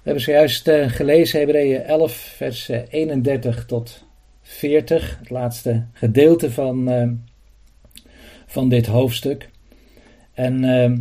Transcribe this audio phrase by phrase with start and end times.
[0.00, 4.04] We hebben zojuist uh, gelezen Hebreeën 11, vers 31 tot
[4.42, 7.08] 40, het laatste gedeelte van, uh,
[8.46, 9.48] van dit hoofdstuk.
[10.34, 10.92] En uh,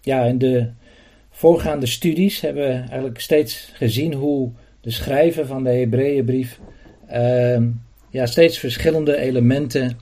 [0.00, 0.70] ja, in de
[1.30, 4.50] voorgaande studies hebben we eigenlijk steeds gezien hoe
[4.80, 6.60] de schrijver van de Hebreeënbrief
[8.10, 9.98] ja, steeds verschillende elementen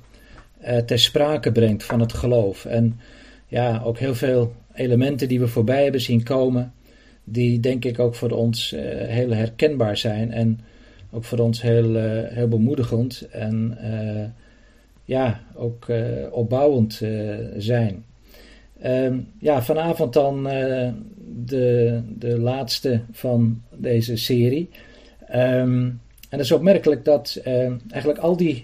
[0.86, 2.64] ter sprake brengt van het geloof.
[2.64, 3.00] En
[3.46, 6.73] ja, ook heel veel elementen die we voorbij hebben zien komen
[7.29, 10.60] die denk ik ook voor ons uh, heel herkenbaar zijn en
[11.10, 14.24] ook voor ons heel, uh, heel bemoedigend en uh,
[15.05, 15.87] ja, ook
[16.30, 17.02] opbouwend
[17.56, 18.04] zijn.
[18.84, 20.42] Um, ja, vanavond dan
[21.45, 24.68] de, de laatste van deze serie.
[25.30, 27.40] Um, en het is opmerkelijk dat
[27.90, 28.62] eigenlijk al die,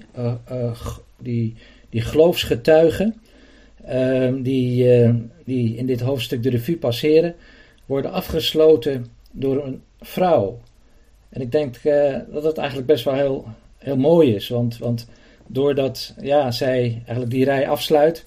[1.18, 1.54] die,
[1.90, 3.14] die geloofsgetuigen
[3.84, 4.86] ehm, die,
[5.44, 7.34] die in dit hoofdstuk de revue passeren,
[7.92, 10.60] worden afgesloten door een vrouw.
[11.28, 13.46] En ik denk uh, dat dat eigenlijk best wel heel,
[13.78, 14.48] heel mooi is.
[14.48, 15.08] Want, want
[15.46, 18.24] doordat ja, zij eigenlijk die rij afsluit,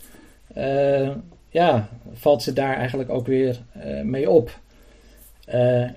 [0.57, 1.09] uh,
[1.49, 4.59] ja, valt ze daar eigenlijk ook weer uh, mee op.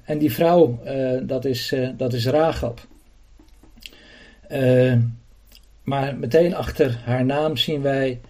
[0.04, 0.78] en die vrouw,
[1.22, 2.80] dat, is, dat is Ragab.
[5.82, 8.20] maar meteen achter haar naam zien wij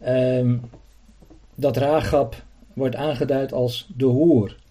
[0.00, 0.56] ehm,
[1.54, 4.62] dat Ragab wordt aangeduid als de hoer.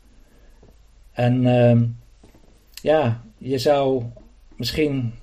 [1.14, 1.82] En uh,
[2.82, 4.04] ja, je zou
[4.56, 5.14] misschien,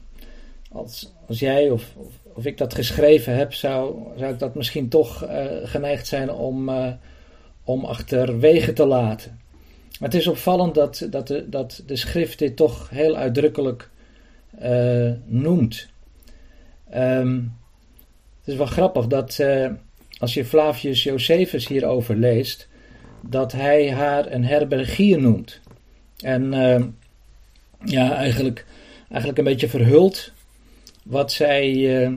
[0.73, 1.95] als, als jij of,
[2.35, 6.69] of, ik dat geschreven heb, zou, zou ik dat misschien toch uh, geneigd zijn om,
[6.69, 6.93] uh,
[7.65, 9.39] om achterwege te laten.
[9.99, 13.91] Maar het is opvallend dat, dat, de, dat de schrift dit toch heel uitdrukkelijk
[14.63, 15.89] uh, noemt.
[16.95, 17.59] Um,
[18.39, 19.41] het is wel grappig dat
[20.19, 22.69] als je Flavius Josephus hierover leest,
[23.21, 25.61] dat hij haar een herbergier noemt.
[26.23, 26.85] En uh,
[27.85, 28.67] ja, eigenlijk,
[29.09, 30.33] eigenlijk een beetje verhult
[31.05, 32.13] wat zij, uh,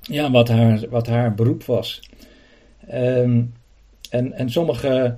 [0.00, 2.02] ja, wat haar, wat haar beroep was.
[2.94, 3.54] Um,
[4.10, 5.16] en, en sommige,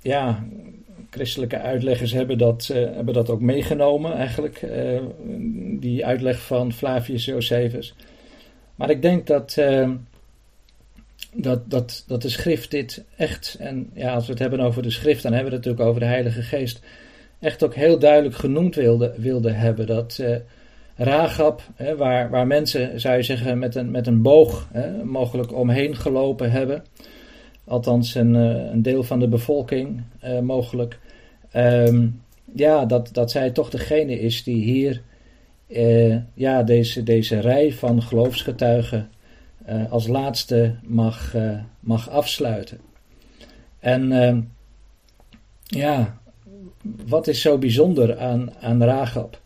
[0.00, 0.44] ja,
[1.10, 4.66] christelijke uitleggers hebben dat, uh, hebben dat ook meegenomen, eigenlijk,
[5.80, 7.94] die uitleg van Flavius Josephus.
[8.74, 9.92] Maar ik denk dat, ehm,
[11.36, 14.90] dat, dat, dat de schrift dit echt, en ja, als we het hebben over de
[14.90, 16.80] schrift, dan hebben we het natuurlijk over de Heilige Geest,
[17.40, 19.86] echt ook heel duidelijk genoemd wilde, wilde hebben.
[19.86, 20.36] Dat uh,
[20.96, 25.52] Ragab, hè, waar, waar mensen, zou je zeggen, met een, met een boog hè, mogelijk
[25.52, 26.84] omheen gelopen hebben,
[27.64, 30.98] althans een, uh, een deel van de bevolking uh, mogelijk,
[31.56, 32.22] um,
[32.54, 35.02] ja, dat, dat zij toch degene is die hier
[36.34, 39.08] ja, deze, deze rij van geloofsgetuigen
[39.68, 42.80] uh, als laatste mag, uh, mag afsluiten.
[43.78, 44.38] En uh,
[45.62, 46.18] ja,
[47.06, 49.40] wat is zo bijzonder aan, aan Ragab?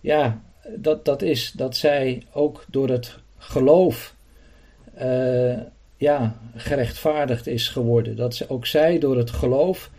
[0.00, 0.40] Ja,
[0.76, 4.14] dat, dat is dat zij ook door het geloof
[5.96, 8.16] ja, gerechtvaardigd is geworden.
[8.16, 9.90] Dat ze, ook zij door het geloof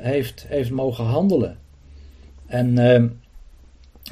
[0.00, 1.58] heeft, heeft mogen handelen.
[2.46, 2.78] En,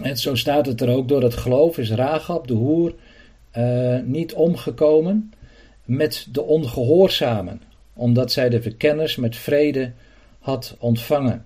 [0.02, 2.94] en zo staat het er ook, door het geloof is Ragab, de hoer,
[3.56, 5.32] uh, niet omgekomen
[5.84, 7.62] met de ongehoorzamen,
[7.92, 9.92] omdat zij de verkenners met vrede
[10.38, 11.44] had ontvangen.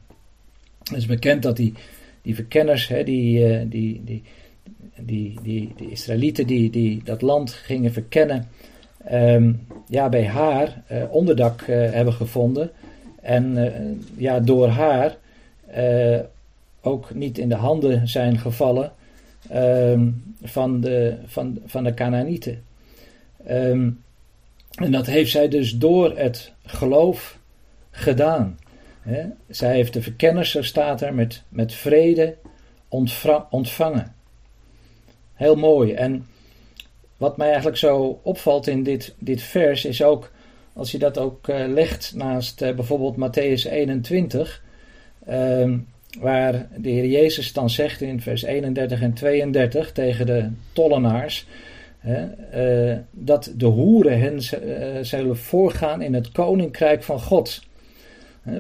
[0.79, 1.73] Het is bekend dat die,
[2.23, 4.23] die verkenners, hè, die, uh, die, die,
[4.97, 8.49] die, die, die Israëlieten die, die dat land gingen verkennen,
[9.13, 12.71] um, ja, bij haar uh, onderdak hebben gevonden.
[13.21, 13.59] En
[14.17, 15.17] ja, door haar
[16.81, 18.93] ook niet in de handen zijn gevallen
[19.53, 22.63] um, van de, van, van de Canaanieten.
[23.51, 24.03] Um,
[24.75, 27.39] en dat heeft zij dus door het geloof
[27.91, 28.59] gedaan.
[29.49, 32.37] Zij heeft de verkenners, zo staat er, met, met vrede
[33.51, 34.15] ontvangen.
[35.35, 35.93] Heel mooi.
[35.93, 36.27] En
[37.17, 40.31] wat mij eigenlijk zo opvalt in dit, dit vers is ook,
[40.73, 44.63] als je dat ook uh, legt naast uh, bijvoorbeeld Matthäus 21,
[45.29, 45.87] um,
[46.21, 51.47] waar de Heer Jezus dan zegt in vers 31 en 32 tegen de tollenaars,
[51.99, 52.27] hè,
[52.91, 57.63] uh, dat de hoeren hen uh, zullen voorgaan in het koninkrijk van God.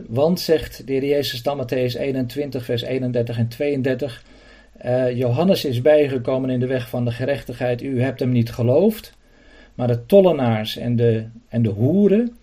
[0.06, 4.24] Want, zegt de Heer Jezus dan Matthäus 21, vers 31 en 32,
[4.84, 8.50] uh, eh, Johannes is bijgekomen in de weg van de gerechtigheid, u hebt hem niet
[8.50, 9.12] geloofd,
[9.74, 12.36] maar de tollenaars en de, en de hoeren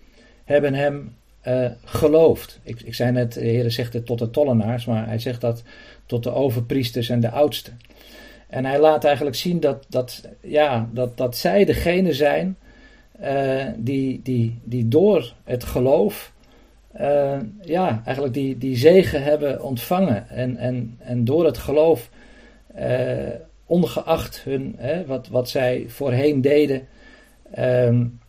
[0.44, 1.14] hebben hem
[1.48, 2.60] uh, gelooft.
[2.62, 5.62] Ik, ik zei net, de Heer zegt het tot de tollenaars, maar hij zegt dat
[6.06, 7.78] tot de overpriesters en de oudsten.
[8.48, 12.56] En hij laat eigenlijk zien dat, dat, ja, dat, dat zij degene zijn
[13.22, 16.32] uh, die, die, die door het geloof
[17.00, 20.28] uh, ja, eigenlijk die, die zegen hebben ontvangen.
[20.28, 22.10] En, en, en door het geloof,
[23.66, 26.88] ongeacht hun, hè, wat, wat zij voorheen deden
[27.58, 28.20] um,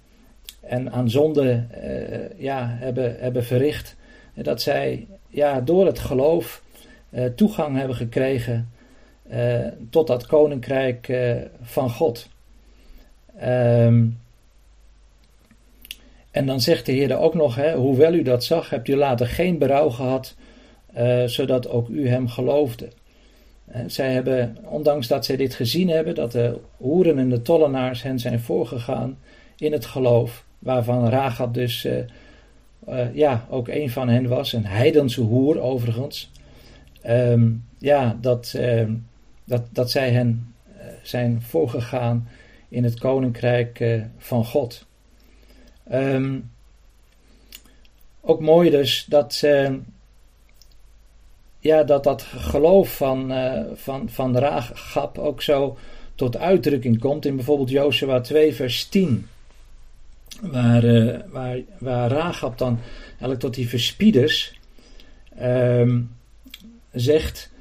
[0.64, 3.96] en aan zonde uh, ja, hebben, hebben verricht,
[4.34, 6.64] dat zij ja, door het geloof
[7.36, 8.72] toegang hebben gekregen
[9.90, 11.14] tot dat koninkrijk
[11.62, 12.30] van God.
[13.44, 14.20] Um,
[16.32, 19.28] en dan zegt de Heer ook nog, hè, hoewel u dat zag, hebt u later
[19.28, 20.36] geen berouw gehad,
[21.26, 22.88] zodat ook u hem geloofde.
[23.88, 28.20] Zij hebben, ondanks dat zij dit gezien hebben, dat de hoeren en de tollenaars hen
[28.20, 29.18] zijn voorgegaan
[29.58, 31.98] in het geloof, waarvan Rahab dus uh,
[32.90, 36.32] uh, ja, ook een van hen was, een heidense hoer overigens.
[37.08, 38.94] Um, ja, dat, ehm,
[39.44, 40.54] dat, dat zij hen
[41.02, 42.28] zijn voorgegaan
[42.70, 44.86] in het koninkrijk van God.
[45.92, 46.52] Um,
[48.22, 49.44] ook mooi dus dat,
[51.60, 53.34] ja, dat dat geloof van,
[53.76, 55.78] van, van Raagap ook zo
[56.16, 59.28] tot uitdrukking komt in bijvoorbeeld Jozua 2 vers 10.
[60.42, 64.60] Waar, uh, waar, waar Raagap dan eigenlijk tot die verspieders
[65.42, 66.16] um,
[66.92, 67.52] zegt...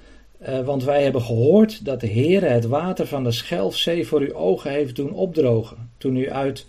[0.49, 4.35] Uh, want wij hebben gehoord dat de Heere het water van de Schelfzee voor uw
[4.35, 6.67] ogen heeft doen opdrogen, toen u uit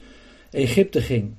[0.52, 1.34] Egypte ging.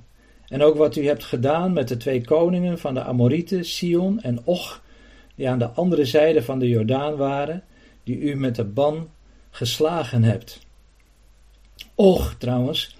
[0.48, 4.40] En ook wat u hebt gedaan met de twee koningen van de Amorieten, Sion en
[4.44, 4.82] Och,
[5.34, 7.62] die aan de andere zijde van de Jordaan waren,
[8.04, 9.08] die u met de ban
[9.50, 10.60] geslagen hebt.
[11.94, 12.96] Och, trouwens,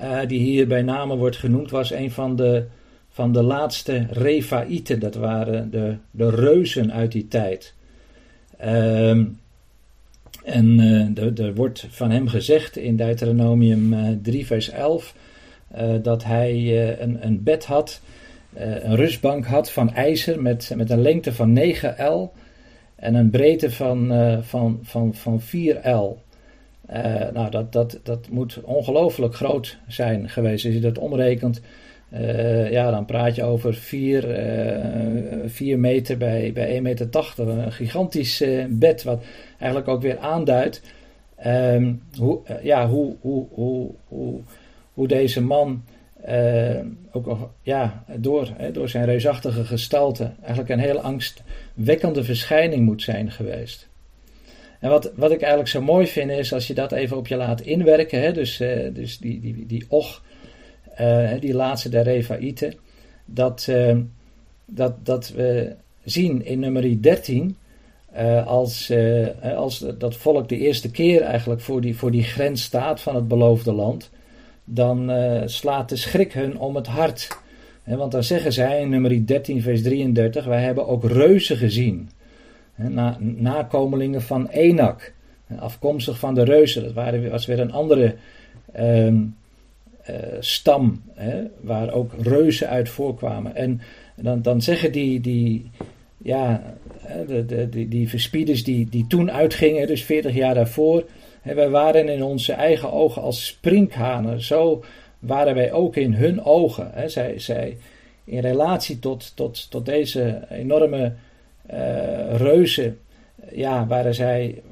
[0.00, 2.64] uh, die hier bij name wordt genoemd, was een van de,
[3.08, 5.00] van de laatste Refaïten.
[5.00, 7.74] Dat waren de, de reuzen uit die tijd.
[8.64, 9.38] Um,
[10.44, 15.14] en uh, er wordt van hem gezegd in Deuteronomium uh, eh, 3, vers 11
[15.76, 18.00] uh, dat hij een, een, bed had,
[18.54, 22.32] een rustbank had van ijzer met, met een lengte van 9 L
[22.94, 26.18] en een breedte van, van, van, van 4 L.
[27.32, 30.64] nou, dat, dat, dat moet ongelooflijk groot zijn geweest.
[30.64, 31.60] Als je dat omrekent,
[32.70, 34.22] ja, dan praat je over 4,
[35.46, 37.08] 4 meter bij, bij 1,80 meter.
[37.36, 39.24] Een gigantisch bed, wat
[39.58, 40.82] eigenlijk ook weer aanduidt
[41.46, 44.40] um, hoe, ja, hoe, hoe, hoe, hoe
[44.96, 45.84] hoe deze man
[46.28, 46.80] uh,
[47.12, 53.30] ook ja, door, hè, door zijn reusachtige gestalte eigenlijk een heel angstwekkende verschijning moet zijn
[53.30, 53.88] geweest.
[54.80, 57.36] En wat, wat ik eigenlijk zo mooi vind is als je dat even op je
[57.36, 60.22] laat inwerken, hè, dus, uh, dus die, die, die Och,
[61.00, 62.74] uh, die laatste der Refaïten,
[63.24, 63.68] dat,
[64.64, 65.74] dat, dat we
[66.04, 67.56] zien in nummer 13
[68.44, 68.92] als,
[69.56, 73.28] als dat volk de eerste keer eigenlijk voor die, voor die grens staat van het
[73.28, 74.10] beloofde land
[74.64, 75.12] dan
[75.44, 77.28] slaat de schrik hun om het hart.
[77.84, 82.10] want dan zeggen zij in nummer 13, vers 33, wij hebben ook reuzen gezien.
[82.76, 85.12] Na, nakomelingen van Enak,
[85.58, 86.82] afkomstig van de reuzen.
[86.82, 88.14] Dat waren, was weer een andere
[88.78, 89.12] uh,
[90.40, 91.02] stam,
[91.60, 93.54] waar ook reuzen uit voorkwamen.
[93.54, 93.80] En
[94.16, 95.70] dan, dan zeggen die, die,
[96.18, 96.62] ja,
[97.26, 101.04] de, die, die verspieders die, die toen uitgingen, dus 40 jaar daarvoor
[101.54, 104.40] wij waren in onze eigen ogen als sprinkhanen.
[104.40, 104.84] Zo
[105.18, 107.10] waren wij ook in hun ogen.
[107.10, 107.76] Zij, zij,
[108.24, 111.12] in relatie tot, tot, tot deze enorme
[112.36, 112.98] reuzen,
[113.52, 114.62] ja, waren zij,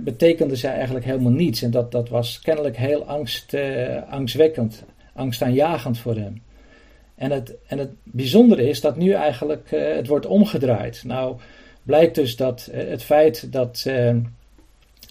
[0.00, 1.62] betekenden zij eigenlijk helemaal niets.
[1.62, 6.42] En dat, dat was kennelijk heel angst, uh, angstwekkend, angstaanjagend voor hem.
[7.14, 11.02] En het, en het bijzondere is dat nu eigenlijk uh, het wordt omgedraaid.
[11.04, 11.36] Nou,
[11.82, 13.86] blijkt dus dat het feit dat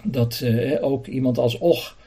[0.03, 0.45] dat
[0.81, 1.97] ook iemand als Och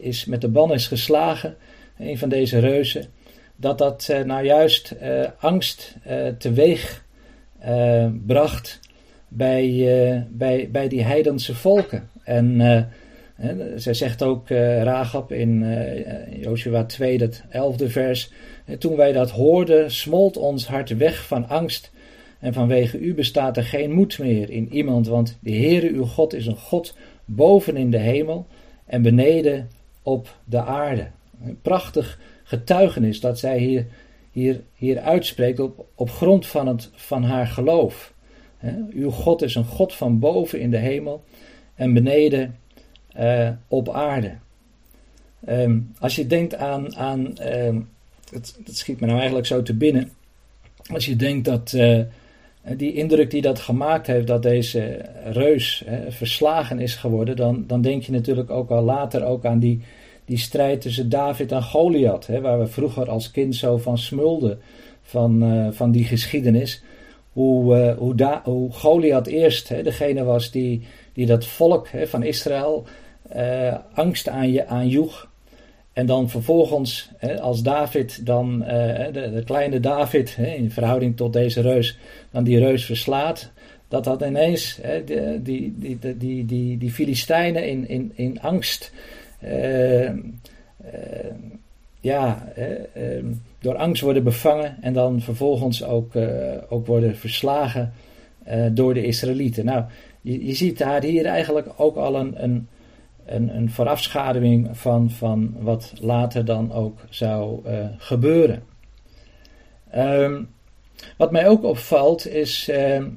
[0.00, 1.56] is met de ban is geslagen,
[1.98, 3.06] een van deze reuzen,
[3.56, 4.94] dat dat nou juist
[5.38, 5.96] angst
[6.38, 7.04] teweeg
[8.26, 8.80] bracht
[9.28, 12.08] bij, bij, bij die heidense volken.
[12.24, 12.60] En
[13.76, 14.48] zij zegt ook
[14.82, 15.66] Ragab in
[16.40, 18.32] Joshua 2, dat 11e vers,
[18.78, 21.90] toen wij dat hoorden, smolt ons hart weg van angst
[22.40, 26.34] en vanwege u bestaat er geen moed meer in iemand, want de Heere uw God
[26.34, 28.46] is een God boven in de hemel
[28.86, 29.70] en beneden
[30.02, 31.06] op de aarde.
[31.44, 33.86] Een prachtig getuigenis dat zij hier,
[34.30, 38.12] hier, hier uitspreekt op, op grond van, het, van haar geloof.
[38.90, 41.24] uw God is een God van boven in de hemel
[41.74, 42.58] en beneden
[43.18, 44.32] uh, op aarde.
[45.48, 47.88] Um, als je denkt aan, aan um,
[48.30, 50.10] het, het, schiet me nou eigenlijk zo te binnen.
[50.92, 52.00] Als je denkt dat, uh,
[52.76, 58.02] die indruk die dat gemaakt heeft dat deze reus verslagen is geworden, dan, dan denk
[58.02, 59.82] je natuurlijk ook al later ook aan die,
[60.30, 64.58] die strijd tussen David en Goliath, hè, waar we vroeger als kind zo van smulden.
[65.10, 66.82] van, van die geschiedenis.
[67.32, 70.82] Hoe, hoe, da, Goliath eerst hè, degene was die,
[71.12, 72.86] die dat volk hè, van Israël
[73.94, 75.28] angst aan je aanjoeg.
[75.92, 81.60] En dan vervolgens, hè, als David dan, de, de, kleine David, in verhouding tot deze
[81.60, 81.98] reus,
[82.30, 83.50] dan die reus verslaat,
[83.88, 88.92] dat dat ineens hè, die, die, die, die, die, die Filistijnen in, in, in angst,
[92.00, 93.24] ja, uh,
[93.58, 96.12] door angst worden bevangen en dan vervolgens ook,
[96.68, 97.92] ook worden verslagen
[98.72, 99.64] door de Israëlieten.
[99.64, 99.84] Nou,
[100.20, 102.68] je, ziet daar hier eigenlijk ook al een, een,
[103.26, 107.60] een, een voorafschaduwing van, van wat later dan ook zou
[107.98, 108.62] gebeuren.
[109.96, 110.48] Um,
[111.16, 113.08] wat mij ook opvalt is ehm,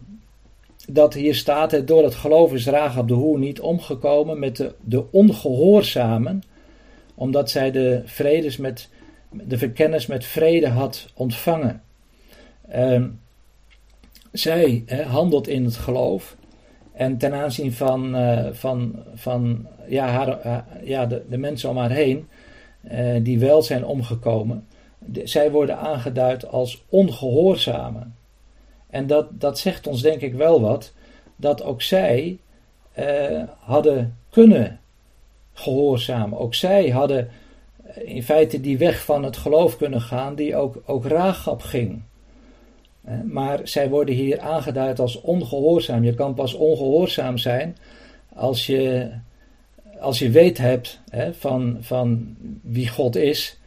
[0.90, 5.12] dat hier staat, door het geloof is op de Hoer niet omgekomen met de, de
[5.12, 6.44] ongehoorzamen,
[7.16, 8.90] omdat zij de vredes met,
[9.30, 11.82] de verkennis met vrede had ontvangen.
[12.75, 13.04] Uh,
[14.32, 16.36] zij handelt in het geloof
[16.94, 21.92] en ten aanzien van, uh, van, van ja, haar, ja, de, de mensen om haar
[21.92, 22.28] heen,
[22.92, 24.68] uh, die wel zijn omgekomen,
[25.24, 28.16] zij worden aangeduid als ongehoorzamen.
[28.94, 30.94] En dat, dat zegt ons denk ik wel wat,
[31.36, 32.38] dat ook zij
[32.92, 34.80] eh, hadden kunnen
[35.54, 36.40] gehoorzamen.
[36.40, 37.30] Ook zij hadden
[37.94, 42.02] in feite die weg van het geloof kunnen gaan, die ook, ook Raagap ging.
[43.04, 46.04] Eh, maar zij worden hier aangeduid als ongehoorzaam.
[46.04, 47.78] Je kan pas ongehoorzaam zijn
[48.34, 49.10] als je,
[50.00, 53.60] als je weet hebt hè, van, van wie God is,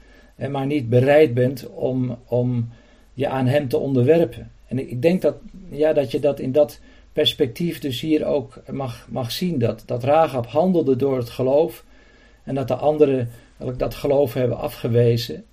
[0.50, 2.68] maar niet bereid bent om, om
[3.14, 4.50] je aan Hem te onderwerpen.
[4.66, 5.36] En ik denk dat,
[5.70, 6.80] ja, dat je dat in dat
[7.12, 9.58] perspectief dus hier ook mag, mag zien.
[9.58, 11.84] Dat, dat Rahab handelde door het geloof
[12.44, 13.30] en dat de anderen
[13.76, 15.44] dat geloof hebben afgewezen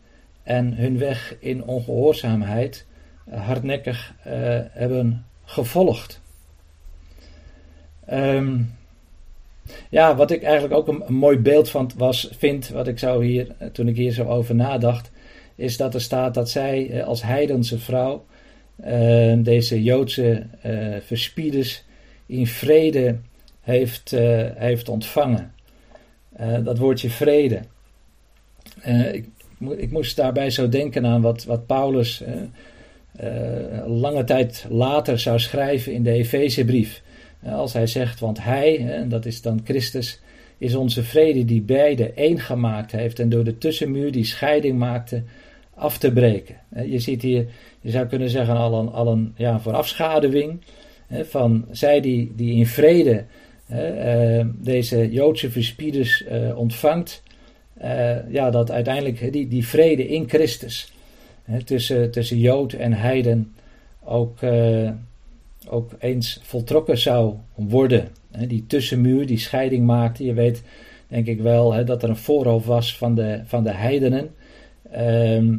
[0.43, 2.85] en hun weg in ongehoorzaamheid
[3.25, 4.33] eh, hardnekkig uh,
[4.71, 6.21] hebben gevolgd.
[8.11, 8.75] Um,
[9.89, 13.55] ja, wat ik eigenlijk ook een, mooi beeld van was, vind, wat ik zou hier,
[13.57, 15.11] eh, toen ik hier zo over nadacht,
[15.55, 18.25] is dat er staat dat zij als heidense vrouw
[19.37, 21.83] deze Joodse uh, verspieders
[22.25, 23.17] in vrede
[23.61, 25.53] heeft, uh, heeft ontvangen.
[26.63, 27.59] dat woordje vrede.
[29.11, 29.27] Ik,
[29.77, 32.23] ik, moest daarbij zo denken aan wat, wat Paulus
[33.85, 37.01] lange tijd later zou schrijven in de Efezebrief.
[37.45, 40.21] als hij zegt, want hij, en dat is dan Christus,
[40.63, 45.23] is onze vrede die beide één gemaakt heeft en door de tussenmuur die scheiding maakte
[45.73, 46.55] af te breken.
[46.85, 47.45] Je ziet hier
[47.83, 50.61] je zou kunnen zeggen al een, al een ja, voorafschaduwing
[51.07, 53.25] hè, van zij die, die in vrede
[53.65, 57.23] hè, eh, deze Joodse verspieders uh, ontvangt,
[57.83, 60.93] uh, ja, dat uiteindelijk die, die vrede in Christus
[61.43, 63.53] hè, tussen, tussen Jood en Heiden
[64.03, 64.39] ook,
[65.69, 68.07] ook eens voltrokken zou worden.
[68.47, 70.25] die tussenmuur, die scheiding maakte.
[70.25, 70.63] Je weet
[71.07, 74.29] denk ik wel dat er een voorhoofd was van de, van de heidenen
[74.91, 75.57] ehm,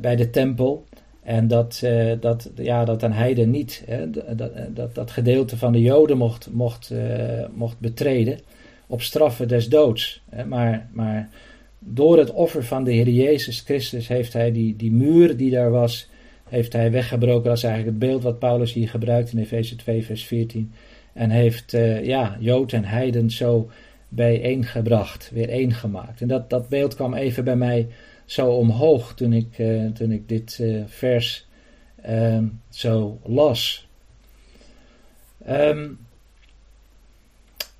[0.00, 0.84] bij de tempel.
[1.28, 5.72] En dat, uh, dat, ja, dat een heiden niet hè, dat, dat, dat gedeelte van
[5.72, 8.38] de Joden mocht, mocht, uh, mocht betreden
[8.86, 10.22] op straffen des doods.
[10.28, 10.44] Hè.
[10.44, 11.28] Maar, maar
[11.78, 15.70] door het offer van de Heer Jezus Christus heeft hij die, die muur die daar
[15.70, 16.08] was,
[16.48, 17.44] heeft hij weggebroken.
[17.44, 20.72] Dat is eigenlijk het beeld wat Paulus hier gebruikt in Efeze 2 vers 14.
[21.12, 23.70] En heeft uh, ja, Jood en heiden zo
[24.08, 26.20] bijeengebracht, weer één gemaakt.
[26.20, 27.86] En dat, dat beeld kwam even bij mij
[28.28, 31.46] zo omhoog toen ik, uh, toen ik dit uh, vers
[32.08, 33.88] uh, zo las.
[35.48, 35.98] Um,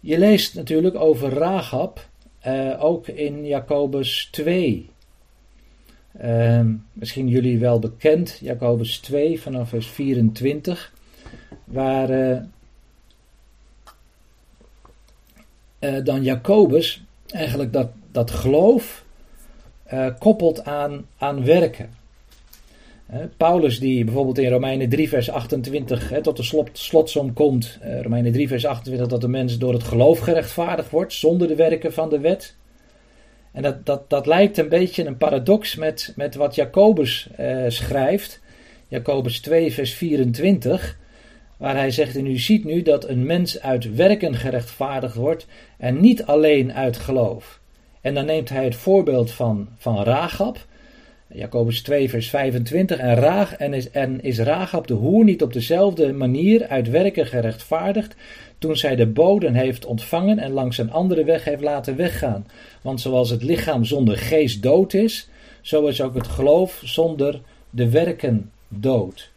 [0.00, 4.90] je leest natuurlijk over Rahab eh, ook in Jacobus 2.
[6.17, 10.93] Um, ehm, misschien jullie wel bekend, Jacobus 2 vanaf vers 24,
[11.64, 12.09] waar
[16.05, 19.07] dan Jacobus eigenlijk dat, dat geloof
[19.92, 21.97] uh, koppelt aan, aan werken.
[23.37, 27.78] Paulus die bijvoorbeeld in Romeinen 3 vers 28 tot de slot, slotsom komt.
[27.85, 31.54] Uh, Romeinen 3 vers 28 dat de mens door het geloof gerechtvaardigd wordt zonder de
[31.54, 32.57] werken van de wet.
[33.52, 38.40] En dat, dat, dat lijkt een beetje een paradox met, met wat Jacobus uh, schrijft.
[38.88, 40.99] Jacobus 2 vers 24
[41.57, 45.47] waar hij zegt en u ziet nu dat een mens uit werken gerechtvaardigd wordt
[45.78, 47.57] en niet alleen uit geloof.
[48.00, 50.05] En dan neemt hij het voorbeeld van, van.
[51.33, 52.99] Jacobus 2, vers 25.
[52.99, 54.37] En, Raag, en, is, en is
[54.87, 58.14] de hoer niet op dezelfde manier uit werken gerechtvaardigd.
[58.59, 62.47] toen zij de boden heeft ontvangen en langs een andere weg heeft laten weggaan?
[62.83, 65.28] Want zoals het lichaam zonder geest dood is,
[65.61, 67.40] zo is ook het geloof zonder
[67.71, 69.31] de werken dood.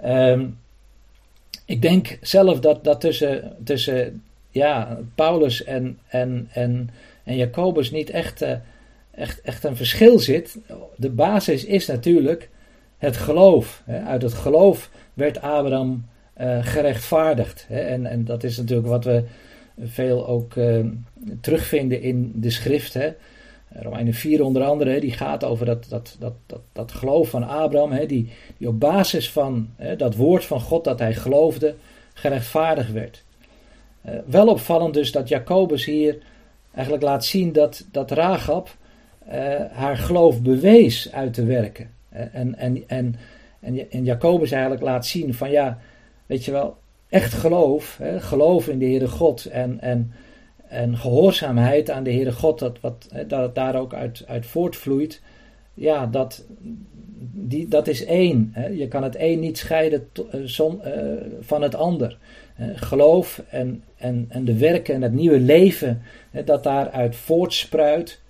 [0.00, 0.46] Ehm,
[1.64, 6.90] ik denk zelf dat, dat tussen, tussen ja, Paulus en, en, en,
[7.24, 8.52] en Jacobus niet echt, uh,
[9.10, 10.58] echt, echt een verschil zit.
[10.96, 12.48] De basis is natuurlijk
[12.98, 13.82] het geloof.
[14.06, 16.06] Uit het geloof werd Abraham
[16.40, 17.66] uh, gerechtvaardigd.
[17.68, 19.24] En, en dat is natuurlijk wat we
[19.80, 20.86] veel ook uh,
[21.40, 22.98] terugvinden in de schrift.
[23.68, 28.06] Romeinen 4 onder andere, die gaat over dat, dat, dat, dat, dat geloof van Abraham,
[28.06, 28.28] die,
[28.58, 31.74] die op basis van dat woord van God dat hij geloofde,
[32.14, 33.24] gerechtvaardigd werd.
[34.06, 36.18] Uh, wel opvallend dus dat Jacobus hier
[36.74, 38.76] eigenlijk laat zien dat, dat Rahab
[39.28, 39.32] uh,
[39.72, 41.90] haar geloof bewees uit te werken.
[42.08, 43.16] En, en, en,
[43.60, 45.78] en, en Jacobus eigenlijk laat zien van ja,
[46.26, 46.76] weet je wel,
[47.08, 50.12] echt geloof, hè, geloof in de Heere God en, en,
[50.68, 55.22] en gehoorzaamheid aan de Heere God, dat, wat, dat het daar ook uit, uit voortvloeit,
[55.74, 56.44] ja, dat,
[57.32, 58.50] die, dat is één.
[58.52, 58.66] Hè.
[58.66, 60.70] Je kan het één niet scheiden uh, uh,
[61.40, 62.18] van het ander.
[62.74, 66.02] geloof en, en, en de werken en het nieuwe leven
[66.44, 68.20] dat daaruit voortspruit,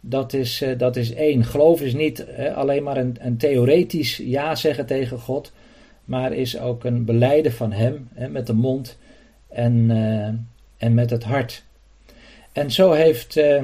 [0.00, 1.44] dat is, uh, dat is één.
[1.44, 5.52] Geloof is niet alleen maar een, een theoretisch ja zeggen tegen God,
[6.04, 8.98] maar is ook een beleiden van Hem met de mond
[9.48, 9.90] en,
[10.76, 11.64] en met het hart.
[12.52, 13.62] En zo heeft uh,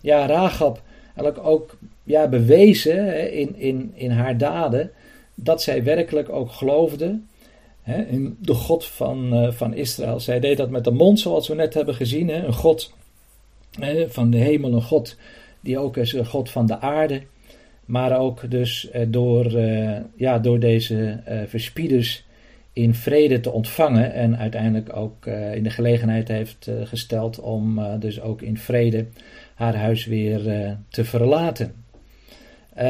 [0.00, 0.82] ja, Rahab
[1.14, 4.90] eigenlijk ook ja, bewezen in, in, in haar daden
[5.34, 7.20] dat zij werkelijk ook geloofde
[8.38, 10.20] de God van, uh, van Israël.
[10.20, 12.28] Zij deed dat met de mond, zoals we net hebben gezien.
[12.28, 12.92] Een God
[14.08, 15.16] van de hemel, een God
[15.60, 17.22] die ook is een God van de aarde.
[17.84, 19.60] Maar ook dus uh, door,
[20.16, 22.24] ja, door deze verspieders
[22.72, 28.42] in vrede te ontvangen en uiteindelijk ook in de gelegenheid heeft gesteld om dus ook
[28.42, 29.06] in vrede
[29.54, 30.40] haar huis weer
[30.88, 31.74] te verlaten.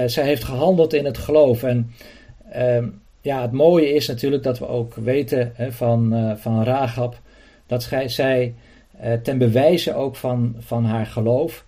[0.07, 1.91] zij heeft gehandeld in het geloof en
[2.51, 2.89] ehm,
[3.21, 7.19] ja, het mooie is natuurlijk dat we ook weten hè, van, van Rahab
[7.67, 8.55] dat zij, zij
[9.23, 11.65] ten bewijze ook van, van haar geloof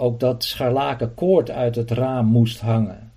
[0.00, 3.10] ook dat scharlaken koord uit het raam moest hangen.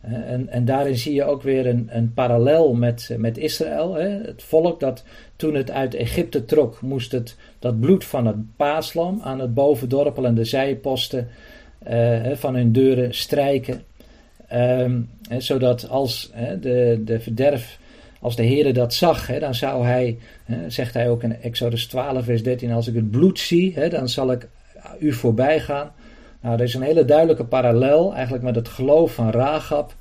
[0.00, 3.94] En, en daarin zie je ook weer een, een parallel met, met Israël.
[3.94, 4.08] Hè?
[4.08, 5.04] Het volk dat
[5.36, 10.24] toen het uit Egypte trok, moest het dat bloed van het paaslam aan het bovendorpel
[10.24, 11.28] en de zijposten
[11.90, 13.82] uh, van hun deuren strijken.
[14.52, 17.78] Um, zodat als hè, de, de verderf,
[18.20, 20.18] als de Heer dat zag, hè, dan zou hij,
[20.68, 24.32] zegt hij ook in Exodus 12, vers 13, als ik het bloed zie, dan zal
[24.32, 24.48] ik
[24.98, 25.92] u voorbij gaan.
[26.40, 29.94] Nou, er is een hele duidelijke parallel eigenlijk met het geloof van Rahab,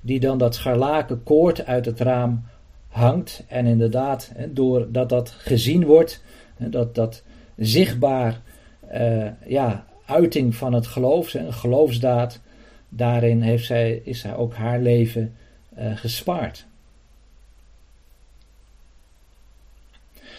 [0.00, 2.44] die dan dat scharlaken koord uit het raam
[2.88, 3.44] hangt.
[3.48, 6.22] En inderdaad, doordat dat gezien wordt,
[6.56, 7.22] dat dat
[7.56, 8.40] zichtbaar
[8.92, 12.40] uh, ja, uiting van het geloof, een geloofsdaad,
[12.96, 15.34] daarin heeft zij, is zij ook haar leven
[15.78, 16.66] uh, gespaard.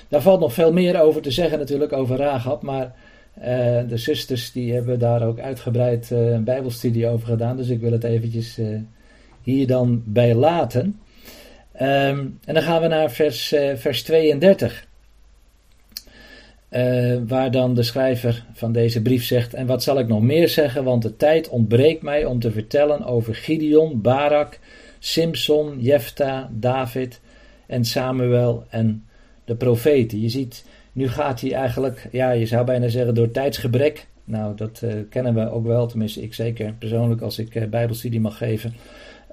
[0.07, 2.95] Daar valt nog veel meer over te zeggen natuurlijk over Rahab, maar
[3.37, 3.43] uh,
[3.87, 7.57] de zusters die hebben daar ook uitgebreid uh, een bijbelstudie over gedaan.
[7.57, 8.59] Dus ik wil het eventjes
[9.41, 10.99] hier dan bij laten.
[11.81, 14.87] Um, en dan gaan we naar vers, vers 32.
[17.27, 20.83] Waar dan de schrijver van deze brief zegt: En wat zal ik nog meer zeggen?
[20.83, 24.59] Want de tijd ontbreekt mij om te vertellen over Gideon, Barak,
[24.99, 27.21] Simson, Jefta, David
[27.67, 29.05] en Samuel en
[29.45, 30.21] de profeten.
[30.21, 34.07] Je ziet nu gaat hij eigenlijk, ja, je zou bijna zeggen door tijdsgebrek.
[34.23, 38.19] Nou, dat uh, kennen we ook wel, tenminste ik zeker persoonlijk als ik uh, bijbelstudie
[38.19, 38.73] mag geven.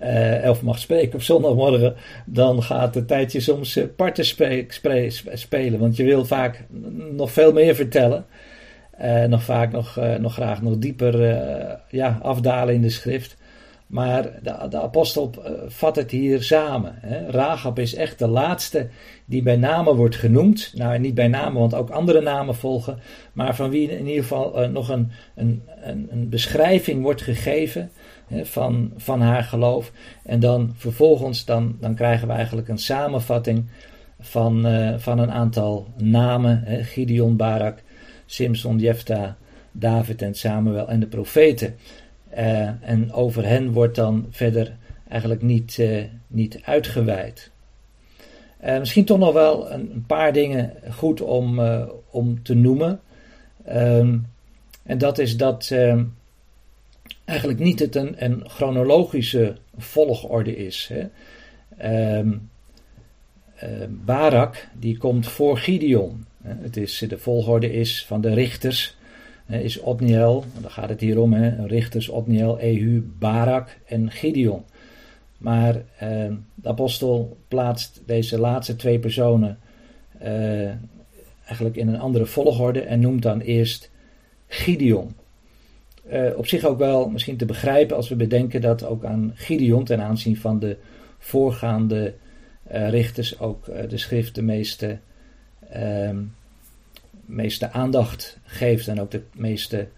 [0.02, 1.94] Uh, of mag spreken op zondagmorgen,
[2.26, 5.78] dan gaat het tijdje soms parten spe spe spelen.
[5.78, 6.64] Want je wil vaak
[7.12, 8.24] nog veel meer vertellen.
[9.28, 11.20] nog vaak nog, nog graag nog dieper
[11.88, 13.36] ja, afdalen in de schrift.
[13.92, 16.94] Maar de, de apostel uh, vat het hier samen.
[17.00, 17.72] Hè.
[17.74, 18.88] Is echt de laatste
[19.24, 20.72] die bij name wordt genoemd.
[20.74, 22.98] Nou, niet bij name, want ook andere namen volgen.
[23.32, 27.90] Maar van wie in ieder geval uh, nog een, een, een, een, beschrijving wordt gegeven
[28.30, 29.92] van, van haar geloof.
[30.24, 33.64] En dan vervolgens dan, dan krijgen we eigenlijk een samenvatting
[34.20, 36.62] van, uh, van een aantal namen.
[36.64, 37.82] Hè, Gideon, Barak,
[38.26, 39.36] Simson, Jefta,
[39.72, 41.74] David en Samuel en de profeten.
[42.36, 44.76] Uh, en over hen wordt dan verder
[45.08, 47.50] eigenlijk niet, uh, niet uitgeweid.
[48.78, 51.60] Misschien toch nog wel een, een paar dingen goed om,
[52.10, 53.00] om te noemen.
[53.68, 54.26] Um,
[54.82, 56.04] en dat is dat ehm,
[57.32, 60.90] eigenlijk niet het een, een chronologische volgorde is.
[60.92, 61.04] Hè.
[62.18, 62.50] Um,
[64.04, 66.24] Barak die komt voor Gideon.
[66.42, 68.96] Het is, de volgorde is van de richters
[69.46, 74.64] is Otniel, daar gaat het hier om, hè, richters Otniel, Ehu, Barak en Gideon.
[75.38, 75.82] Maar
[76.54, 79.58] de apostel plaatst deze laatste twee personen
[81.44, 83.90] eigenlijk in een andere volgorde en noemt dan eerst
[84.46, 85.14] Gideon.
[86.36, 90.00] Op zich ook wel misschien te begrijpen als we bedenken dat ook aan Gideon ten
[90.00, 90.76] aanzien van de
[91.18, 92.14] voorgaande
[92.68, 94.98] richters ook de schrift de meeste
[95.76, 96.34] um,
[97.24, 99.88] meeste aandacht geeft en ook de meeste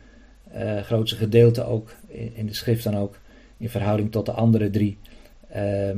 [0.83, 1.91] grootste gedeelte ook
[2.35, 3.19] in, de schrift dan ook
[3.57, 4.99] in verhouding tot de andere drie
[5.57, 5.91] uh,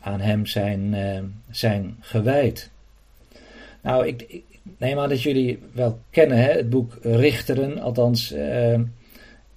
[0.00, 1.18] aan hem zijn, uh,
[1.50, 2.70] zijn gewijd.
[3.80, 4.44] Nou, ik, ik,
[4.78, 8.34] neem aan dat jullie wel kennen hè, het boek Richteren, althans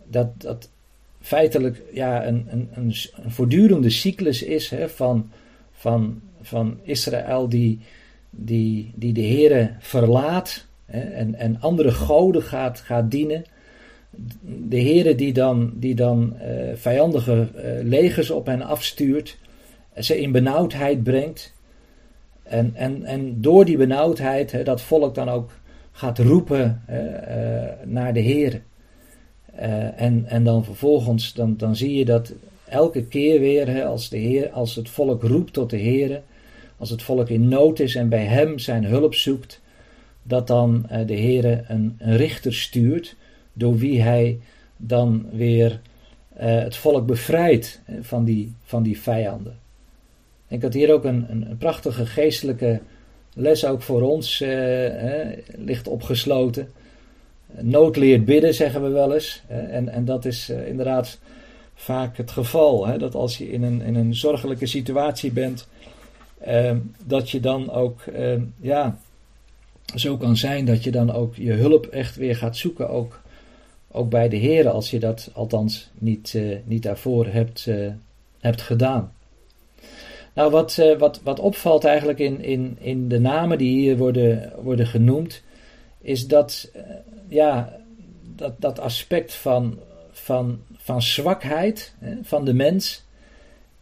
[0.08, 0.70] dat dat
[1.22, 2.96] feitelijk ja, een, een, een,
[3.28, 5.32] voortdurende cyclus is hè, van,
[5.72, 7.80] van, van Israël die
[8.36, 13.44] die, die de Heere verlaat hè, en, en andere goden gaat, gaat dienen.
[14.68, 19.38] De Heere die dan, die dan uh, vijandige uh, legers op hen afstuurt,
[19.98, 21.54] ze in benauwdheid brengt.
[22.44, 25.52] En, en, en door die benauwdheid hè, dat volk dan ook
[25.92, 26.96] gaat roepen uh,
[27.84, 28.20] naar de
[29.56, 29.94] Heer.
[29.96, 32.34] en, en dan vervolgens dan, dan zie je dat
[32.70, 36.22] elke keer weer, hè, als, de Heer, als het volk roept tot de Heer,
[36.78, 39.62] als het volk in nood is en bij hem zijn hulp zoekt,
[40.24, 43.16] dat dan uh, de Heere een, een, richter stuurt,
[43.54, 44.40] door wie hij
[44.78, 49.58] dan weer uh, het volk bevrijdt van, die, van die vijanden.
[50.48, 52.82] Ik dat hier ook een, een, een prachtige geestelijke
[53.34, 54.44] les ook voor ons
[55.56, 56.68] ligt opgesloten.
[57.62, 59.44] Nood leert bidden, zeggen we wel eens.
[59.48, 61.20] en, en dat is inderdaad
[61.74, 62.88] vaak het geval.
[62.88, 62.98] Hè?
[62.98, 65.68] Dat als je in een, in een zorgelijke situatie bent,
[66.46, 68.98] Ehm, dat je dan ook, ehm, ja,
[69.96, 73.22] zo kan zijn dat je dan ook je hulp echt weer gaat zoeken, ook,
[73.92, 77.92] ook bij de Heer, als je dat althans niet, uh, niet daarvoor hebt, uh,
[78.40, 79.14] hebt gedaan.
[80.34, 84.54] Nou, wat, uh, wat, wat opvalt eigenlijk in, in, in de namen die hier worden,
[84.62, 85.44] worden genoemd,
[86.02, 86.72] is dat,
[87.28, 87.78] ja,
[88.36, 89.80] dat, dat aspect van,
[90.12, 93.06] van, van zwakheid hè, van de mens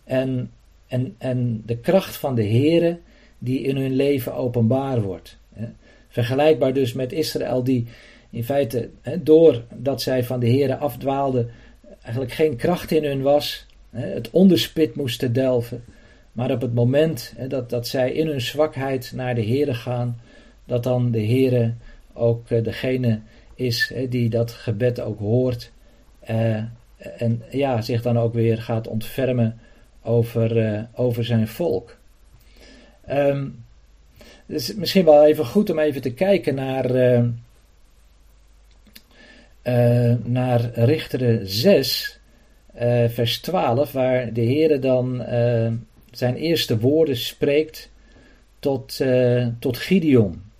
[0.04, 0.52] en
[0.94, 3.00] en, en de kracht van de Here
[3.38, 5.38] die in hun leven openbaar wordt.
[6.08, 7.88] Vergelijkbaar dus met Israël die
[8.30, 11.50] in feite, doordat zij van de Here afdwaalden,
[12.02, 15.84] eigenlijk geen kracht in hun was, het onderspit moesten delven.
[16.32, 20.20] Maar op het moment dat, dat zij in hun zwakheid naar de Here gaan,
[20.66, 21.74] dat dan de Here
[22.14, 23.20] ook eh, degene
[23.56, 25.72] is die dat gebed ook hoort.
[26.20, 26.64] Eh,
[27.18, 29.60] en ja, zich dan ook weer gaat ontfermen
[30.02, 31.98] over, uh, over zijn volk.
[33.10, 33.64] Um,
[34.46, 37.24] het is misschien wel even goed om even te kijken naar, uh,
[39.64, 42.20] uh, naar Richteren 6,
[43.08, 45.26] vers 12, waar de Heer dan
[46.12, 47.90] zijn eerste woorden spreekt
[48.60, 49.02] tot,
[49.60, 50.53] tot Gideon.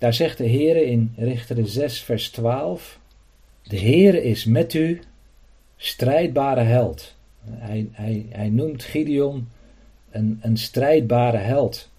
[0.00, 3.00] Daar zegt de Heer in Richteren 6, vers 12:
[3.62, 5.00] De Heer is met u,
[5.76, 7.16] strijdbare held.
[7.50, 9.48] Hij, hij, hij noemt Gideon
[10.10, 11.90] een, een strijdbare held.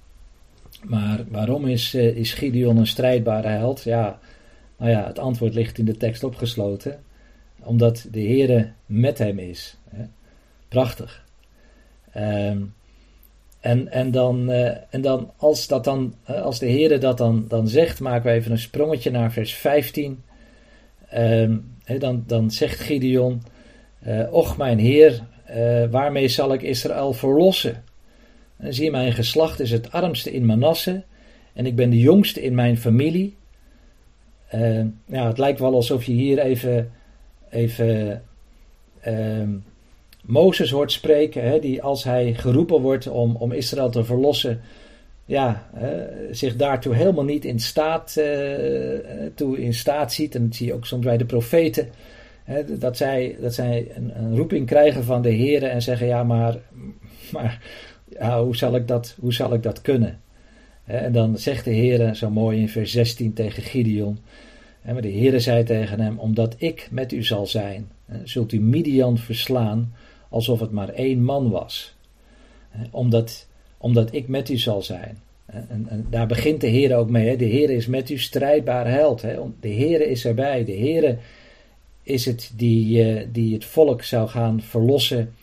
[0.84, 3.84] Maar waarom is, uh, is Gideon een strijdbare held?
[3.84, 4.20] Ja,
[4.78, 7.00] nou ja, het antwoord ligt in de tekst opgesloten.
[7.60, 9.78] Omdat de Heere met hem is.
[10.68, 11.26] Prachtig.
[12.18, 12.74] Um,
[13.62, 17.68] en, en, dan, uh, en dan, als, dat dan, als de Heere dat dan, dan
[17.68, 20.24] zegt, maken we even een sprongetje naar vers 15.
[21.14, 23.44] Um, he, dan, dan zegt Gideon:
[24.08, 25.22] uh, Och, mijn Heer,
[25.90, 27.84] waarmee zal ik Israël verlossen?
[28.58, 31.04] En zie, mijn geslacht is het armste in Manasse
[31.54, 33.36] en ik ben de jongste in mijn familie.
[34.56, 36.92] Uh, ja, het lijkt wel alsof je hier even,
[37.50, 38.24] even
[39.08, 39.48] uh,
[40.26, 44.62] Mozes hoort spreken, hè, die als hij geroepen wordt om, om Israël te verlossen,
[45.26, 45.70] ja,
[46.32, 48.22] zich daartoe helemaal niet in staat,
[49.36, 50.36] toe in staat ziet.
[50.36, 51.90] En dat zie je ook soms bij de profeten
[52.80, 56.58] dat zij, dat zij een, een, roeping krijgen van de Heer en zeggen: Ja, maar,
[57.32, 57.62] maar
[58.10, 60.20] ja, hoe, zal ik dat, hoe zal ik dat kunnen?
[60.86, 64.20] en dan zegt de Heer zo mooi in vers 16 tegen Gideon.
[64.86, 67.92] maar de Heer zei tegen hem: Omdat ik met u zal zijn,
[68.24, 69.94] zult u Midian verslaan
[70.32, 71.96] alsof het maar één man was.
[72.92, 75.18] omdat, omdat ik met u zal zijn.
[75.46, 77.28] En, en, daar begint de Heer ook mee.
[77.28, 77.36] Hè.
[77.36, 79.22] De Heer is met u strijdbaar held.
[79.22, 79.40] Hè.
[79.60, 80.66] De Heer is erbij.
[80.66, 81.18] De Heer
[82.04, 85.34] is het die, uh, die het volk zou gaan verlossen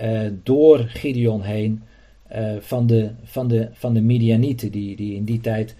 [0.00, 1.82] uh, door Gideon heen
[2.32, 5.74] uh, van, de, van, de, van de Midianieten, die, die in die tijd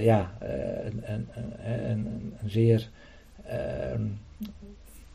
[0.00, 0.38] ja,
[1.84, 2.88] een zeer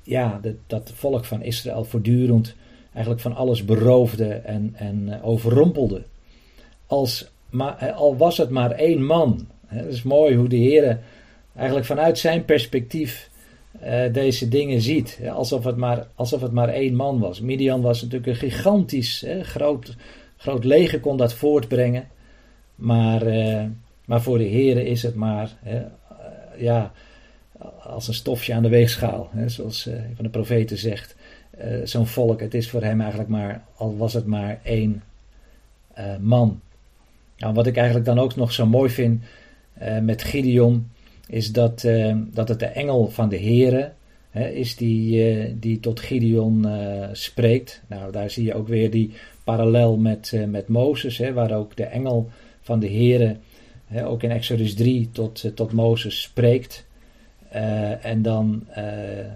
[0.09, 2.55] ja, de, dat volk van Israël voortdurend
[2.93, 6.01] eigenlijk van alles beroofde en, en overrompelde.
[6.87, 9.47] Als, maar, al was het maar één man.
[9.65, 10.99] Het is mooi hoe de Heer
[11.55, 13.29] eigenlijk vanuit zijn perspectief
[14.11, 15.19] deze dingen ziet.
[15.29, 17.41] Alsof het, maar, alsof het maar één man was.
[17.41, 19.95] Midian was natuurlijk een gigantisch groot,
[20.37, 22.07] groot leger, kon dat voortbrengen.
[22.75, 23.23] Maar,
[24.05, 25.57] maar voor de Heer is het maar
[26.57, 26.91] ja,
[27.83, 29.29] als een stofje aan de weegschaal.
[29.31, 31.15] Hè, zoals uh, van de profeten zegt.
[31.63, 35.03] Uh, Zo'n volk, het is voor hem eigenlijk maar, al was het maar één
[35.97, 36.61] uh, man.
[37.37, 39.23] Nou, wat ik eigenlijk dan ook nog zo mooi vind
[40.01, 40.87] met Gideon,
[41.27, 41.87] is dat,
[42.31, 43.91] dat het de engel van de Here
[44.53, 46.67] is die, die tot Gideon
[47.11, 47.81] spreekt.
[47.87, 49.11] Nou, daar zie je ook weer die
[49.43, 52.29] parallel met, met Mozes, hè, waar ook de engel
[52.61, 53.35] van de Here,
[54.05, 56.85] ook in Exodus 3, tot, tot Mozes spreekt.
[57.55, 58.83] Uh, en dan uh,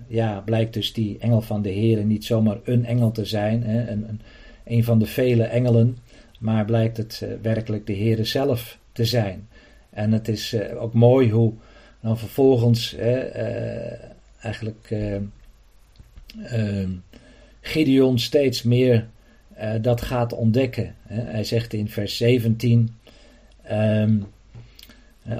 [0.07, 3.91] ja, blijkt dus die engel van de Heer niet zomaar een engel te zijn, hè,
[3.91, 4.21] een,
[4.65, 5.97] een, van de vele engelen,
[6.39, 9.47] maar blijkt het uh, werkelijk de Heer zelf te zijn.
[9.89, 11.53] En het is ook mooi hoe
[12.01, 12.95] dan vervolgens
[14.39, 14.87] eigenlijk
[16.41, 16.89] ehm,
[17.61, 19.07] Gideon steeds meer
[19.81, 20.95] dat gaat ontdekken.
[21.01, 21.21] Hè.
[21.21, 22.95] Hij zegt in vers 17.
[23.71, 24.25] Um,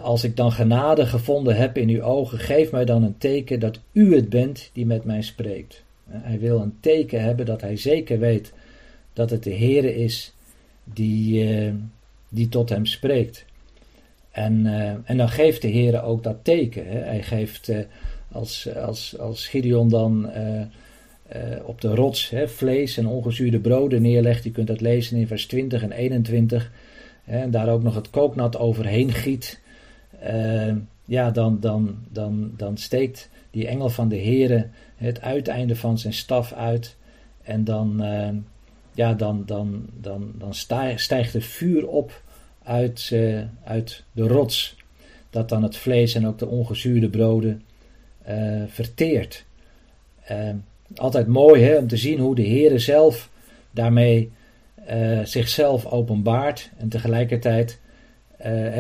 [0.02, 3.80] als ik dan genade gevonden heb in uw ogen, geef mij dan een teken dat
[3.92, 5.84] u het bent die met mij spreekt.
[6.10, 8.54] Hij wil een teken hebben dat hij zeker weet
[9.14, 10.34] dat het de Heere is
[10.84, 11.74] die, uh,
[12.30, 13.46] die tot hem spreekt.
[14.32, 14.66] En,
[15.06, 16.86] en dan geeft de Heere ook dat teken.
[16.88, 17.72] Hij geeft
[18.32, 20.30] als, als, als Gideon dan
[21.66, 24.44] op de rots vlees en ongezuurde broden neerlegt.
[24.44, 26.72] Je kunt dat lezen in vers 20 en 21.
[27.24, 29.62] Hè, en daar ook nog het kooknat overheen giet.
[30.28, 35.98] Uh, ja, dan, dan, dan, dan steekt die engel van de Heere het uiteinde van
[35.98, 36.96] zijn staf uit.
[37.42, 38.30] En dan, uh,
[38.94, 40.54] ja, dan, dan, dan, dan
[40.96, 42.22] stijgt er vuur op
[42.64, 44.78] uit, uh, uit de rots.
[45.30, 47.62] Dat dan het vlees en ook de ongezuurde broden
[48.68, 49.46] verteert.
[50.24, 50.56] Ehm,
[50.96, 53.30] altijd mooi hè, om te zien hoe de Heere zelf
[53.72, 54.32] daarmee
[55.24, 56.70] zichzelf openbaart.
[56.78, 57.80] En tegelijkertijd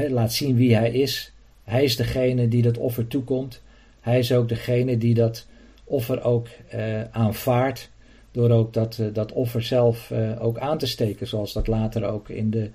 [0.09, 1.32] laat zien wie hij is.
[1.63, 3.61] Hij is degene die dat offer toekomt.
[3.99, 5.47] Hij is ook degene die dat
[5.83, 7.91] offer ook uh, aanvaardt.
[8.31, 11.27] Door ook dat, uh, dat offer zelf uh, ook aan te steken.
[11.27, 12.69] Zoals dat later ook in de,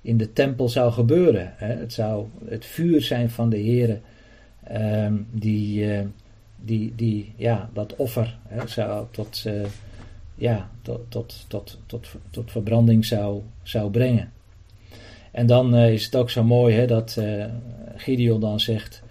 [0.00, 1.52] in de tempel zou gebeuren.
[1.56, 1.74] Hè.
[1.74, 4.00] Het zou het vuur zijn van de Heer.
[4.64, 5.88] Ehm, die,
[6.56, 9.44] die, die ja, dat offer hè, zou tot,
[10.34, 14.32] ja, tot, tot, tot, tot, tot verbranding zou, zou brengen.
[15.30, 17.18] En dan is het ook zo mooi hè, dat
[17.96, 19.02] Gideon dan zegt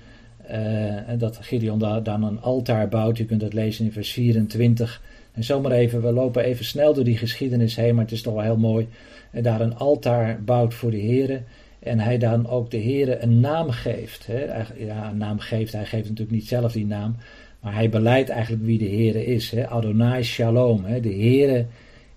[0.52, 3.18] uh, dat Gideon dan een altaar bouwt.
[3.18, 5.02] Je kunt dat lezen in vers 24.
[5.32, 8.34] En zomaar even, we lopen even snel door die geschiedenis heen, maar het is toch
[8.34, 8.88] wel heel mooi.
[9.32, 11.46] En daar een altaar bouwt voor de Heeren.
[11.80, 14.28] En hij dan ook de Heeren een naam geeft.
[14.28, 14.44] Hè.
[14.78, 15.74] Ja, een naam geeft.
[15.74, 17.16] Hij geeft natuurlijk niet zelf die naam.
[17.60, 19.52] Maar hij beleidt eigenlijk wie de Heere is.
[19.52, 19.68] Hè.
[19.68, 20.86] Adonai Shalom.
[20.86, 21.00] Hè.
[21.00, 21.66] De Heere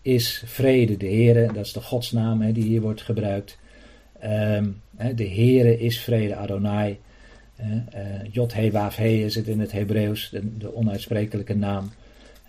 [0.02, 0.96] is vrede.
[0.96, 3.58] De Heere, dat is de godsnaam hè, die hier wordt gebruikt.
[4.26, 4.82] Um,
[5.14, 6.98] de Heere is vrede, Adonai.
[8.30, 11.90] Jod He Waaf He is het in het Hebreeuws, de, onuitsprekelijke naam.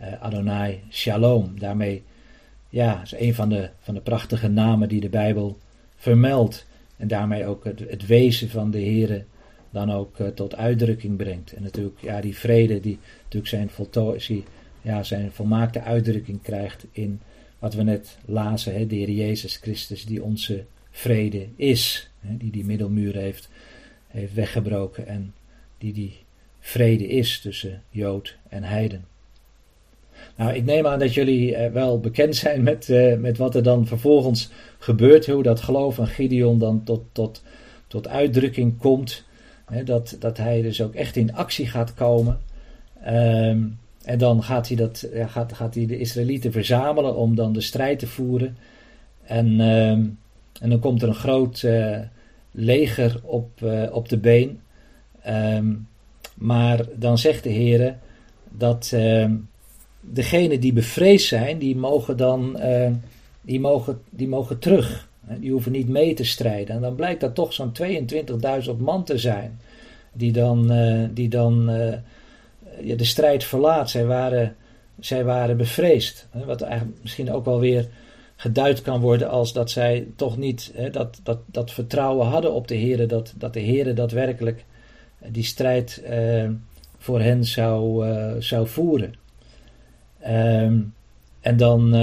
[0.02, 1.60] Uh, Adonai Shalom.
[1.60, 2.04] Daarmee
[2.70, 5.58] ja, is een van de, van de prachtige namen die de Bijbel
[5.96, 6.66] vermeldt.
[6.98, 9.24] En daarmee ook het, wezen van de Heere
[9.70, 11.54] dan ook uh, tot uitdrukking brengt.
[11.54, 13.72] En natuurlijk ja, die vrede die natuurlijk
[14.18, 14.44] zijn,
[14.82, 17.20] ja, zijn volmaakte uitdrukking krijgt in
[17.60, 18.74] wat we net lazen.
[18.74, 20.66] Hè, de Heer Jezus Christus die onze
[20.98, 22.10] vrede is.
[22.22, 23.50] Die die middelmuur heeft,
[24.08, 25.34] heeft weggebroken en
[25.78, 26.14] die die
[26.60, 29.06] vrede is tussen Jood en Heiden.
[30.36, 33.64] Nou, ik neem aan dat jullie eh, wel bekend zijn met, uh, met wat er
[33.64, 37.44] dan vervolgens gebeurt, hoe dat geloof van Gideon dan tot, tot,
[37.88, 39.26] tot uitdrukking komt.
[39.84, 42.40] Dat, dat hij dus ook echt in actie gaat komen.
[43.08, 47.54] Um, en dan gaat hij, dat, ja, gaat, gaat hij de Israëlieten verzamelen om dan
[47.54, 48.58] de strijd te voeren.
[49.24, 50.18] En um,
[50.60, 51.98] en dan komt er een groot uh,
[52.52, 54.60] leger op, uh, op de been.
[55.28, 55.88] Um,
[56.36, 57.96] maar dan zegt de Heer
[58.50, 59.26] dat uh,
[60.02, 62.92] degenen die bevreesd zijn, die mogen dan uh,
[63.42, 65.08] die mogen, die mogen terug.
[65.40, 66.76] Die hoeven niet mee te strijden.
[66.76, 67.72] En dan blijkt dat toch zo'n
[68.66, 69.60] 22.000 man te zijn.
[70.14, 70.72] Die dan,
[71.14, 73.90] die dan de strijd verlaat.
[73.90, 74.56] Zij waren,
[75.00, 76.28] zij waren bevreesd.
[76.46, 77.88] Wat eigenlijk misschien ook wel weer
[78.38, 82.68] geduid kan worden als dat zij toch niet hè, dat, dat, dat vertrouwen hadden op
[82.68, 84.66] de Heer, dat, dat de Heer daadwerkelijk
[85.20, 86.50] eh, die strijd uh,
[86.98, 89.14] voor hen zou, uh, zou voeren.
[90.28, 90.94] Um,
[91.42, 91.94] En dan.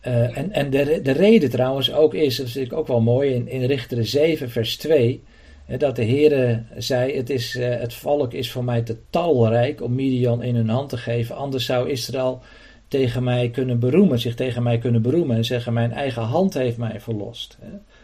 [0.00, 3.64] en en de, de reden trouwens ook is, dat ik ook wel mooi, in, in
[3.64, 5.22] Richteren 7, vers 2
[5.76, 9.94] dat de Heere zei: het, is, eh, het volk is voor mij te talrijk om
[9.94, 11.36] Midian in hun hand te geven.
[11.36, 12.42] Anders zou Israël
[12.88, 16.76] tegen mij kunnen beroemen, zich tegen mij kunnen beroemen en zeggen: Mijn eigen hand heeft
[16.76, 17.58] mij verlost.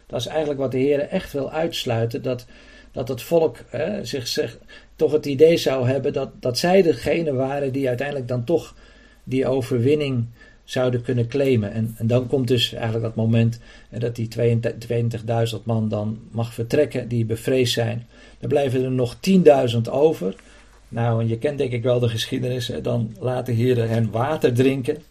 [0.07, 2.47] Dat is eigenlijk wat de Heer echt wil uitsluiten: dat,
[2.93, 3.57] dat het volk
[4.03, 4.59] zich, zich
[4.97, 8.75] toch het idee zou hebben dat, dat zij degene waren die uiteindelijk dan toch
[9.25, 10.27] die overwinning
[10.65, 11.73] zouden kunnen claimen.
[11.73, 13.61] En, en dan komt dus eigenlijk dat moment
[13.99, 18.07] dat die 22.000 man dan mag vertrekken, die bevreesd zijn.
[18.39, 19.17] Dan blijven er nog
[19.75, 20.35] 10.000 over.
[20.95, 22.73] Nou, je kent denk ik wel de geschiedenis.
[22.83, 25.03] Dan laten heren hen water drinken.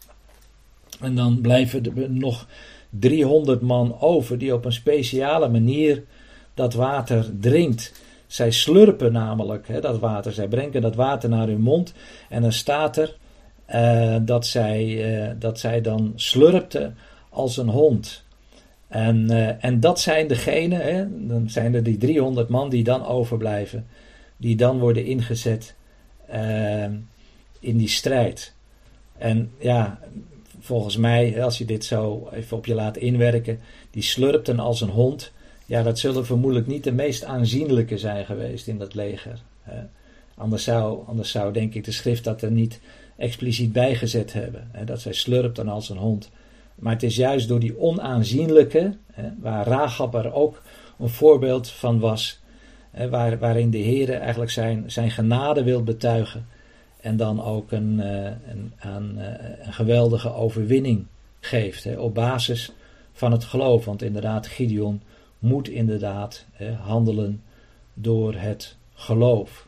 [1.01, 2.47] En dan blijven er nog
[2.89, 6.03] 300 man over die op een speciale manier
[6.53, 7.93] dat water drinkt.
[8.27, 10.31] Zij slurpen namelijk hè, dat water.
[10.31, 11.93] Zij brengen dat water naar hun mond.
[12.29, 13.15] En dan staat er
[13.75, 16.91] uh, dat, zij, uh, dat zij dan slurpte
[17.29, 18.23] als een hond.
[18.87, 23.87] En, uh, en dat zijn degenen, dan zijn er die 300 man die dan overblijven,
[24.43, 25.75] die dan worden ingezet
[27.59, 28.53] in die strijd.
[29.17, 29.99] En ja,
[30.59, 33.59] volgens mij, als je dit zo even op je laat inwerken,
[33.91, 35.31] die slurpten als een hond.
[35.65, 39.41] Ja, dat zullen vermoedelijk niet de meest aanzienlijke zijn geweest in dat leger.
[40.35, 42.79] Anders, zou, anders zou, denk ik, de schrift dat er niet
[43.17, 44.71] expliciet bijgezet hebben.
[44.85, 46.29] Dat zij slurpt dan als een hond.
[46.75, 50.61] Maar het is juist door die onaanzienlijke, hè, waar Rahab er ook
[50.99, 52.41] een voorbeeld van was,
[52.93, 56.47] hè, waar, waarin de Heer eigenlijk zijn, zijn genade wil betuigen
[57.01, 58.71] en dan ook een, uh, een,
[59.17, 59.25] uh,
[59.65, 61.05] een geweldige overwinning
[61.39, 62.71] geeft hè, op basis
[63.13, 63.85] van het geloof.
[63.85, 65.01] Want inderdaad, Gideon
[65.39, 66.45] moet inderdaad
[66.81, 67.41] handelen
[67.93, 69.67] door het geloof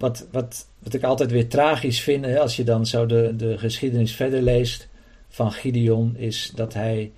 [0.00, 3.58] wat, wat, wat ik altijd weer tragisch vind, hè, als je dan zo de, de
[3.58, 4.88] geschiedenis verder leest
[5.28, 7.12] van Gideon, is dat hij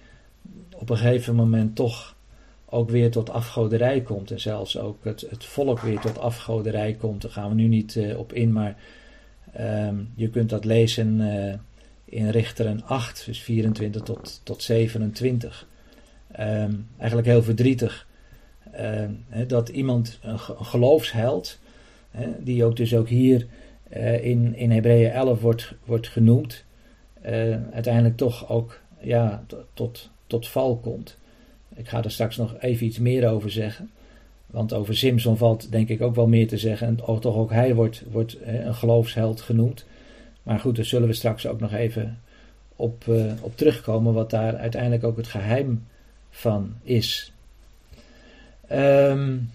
[0.75, 2.12] op een gegeven moment toch
[2.73, 4.31] ook weer tot afgoderij komt.
[4.31, 7.23] En zelfs ook het, het volk weer tot afgoderij komt.
[7.23, 8.77] Daar gaan we nu niet uh, op in, maar
[9.61, 11.55] um, je kunt dat lezen uh,
[12.05, 15.67] in Richteren 8, dus 24 tot, tot 27.
[16.41, 18.07] Um, eigenlijk heel verdrietig.
[18.81, 19.09] Uh,
[19.47, 21.59] dat iemand, een, geloofsheld,
[22.39, 23.47] die ook dus ook hier
[23.97, 26.65] uh, in, in Hebreeën 11 wordt, wordt genoemd,
[27.73, 31.21] uiteindelijk toch ook ja, tot, tot val komt.
[31.75, 33.91] Ik ga er straks nog even iets meer over zeggen.
[34.47, 36.87] Want over Simpson valt denk ik ook wel meer te zeggen.
[36.87, 39.85] En toch ook hij wordt, wordt een geloofsheld genoemd.
[40.43, 42.19] Maar goed, daar zullen we straks ook nog even
[42.77, 44.15] op, uh, op terugkomen.
[44.15, 45.87] Wat daar uiteindelijk ook het geheim
[46.31, 47.33] van is.
[48.73, 49.51] Um,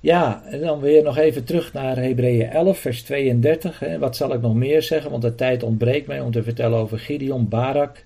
[0.00, 3.78] ja, en dan weer nog even terug naar Hebreeën 11, vers 32.
[3.78, 3.98] Hè.
[3.98, 5.10] Wat zal ik nog meer zeggen?
[5.10, 8.04] Want de tijd ontbreekt mij om te vertellen over Gideon, Barak.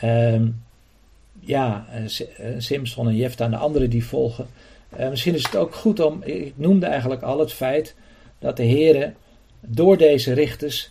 [0.00, 0.48] Ehm,
[1.40, 4.46] ja, eh, eh, Simpson en Jefta en de anderen die volgen.
[4.98, 7.94] Uh, misschien is het ook goed om, ik noemde eigenlijk al het feit
[8.38, 9.12] dat de Heer
[9.60, 10.90] door deze richters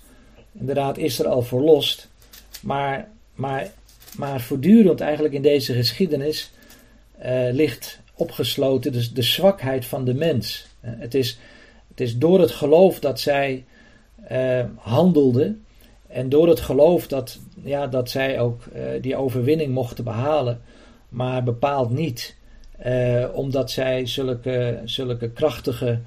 [0.59, 2.09] inderdaad Israël verlost.
[2.61, 3.71] Maar, maar,
[4.17, 6.51] maar voortdurend eigenlijk in deze geschiedenis
[7.25, 10.67] uh, ligt opgesloten, dus de zwakheid van de mens.
[10.79, 11.39] Het is,
[11.87, 13.65] het is door het geloof dat zij
[14.75, 15.63] handelden
[16.07, 20.61] en door het geloof dat, ja, dat zij ook uh, die overwinning mochten behalen,
[21.09, 22.35] maar bepaald niet
[22.85, 25.99] uh, omdat zij zulke, zulke krachtige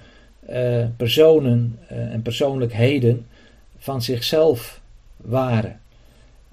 [0.97, 3.27] personen en persoonlijkheden
[3.79, 4.81] van zichzelf
[5.17, 5.81] waren.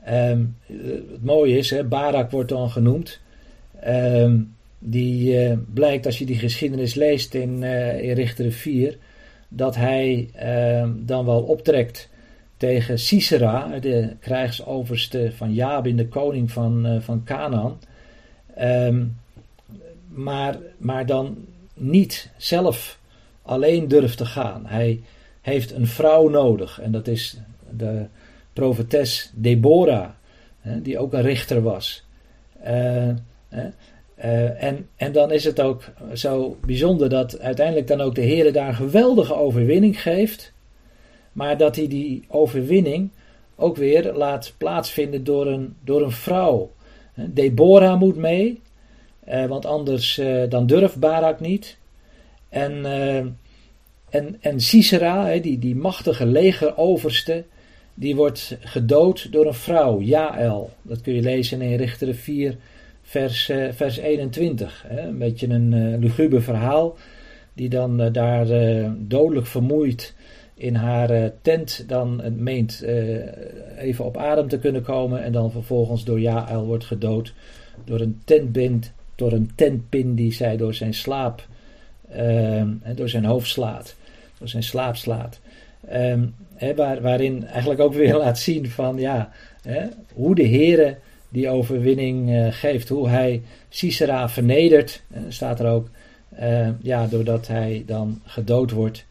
[0.09, 3.19] Um, het mooie is, hè, Barak wordt dan genoemd.
[3.87, 7.63] Um, die blijkt als je die geschiedenis leest in,
[8.01, 8.97] in Richteren 4,
[9.49, 12.09] dat hij uh, dan wel optrekt
[12.59, 17.79] tegen Sisera, de krijgsoverste van Jabin, de koning van, van Canaan.
[18.61, 19.17] Um,
[20.07, 21.37] maar, maar dan
[21.73, 22.99] niet zelf
[23.41, 24.65] alleen durft te gaan.
[24.65, 25.01] Hij
[25.41, 27.37] heeft een vrouw nodig en dat is
[27.77, 28.05] de
[28.53, 30.09] profetes Deborah,
[30.63, 32.05] die ook een richter was.
[32.65, 33.07] Uh,
[34.57, 35.83] en, en dan is het ook
[36.13, 40.53] zo bijzonder dat uiteindelijk dan ook de Heer daar een geweldige overwinning geeft.
[41.31, 43.09] Maar dat hij die overwinning
[43.55, 46.71] ook weer laat plaatsvinden door een, door een vrouw.
[47.15, 48.61] Deborah moet mee,
[49.29, 51.77] uh, want anders uh, dan durft Barak niet.
[52.49, 52.85] En,
[54.09, 57.43] en, en Sisera, die, die machtige legeroverste,
[57.93, 60.69] die wordt gedood door een vrouw, Jaël.
[60.81, 62.55] Dat kun je lezen in Richteren 4,
[63.01, 64.83] vers, uh, vers 21.
[64.87, 65.01] Hè?
[65.01, 66.01] Een beetje een
[66.33, 66.97] uh, verhaal,
[67.53, 68.47] die dan daar
[68.97, 70.13] dodelijk vermoeid
[70.59, 72.85] in haar tent dan meent
[73.77, 77.33] even op adem te kunnen komen en dan vervolgens door Jaël wordt gedood
[77.85, 81.47] door een tentbind, door een tentpin die zij door zijn slaap,
[82.09, 83.95] en door zijn hoofd slaat,
[84.37, 85.39] door zijn slaap slaat.
[86.75, 89.31] waar, waarin eigenlijk ook weer laat zien van ja,
[90.13, 90.97] hoe de Heere
[91.29, 92.89] die overwinning uh, geeft.
[92.89, 95.89] Hoe hij Sisera vernedert, uh, staat er ook,
[96.41, 99.05] uh, ja, doordat hij dan gedood wordt.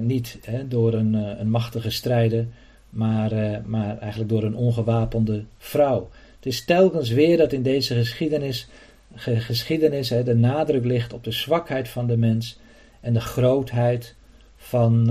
[0.00, 0.38] Niet
[0.68, 2.46] door een, een machtige strijder,
[2.90, 6.08] maar, maar eigenlijk door een ongewapende vrouw.
[6.36, 8.68] Het is telkens weer dat in deze geschiedenis,
[9.16, 12.58] geschiedenis de nadruk ligt op de zwakheid van de mens
[13.00, 14.14] en de grootheid
[14.56, 15.10] van,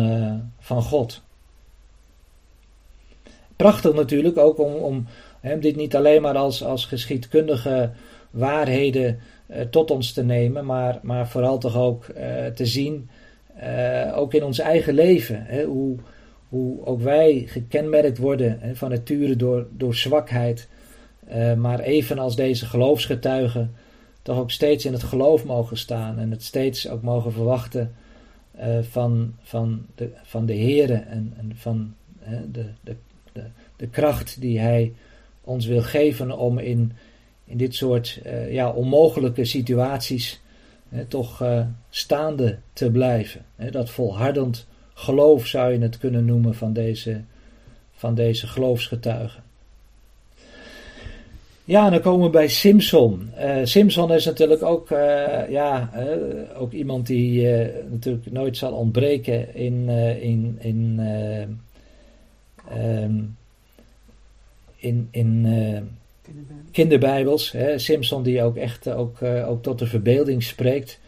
[0.60, 1.22] van God.
[3.56, 5.08] Prachtig natuurlijk ook om, om,
[5.40, 7.90] He, dit niet alleen maar als, als geschiedkundige
[8.32, 9.20] waarheden
[9.70, 12.06] tot ons te nemen, maar, maar vooral toch ook
[12.56, 13.10] te zien,
[13.64, 15.98] uh, ook in ons eigen leven, he, hoe,
[16.50, 20.68] hoe ook wij gekenmerkt worden he, van nature door, door zwakheid,
[21.58, 23.74] maar evenals deze geloofsgetuigen
[24.22, 27.94] toch ook steeds in het geloof mogen staan en het steeds ook mogen verwachten
[28.82, 31.94] van, van, de, van de Here en, en van
[32.52, 32.96] de, de,
[33.34, 33.44] de,
[33.76, 34.94] de kracht die Hij
[35.48, 36.92] ons wil geven om in,
[37.46, 40.42] in dit soort uh, ja, onmogelijke situaties
[41.08, 43.46] toch uh, staande te blijven.
[43.72, 47.22] dat volhardend geloof zou je het kunnen noemen van deze,
[47.92, 49.44] van deze geloofsgetuigen.
[51.64, 53.32] Ja, dan komen we bij Simpson.
[53.40, 54.90] Uh, Simpson is natuurlijk ook,
[55.50, 55.90] ja,
[56.56, 57.48] ook iemand die
[57.90, 61.00] natuurlijk nooit zal ontbreken in, in, in
[62.74, 63.38] um,
[64.78, 65.46] in, in
[66.72, 67.52] kinderbijbels.
[67.52, 71.00] Hè, Simpson die ook echt ook, uh, ook tot de verbeelding spreekt.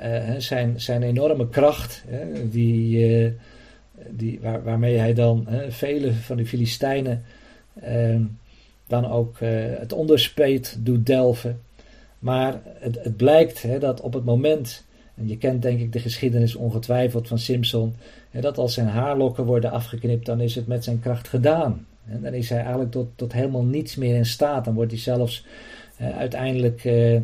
[0.00, 3.34] Uh, zijn, zijn enorme kracht, hè, die,
[4.08, 7.24] die, waar, waarmee hij dan vele van de Filistijnen
[7.80, 8.22] ehm,
[8.86, 9.36] dan ook
[9.78, 11.60] het onderspeet doet delven.
[12.18, 14.84] Maar het, het blijkt hè, dat op het moment,
[15.14, 17.94] en je kent denk ik de geschiedenis ongetwijfeld van Simpson,
[18.30, 21.86] hè, dat als zijn haarlokken worden afgeknipt, dan is het met zijn kracht gedaan.
[22.06, 24.64] En dan is hij eigenlijk tot, tot helemaal niets meer in staat.
[24.64, 25.46] Dan wordt hij zelfs
[26.00, 27.20] uh, uiteindelijk uh,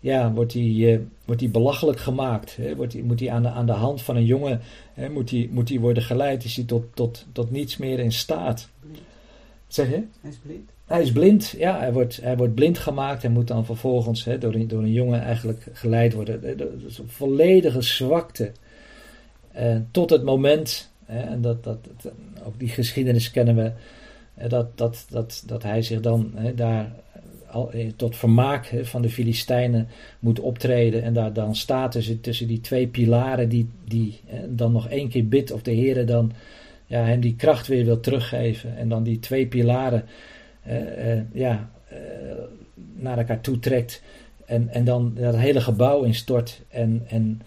[0.00, 2.56] ja, wordt hij, uh, wordt hij belachelijk gemaakt.
[2.56, 2.76] Hè?
[2.76, 4.60] Wordt hij, moet hij aan de, aan de hand van een jongen
[4.94, 6.44] hè, moet hij, moet hij worden geleid.
[6.44, 8.68] Is hij tot, tot, tot niets meer in staat.
[8.80, 8.98] Blind.
[9.66, 10.02] Zeg je?
[10.20, 10.70] Hij is blind.
[10.86, 11.78] Hij is blind, ja.
[11.78, 14.92] Hij wordt, hij wordt blind gemaakt en moet dan vervolgens hè, door, een, door een
[14.92, 16.56] jongen eigenlijk geleid worden.
[16.58, 18.52] Dat is een volledige zwakte.
[19.90, 22.12] tot het moment, hè, en dat, dat, dat,
[22.44, 23.72] ook die geschiedenis kennen we
[24.48, 26.92] dat, dat, dat, dat hij zich dan daar
[27.50, 31.02] al, eh, tot vermaak van de Filistijnen moet optreden.
[31.02, 35.28] En daar dan staat tussen, tussen die twee pilaren, die, die dan nog één keer
[35.28, 36.32] bidt of de Heer dan
[36.86, 38.76] ja, hem die kracht weer wil teruggeven.
[38.76, 40.04] En dan die twee pilaren
[40.68, 41.70] uh, ja,
[42.94, 44.02] naar elkaar toe trekt.
[44.46, 46.60] En, en dan dat hele gebouw instort.
[46.68, 47.42] En, en,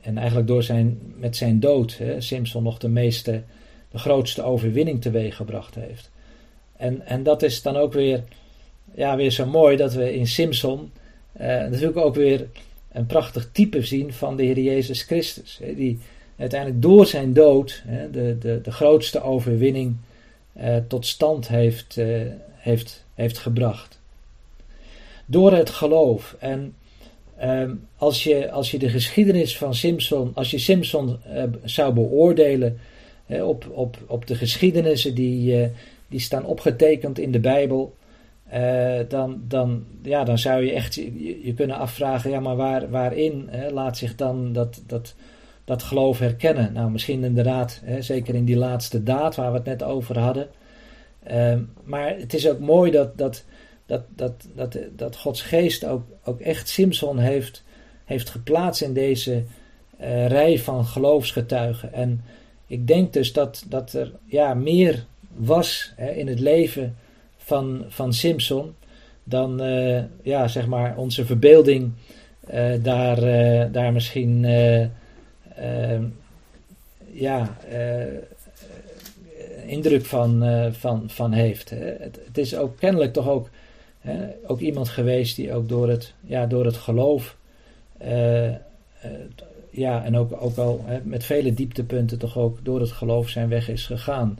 [0.00, 3.42] en eigenlijk door zijn, met zijn dood hè, Simpson nog de meeste,
[3.90, 6.10] de grootste overwinning teweeg gebracht heeft.
[6.84, 8.22] En, en dat is dan ook weer,
[8.94, 10.90] ja, weer zo mooi dat we in Simpson
[11.40, 12.46] uh, natuurlijk ook weer
[12.92, 15.58] een prachtig type zien van de Heer Jezus Christus.
[15.62, 15.98] Hè, die
[16.36, 19.96] uiteindelijk door zijn dood hè, de, de, de grootste overwinning
[20.60, 22.20] uh, tot stand heeft, uh,
[22.54, 23.98] heeft, heeft gebracht.
[25.26, 26.36] Door het geloof.
[26.38, 26.74] En
[27.42, 31.18] um, als, je, als je de geschiedenis van Simpson, als je Simpson
[31.64, 32.78] zou beoordelen
[33.26, 35.70] op, op, op de geschiedenissen die
[36.14, 37.96] die staan opgetekend in de Bijbel.
[38.54, 42.90] Uh, dan, dan, ja, dan zou je echt je, je kunnen afvragen, ja, maar waar,
[42.90, 45.14] waarin hè, laat zich dan dat, dat,
[45.64, 46.72] dat geloof herkennen?
[46.72, 50.48] Nou, misschien inderdaad, hè, zeker in die laatste daad waar we het net over hadden.
[51.30, 51.54] Uh,
[51.84, 53.44] maar het is ook mooi dat, dat,
[53.86, 57.64] dat, dat, dat, dat Gods geest ook, ook echt Simpson heeft,
[58.04, 59.42] heeft geplaatst in deze
[60.00, 61.92] uh, rij van geloofsgetuigen.
[61.92, 62.24] En
[62.66, 65.06] ik denk dus dat, dat er ja, meer
[65.36, 66.96] was hè, in het leven
[67.36, 68.74] van, van Simpson,
[69.24, 71.92] dan uh, ja, zeg maar onze verbeelding
[72.54, 74.46] uh, daar, uh, daar misschien
[77.12, 77.56] ja,
[79.66, 81.70] indruk van, van, van heeft.
[81.70, 83.48] Het, het, is ook kennelijk toch ook,
[84.46, 87.36] ook iemand geweest die ook door het, ja, door het geloof
[89.70, 93.68] ja, en ook, ook al met vele dieptepunten toch ook door het geloof zijn weg
[93.68, 94.38] is gegaan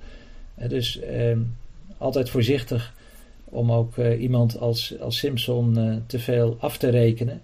[0.54, 1.00] dus
[1.98, 2.94] altijd voorzichtig
[3.44, 7.42] om ook uh, iemand als, als Simpson uh, te veel af te rekenen.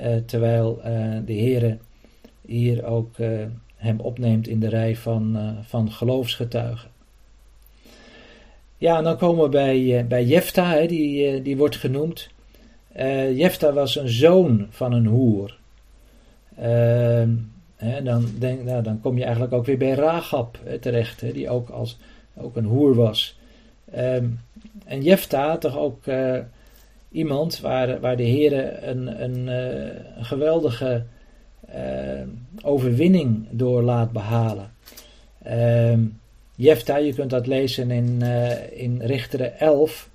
[0.00, 0.80] Uh, terwijl
[1.24, 1.78] de Heer
[2.46, 3.16] hier ook
[3.76, 6.90] hem opneemt in de rij van, van geloofsgetuigen.
[8.78, 12.28] Ja, en dan komen we bij, bij Jefta, hè, die, die wordt genoemd.
[13.34, 15.58] Jefta was een zoon van een hoer.
[16.56, 17.30] Ehm,
[17.76, 21.50] hè, dan, denk, nou, dan kom je eigenlijk ook weer bij Ragab terecht, hè, die
[21.50, 21.98] ook, als,
[22.36, 23.38] ook een hoer was.
[23.90, 24.26] Ehm,
[24.84, 26.04] en Jefta, toch ook
[27.10, 31.04] iemand waar, waar de Heer een, een, een geweldige
[31.74, 32.22] uh,
[32.62, 34.70] overwinning door laat behalen.
[35.46, 35.98] Uh,
[36.54, 38.22] Jefta, je kunt dat lezen in,
[38.72, 40.08] in Richteren 11,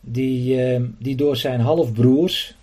[0.00, 2.56] die, ehm, die door zijn halfbroers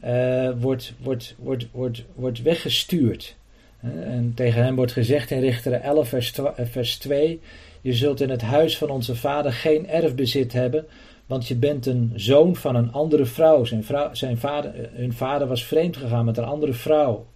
[0.00, 3.36] eh, wordt, wordt, wordt, wordt, wordt weggestuurd.
[3.80, 7.40] En tegen hem wordt gezegd in Richteren 11, vers, vers 2:
[7.80, 10.86] Je zult in het huis van onze vader geen erfbezit hebben,
[11.26, 13.64] want je bent een zoon van een andere vrouw.
[13.64, 17.26] Zijn, zijn vader, hun vader was vreemd gegaan met een andere vrouw.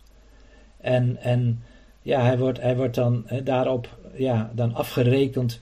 [0.80, 1.62] En, en
[2.02, 5.60] ja, hij wordt, hij wordt dan daarop ja, dan afgerekend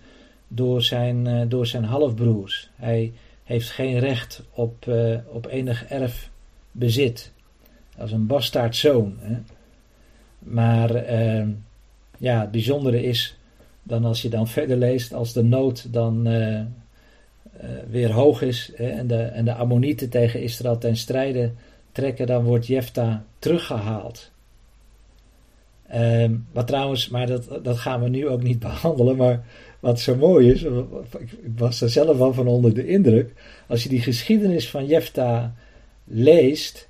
[0.49, 2.71] door zijn, uh, door zijn halfbroers.
[2.77, 3.13] Hij
[3.45, 7.33] heeft geen recht op, uh, op enig erfbezit.
[7.99, 9.17] Als een bastaardzoon.
[9.21, 9.37] Hè.
[10.39, 11.47] Maar uh,
[12.19, 13.39] ja, het bijzondere is
[13.91, 16.29] dan als je dan verder leest, als de nood dan
[17.91, 21.53] weer hoog is hè, en, de, en de Ammonieten tegen Israël ten strijde
[21.93, 24.31] trekken, dan wordt Jefta teruggehaald.
[25.95, 29.17] Um, wat trouwens, maar dat, dat gaan we nu ook niet behandelen.
[29.17, 29.45] Maar
[29.81, 33.33] wat zo mooi is, ik was er zelf wel van onder de indruk.
[33.67, 35.55] Als je die geschiedenis van Jefta
[36.05, 36.89] leest,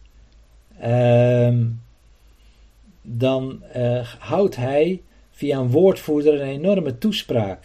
[0.85, 1.81] um,
[3.03, 5.03] dan uh, houdt hij
[5.41, 7.65] via een woordvoerder een enorme toespraak.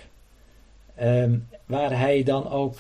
[1.02, 2.76] Um, waar hij dan ook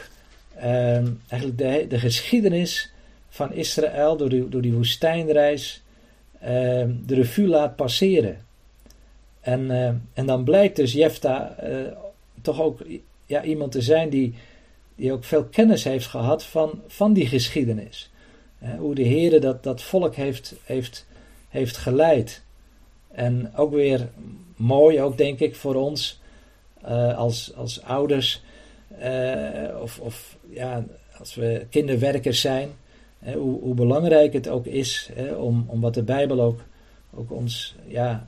[1.27, 2.91] eigenlijk de, de geschiedenis
[3.29, 5.83] van Israël door die, door die woestijnreis
[6.39, 8.45] de revue laat passeren.
[9.41, 11.91] En, uh, en dan blijkt dus Jefta uh,
[12.41, 12.79] toch ook
[13.25, 14.33] ja, iemand te zijn die,
[14.95, 18.11] die ook veel kennis heeft gehad van, van die geschiedenis.
[18.63, 21.05] Uh, hoe de Heer dat, dat volk heeft, heeft,
[21.49, 22.43] heeft geleid.
[23.15, 24.09] En ook weer
[24.55, 26.21] mooi, ook denk ik voor ons
[27.15, 28.43] als, als ouders
[29.81, 30.85] of, of ja,
[31.17, 32.69] als we kinderwerkers zijn.
[33.33, 36.59] hoe, hoe belangrijk het ook is om, om wat de Bijbel ook,
[37.13, 38.27] ook ons ja,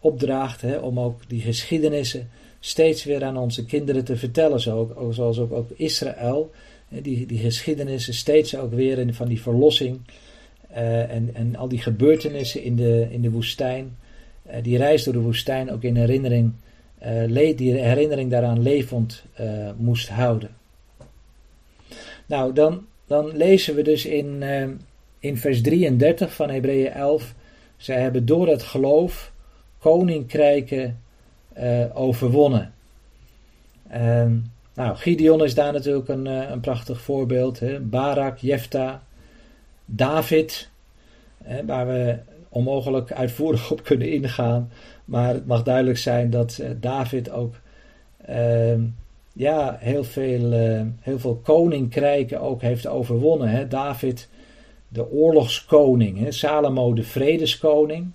[0.00, 4.60] opdraagt hè, om ook die geschiedenissen steeds weer aan onze kinderen te vertellen.
[4.60, 6.50] Zo ook, zoals ook, ook Israël,
[6.88, 10.00] die, die geschiedenissen steeds ook weer van die verlossing
[10.70, 13.96] uh, en, en al die gebeurtenissen in de, in de woestijn.
[14.50, 16.52] Uh, die reis door de woestijn ook in herinnering,
[17.06, 19.24] uh, die herinnering daaraan levend
[19.76, 20.50] moest houden.
[22.26, 24.42] Nou, dan, dan lezen we dus in,
[25.18, 27.34] in vers 33 van Hebreeën 11.
[27.76, 29.32] Zij hebben door het geloof
[29.78, 31.00] koninkrijken
[31.92, 32.72] overwonnen.
[33.94, 37.60] Um, nou, Gideon is daar natuurlijk een, een prachtig voorbeeld.
[37.60, 37.80] Hè?
[37.80, 39.02] Barak, Jefta,
[39.84, 40.70] David,
[41.64, 42.18] waar we
[42.50, 44.70] onmogelijk uitvoerig op kunnen ingaan.
[45.04, 47.54] Maar het mag duidelijk zijn dat uh, David ook
[48.30, 48.74] uh,
[49.32, 53.48] ja, heel, veel, uh, heel veel koninkrijken ook heeft overwonnen.
[53.48, 53.68] Hè?
[53.68, 54.28] David,
[54.88, 56.18] de oorlogskoning.
[56.18, 56.32] Hè?
[56.32, 58.10] Salomo, de vredeskoning.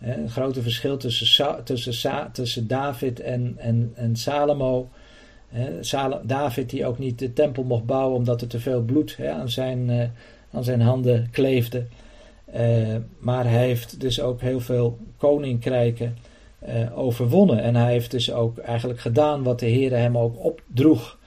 [0.00, 4.88] Een grote verschil tussen, tussen, tussen David en, en, en Salomo.
[6.22, 9.90] David die ook niet de tempel mocht bouwen omdat er te veel bloed aan, zijn,
[9.90, 10.08] eh,
[10.50, 11.86] aan zijn handen kleefde.
[12.56, 16.16] Uh, maar hij heeft dus ook heel veel koninkrijken
[16.68, 17.62] uh, overwonnen.
[17.62, 21.18] En hij heeft dus ook eigenlijk gedaan wat de Heer hem ook opdroeg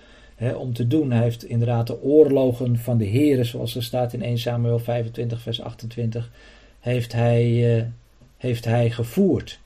[0.57, 1.11] om te doen.
[1.11, 5.41] Hij heeft inderdaad de oorlogen van de Heer, zoals er staat in 1 Samuel 25,
[5.41, 6.31] vers 28,
[6.79, 7.91] heeft hij
[8.37, 9.59] heeft hij gevoerd.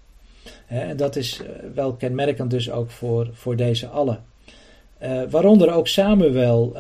[0.68, 4.24] En dat is eh, wel kenmerkend dus ook voor, voor deze allen.
[5.30, 6.78] Waaronder ook Samuel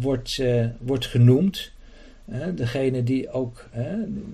[0.00, 0.42] wordt,
[0.80, 1.72] wordt genoemd.
[2.54, 3.68] Degene die ook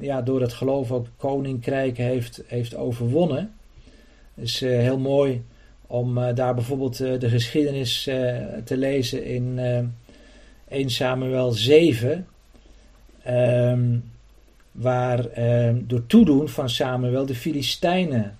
[0.01, 3.53] ja, door het geloof ook koninkrijken heeft, heeft overwonnen.
[4.35, 5.45] Is heel mooi
[5.87, 8.03] om daar bijvoorbeeld de geschiedenis
[8.65, 9.59] te lezen in
[10.69, 12.27] 1 Samuel 7.
[13.29, 14.13] Um,
[14.75, 18.37] waar eh, door toedoen van Samuel de Filistijnen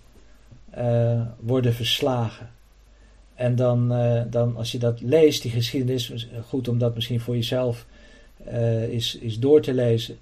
[1.41, 2.51] worden verslagen.
[3.35, 3.89] En dan,
[4.31, 7.87] dan, als je dat leest, die geschiedenis, goed om dat misschien voor jezelf
[8.53, 10.17] uh, is, is door te lezen,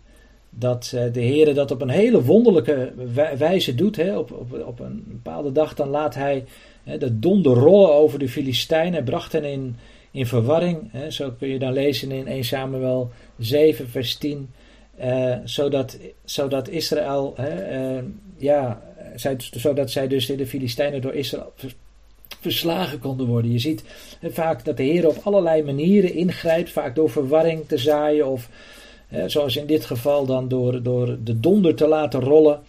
[0.51, 2.93] dat de Heer dat op een hele wonderlijke
[3.39, 3.97] wijze doet.
[3.97, 6.45] Hè, op, op, op een bepaalde dag dan laat hij
[6.85, 9.77] hè, de donder rollen over de Filistijnen, bracht hen in,
[10.11, 10.79] in verwarring.
[10.91, 14.51] Hè, zo kun je dan lezen in 1 Samuel 7, vers 10.
[15.01, 18.01] Uh, zodat, zodat Israël hè,
[18.37, 18.83] ja,
[19.51, 21.53] zodat zij dus de Filistijnen door Israël
[22.43, 23.53] verslagen konden worden.
[23.53, 23.85] Je ziet
[24.23, 28.49] vaak dat de Heer op allerlei manieren ingrijpt, vaak door verwarring te zaaien of
[29.27, 32.61] zoals in dit geval dan door, door de donder te laten rollen.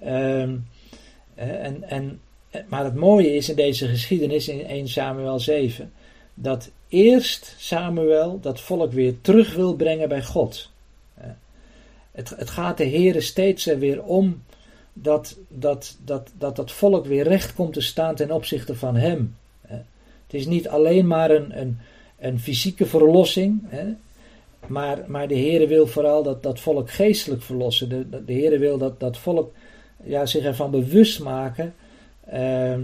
[0.00, 0.56] Ehm,
[1.34, 2.20] en, en,
[2.68, 5.92] maar het mooie is in deze geschiedenis in 1 Samuel 7
[6.34, 10.70] dat eerst Samuel dat volk weer terug wil brengen bij God.
[12.12, 14.42] Het, het gaat de Heer steeds er weer om
[14.92, 19.36] dat dat, dat, dat dat volk weer recht komt te staan ten opzichte van hem.
[20.32, 21.78] Het is niet alleen maar een, een,
[22.18, 23.62] een fysieke verlossing,
[24.66, 27.88] maar, maar de Heer wil vooral dat, dat volk geestelijk verlossen.
[27.88, 29.52] De, de Heer wil dat dat volk
[30.04, 31.74] ja, zich ervan bewust maken
[32.26, 32.80] ehm,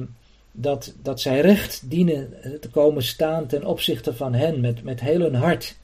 [0.52, 5.20] dat, dat zij recht dienen te komen staan ten opzichte van hen met, met heel
[5.20, 5.76] hun hart.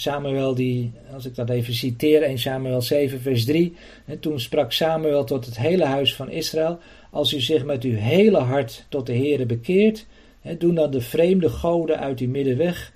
[0.00, 3.74] Samuel die, als ik dat even citeer, 1 Samuel 7 vers 3.
[4.04, 6.78] En toen sprak Samuel tot het hele huis van Israël.
[7.10, 10.06] Als u zich met uw hele hart tot de Heere bekeert,
[10.58, 12.92] doen dan de vreemde goden uit uw midden weg.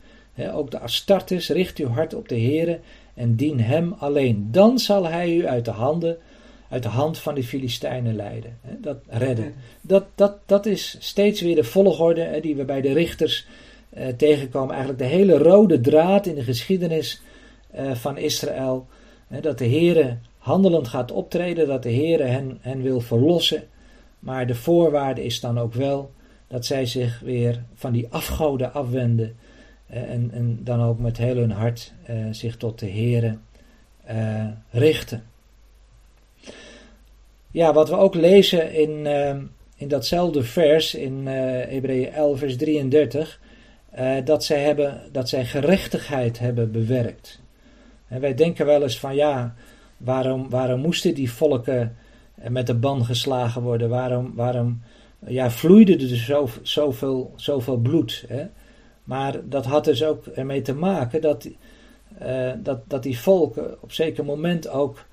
[0.53, 2.79] Ook de Astartes, richt uw hart op de Heere
[3.15, 4.49] en dien hem alleen.
[4.51, 6.17] Dan zal hij u uit de handen,
[6.69, 8.59] uit de hand van de Filistijnen leiden.
[8.81, 9.55] Dat redden.
[9.81, 13.47] Dat, dat, dat is steeds weer de volgorde die we bij de richters
[13.99, 14.71] uh, tegenkomen.
[14.71, 17.23] Eigenlijk de hele rode draad in de geschiedenis
[17.75, 18.87] uh, van Israël.
[19.41, 23.63] dat de Heere handelend gaat optreden, dat de Heere hen, hen wil verlossen.
[24.19, 26.11] Maar de voorwaarde is dan ook wel
[26.49, 29.37] dat zij zich weer van die afgoden afwenden.
[29.91, 31.93] Uh, en, en, dan ook met heel hun hart
[32.31, 33.39] zich tot de Heere
[34.71, 35.25] richten.
[37.51, 39.07] Ja, wat we ook lezen in,
[39.77, 43.41] in datzelfde vers, in Hebreeën 11, vers 33.
[43.99, 47.41] Uh, dat, zij hebben, dat zij gerechtigheid hebben bewerkt.
[48.09, 49.55] En wij denken wel eens van ja,
[49.97, 51.97] waarom, waarom moesten die volken
[52.49, 53.89] met de ban geslagen worden?
[53.89, 54.83] Waarom, waarom
[55.27, 58.25] ja, vloeide er dus zo, zoveel, zoveel bloed?
[58.29, 58.45] Hè?
[59.05, 61.49] Maar dat had dus ook ermee te maken dat,
[62.23, 65.05] uh, dat, dat die volken op zeker moment ook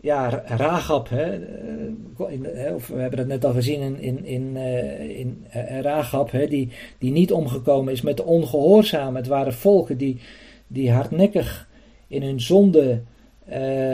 [0.00, 5.18] ja, Ragab, hè, eh, of we hebben dat net al gezien in, in, in, uh,
[5.18, 9.14] in uh, Ragab, hè, die, die niet omgekomen is met de ongehoorzamen.
[9.14, 10.20] Het waren volken die,
[10.66, 11.68] die hardnekkig
[12.08, 13.00] in hun zonde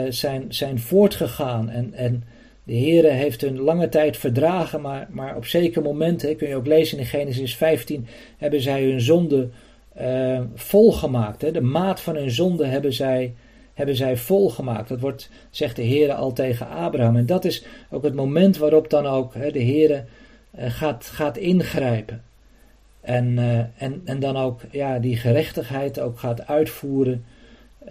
[0.09, 1.69] zijn, zijn voortgegaan.
[1.69, 2.23] En, en
[2.63, 6.67] de Heere heeft hun lange tijd verdragen, maar, maar op zekere momenten, kun je ook
[6.67, 9.49] lezen in Genesis 15, hebben zij hun zonde
[10.55, 11.41] volgemaakt.
[11.41, 11.51] Hè.
[11.51, 13.33] De maat van hun zonde hebben zij
[13.77, 14.89] hebben zij volgemaakt.
[14.89, 17.15] Dat wordt, zegt de Heer al tegen Abraham.
[17.15, 21.37] En dat is ook het moment waarop dan ook hè, de Heer uh, gaat, gaat
[21.37, 22.21] ingrijpen.
[23.01, 27.25] En, uh, en, en dan ook ja, die gerechtigheid ook gaat uitvoeren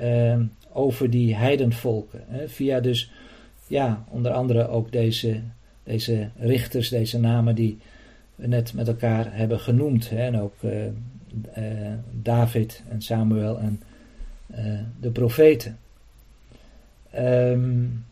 [0.01, 0.37] uh,
[0.73, 2.25] over die heidenvolken.
[2.27, 3.11] Hè, via dus,
[3.67, 5.41] ja, onder andere ook deze,
[5.83, 7.79] deze richters, deze namen die
[8.35, 10.11] we net met elkaar hebben genoemd.
[10.11, 10.55] Hè, en ook
[12.23, 13.81] David en Samuel en
[14.51, 15.79] uh, de profeten.
[17.19, 18.05] Um,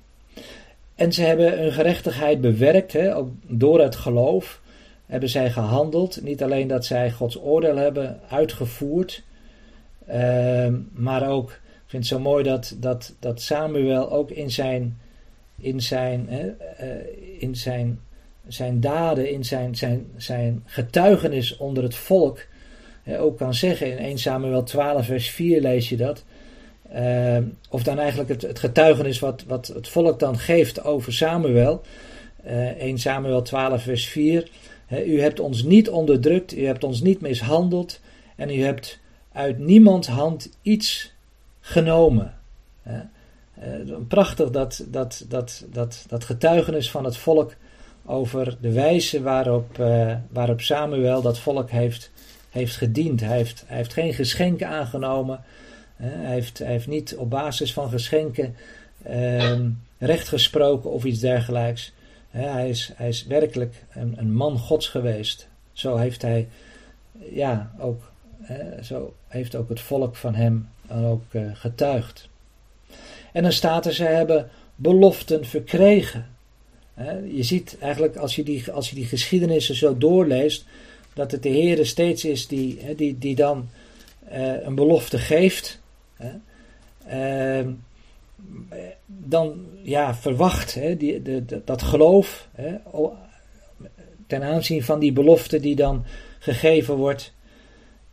[0.95, 4.61] en ze hebben hun gerechtigheid bewerkt, hè, ook door het geloof
[5.07, 6.23] hebben zij gehandeld.
[6.23, 9.23] Niet alleen dat zij Gods oordeel hebben uitgevoerd,
[10.09, 14.99] uh, maar ook, ik vind het zo mooi dat, dat, dat Samuel ook in zijn,
[15.57, 18.01] in zijn, hè, uh, in zijn,
[18.47, 22.47] zijn daden, in zijn, zijn, zijn getuigenis onder het volk,
[23.07, 23.91] ook kan zeggen.
[23.91, 26.25] In 1 Samuel 12, vers 4 lees je dat.
[26.95, 27.39] Uh,
[27.69, 31.83] of dan eigenlijk het, het, getuigenis wat, wat het volk dan geeft over Samuel.
[32.47, 34.49] Uh, 1 Samuel 12, vers 4.
[35.07, 38.01] u hebt ons niet onderdrukt, u hebt ons niet mishandeld
[38.37, 38.99] en u hebt
[39.33, 41.13] uit niemands hand iets
[41.61, 42.35] genomen.
[42.87, 42.95] Uh,
[44.09, 47.55] prachtig dat, dat, dat, dat, dat getuigenis van het volk
[48.05, 49.77] over de wijze waarop,
[50.31, 52.11] waarop Samuel dat volk heeft,
[52.55, 53.21] heeft gediend.
[53.21, 55.45] Hij heeft, hij heeft geen geschenken aangenomen.
[55.97, 58.57] Hij heeft, hij heeft niet op basis van geschenken
[59.11, 59.61] uh,
[59.99, 61.93] recht gesproken of iets dergelijks.
[62.31, 65.49] Hij is, hij is werkelijk een, een man Gods geweest.
[65.73, 66.49] Zo heeft hij,
[67.33, 68.03] ja, ook,
[68.83, 72.29] zo heeft ook het volk van hem ook uh, getuigd.
[73.33, 76.27] En dan staat er, ze hebben beloften verkregen.
[77.25, 80.65] Je ziet eigenlijk als je die, als je die geschiedenissen zo doorleest,
[81.15, 83.69] dat het de Heer steeds is die, die, die dan
[84.33, 85.81] uh, een belofte geeft.
[87.07, 87.71] Ehm,
[89.07, 92.75] dan ja, verwacht hè, die, de, dat geloof hè,
[94.27, 96.05] ten aanzien van die belofte die dan
[96.39, 97.33] gegeven wordt.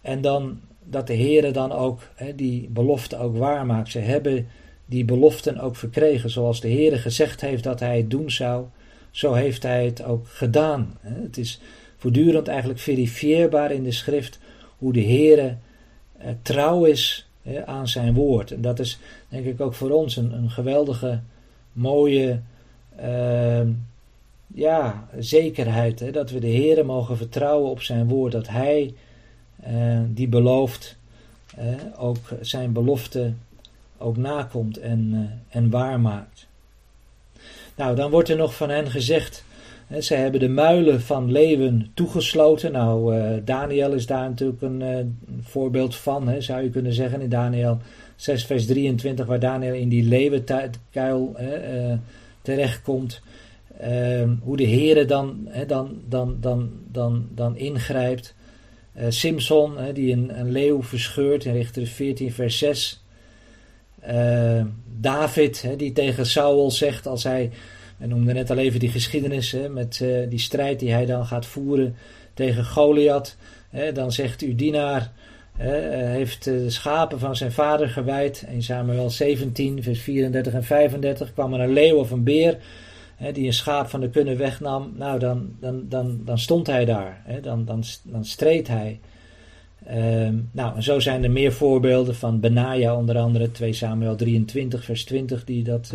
[0.02, 3.92] En dan dat de Heer dan ook hè, die belofte ook waarmaakt.
[3.92, 4.48] Ze hebben
[4.86, 8.66] die beloften ook verkregen zoals de Heer gezegd heeft dat hij het doen zou.
[9.12, 10.98] zo heeft hij het ook gedaan.
[11.02, 11.60] Het is
[12.02, 14.40] voortdurend eigenlijk verifieerbaar in de schrift
[14.78, 15.56] hoe de Heere
[16.18, 17.30] eh, trouw is
[17.66, 18.52] aan zijn woord.
[18.52, 19.00] En dat is
[19.30, 21.20] denk ik ook voor ons een, een geweldige,
[21.74, 22.40] mooie
[23.02, 23.68] uh,
[24.48, 26.00] ja, zekerheid.
[26.00, 28.32] Hè, dat we de Heere mogen vertrouwen op zijn woord.
[28.32, 28.94] Dat hij
[29.68, 30.96] uh, die belooft,
[31.98, 33.34] ook zijn belofte
[34.02, 36.48] ook nakomt en, uh, en waarmaakt.
[37.76, 39.44] Nou, dan wordt er nog van hen gezegd
[40.00, 42.72] ze hebben de muilen van leeuwen toegesloten.
[42.72, 44.98] Nou, uh, Daniel is daar natuurlijk een uh,
[45.42, 47.22] voorbeeld van, hè, zou je kunnen zeggen.
[47.22, 47.78] In Daniel
[48.16, 51.94] 6, vers 23, waar Daniel in die leeuwenkuil uh,
[52.42, 53.22] terechtkomt.
[53.80, 58.34] Ehm, hoe de Heere dan, dan, dan, dan, dan, dan ingrijpt.
[59.08, 63.04] Simson, die een, een, leeuw verscheurt in Richter 14, vers 6.
[64.00, 64.66] Ehm,
[65.00, 67.52] David, die tegen Saul zegt als hij
[68.02, 71.26] we noemden net al even die geschiedenis hè, met uh, die strijd die hij dan
[71.26, 71.96] gaat voeren
[72.34, 73.38] tegen Goliath.
[73.70, 75.12] Hè, dan zegt uw dienaar,
[75.58, 78.46] hè, heeft de schapen van zijn vader gewijd.
[78.50, 82.58] In Samuel 17, vers 34 en 35 kwam er een leeuw of een beer
[83.34, 84.94] die een schaap van de kunne wegnam.
[84.98, 87.24] Nou, dan, dan, dan, dan stond hij daar.
[87.42, 89.00] Dan, dan, dan streed hij.
[89.90, 94.84] Um, nou, en zo zijn er meer voorbeelden van Benaja, onder andere 2 Samuel 23,
[94.84, 95.94] vers 20, die dat...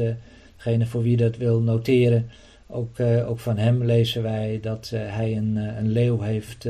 [0.56, 2.30] Degene voor wie dat wil noteren,
[2.68, 6.68] ook, uh, ook van hem lezen wij dat uh, hij een, uh, een leeuw heeft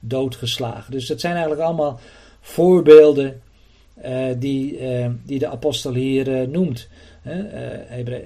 [0.00, 0.92] doodgeslagen.
[0.92, 2.00] Dus dat zijn eigenlijk allemaal
[2.40, 3.40] voorbeelden
[4.38, 4.78] die,
[5.24, 6.88] die de apostel hier noemt.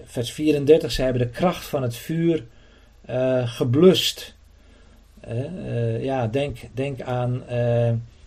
[0.05, 2.45] vers 34, ze hebben de kracht van het vuur
[3.45, 4.35] geblust.
[6.01, 7.43] ja, denk, denk aan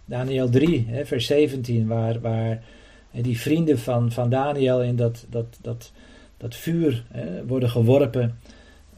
[0.05, 2.63] Daniel 3, vers 17, waar, waar
[3.11, 5.91] die vrienden van, van Daniel in dat, dat, dat
[6.43, 8.39] dat vuur hè, worden geworpen.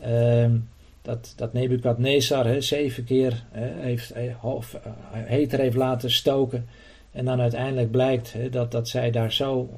[0.01, 0.57] Ehm,
[1.01, 4.79] dat, dat Nebukadnezar hè, zeven keer hè, heeft, of,
[5.11, 6.67] heter heeft laten stoken.
[7.11, 9.69] En dan uiteindelijk blijkt hè, dat, dat zij daar zo,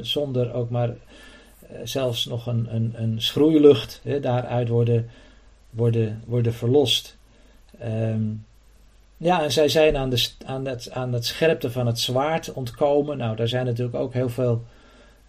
[0.00, 5.08] zonder ook maar eh, zelfs nog een, een, een schroeilucht, hè, daaruit worden,
[5.70, 7.16] worden, worden verlost.
[7.78, 8.22] Ehm,
[9.16, 13.18] ja, en zij zijn aan, de, aan, het, aan het scherpte van het zwaard ontkomen.
[13.18, 14.64] Nou, daar zijn natuurlijk ook heel veel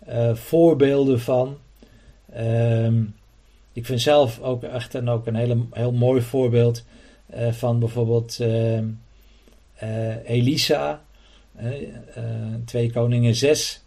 [0.09, 1.57] uh, voorbeelden van.
[2.33, 3.03] Ehm,
[3.73, 6.85] ik vind zelf ook echt een, ook een hele, heel mooi voorbeeld
[7.35, 8.79] uh, van bijvoorbeeld uh,
[10.25, 11.01] Elisa,
[12.65, 13.83] Twee Koningen 6,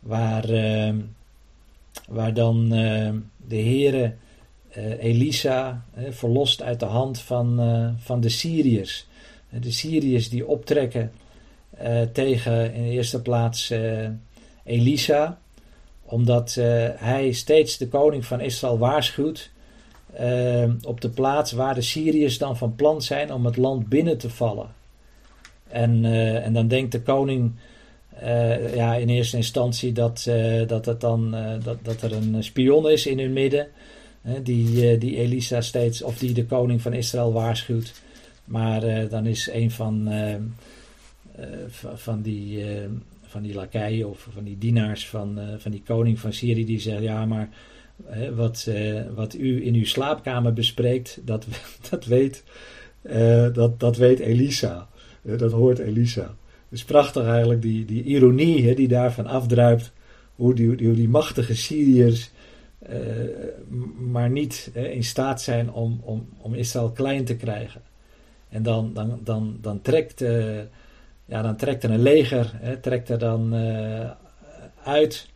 [0.00, 0.96] waar, ehm,
[2.08, 2.68] waar dan
[3.36, 4.14] de Heere
[4.98, 7.60] Elisa verlost uit de hand van,
[7.98, 9.06] van de Syriërs.
[9.50, 11.12] de Syriërs die optrekken
[12.12, 13.72] tegen in de eerste plaats
[14.64, 15.38] Elisa
[16.06, 19.50] omdat uh, hij steeds de koning van Israël waarschuwt
[20.20, 24.18] uh, op de plaats waar de Syriërs dan van plan zijn om het land binnen
[24.18, 24.74] te vallen.
[25.68, 27.52] En, uh, en dan denkt de koning
[28.74, 30.30] ja, in eerste instantie dat,
[30.66, 31.30] dat, het dan,
[31.62, 33.66] dat, dat er een spion is in hun midden.
[34.42, 37.92] die, die Elisa steeds, of die de koning van Israël waarschuwt.
[38.44, 40.08] Maar dan is een van,
[41.94, 42.64] van die
[43.36, 46.80] van die lakeien of van die dienaars van, uh, van die koning van Syrië die
[46.80, 47.48] zeggen: Ja, maar
[48.10, 51.46] uh, wat, uh, wat u in uw slaapkamer bespreekt, dat,
[51.90, 52.44] dat, weet,
[53.52, 54.88] dat, dat weet Elisa.
[55.22, 56.34] dat hoort Elisa.
[56.68, 59.92] Het is prachtig eigenlijk, die, die ironie hè, die daarvan afdruipt.
[60.34, 62.30] Hoe die, die, die machtige Syriërs
[64.10, 67.82] maar niet in staat zijn om, om, om Israël klein te krijgen.
[68.48, 70.24] En dan, dan, dan, dan trekt
[71.26, 74.10] ja, dan trekt er een leger, hè, trekt er dan uh,
[74.84, 75.28] uit.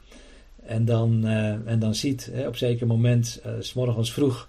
[0.64, 4.48] En dan, uh, en dan ziet hè, op zeker moment, uh, s morgens vroeg,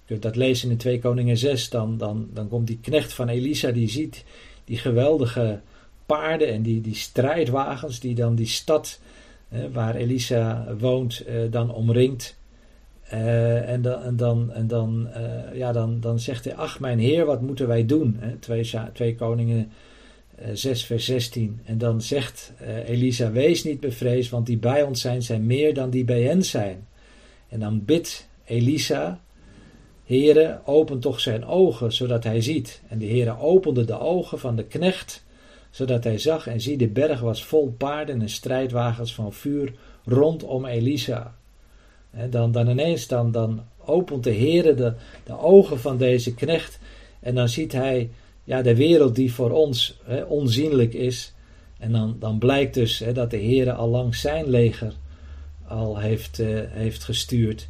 [0.00, 3.28] je kunt dat lezen in 2 Koningen 6, dan, dan, dan komt die knecht van
[3.28, 4.24] Elisa, die ziet
[4.64, 5.60] die geweldige
[6.06, 9.00] paarden en die, die strijdwagens, die dan die stad
[9.72, 12.36] waar Elisa woont, dan omringt.
[13.08, 15.08] en dan, en dan, en dan,
[15.52, 18.20] ja, dan, dan zegt hij, ach mijn heer, wat moeten wij doen?
[18.40, 19.70] 2, 2 Koningen
[20.52, 21.60] 6 eh, vers 16.
[21.64, 25.74] En dan zegt uh, Elisa, wees niet bevreesd, want die bij ons zijn, zijn meer
[25.74, 26.86] dan die bij hen zijn.
[27.48, 29.20] En dan bidt Elisa,
[30.04, 32.82] Heere, open toch zijn ogen, zodat hij ziet.
[32.88, 35.24] En de Heere opende de ogen van de knecht,
[35.70, 39.72] zodat hij zag en zie, de berg was vol paarden en strijdwagens van vuur
[40.04, 41.34] rondom Elisa.
[42.10, 46.78] En dan, dan ineens, dan, dan opent de Heere de, de ogen van deze knecht
[47.20, 48.10] en dan ziet hij
[48.44, 51.34] ja, de wereld die voor ons hè, onzienlijk is.
[51.78, 54.94] En dan, dan blijkt dus hè, dat de Heer al lang zijn leger
[55.66, 57.68] al heeft, uh, heeft gestuurd.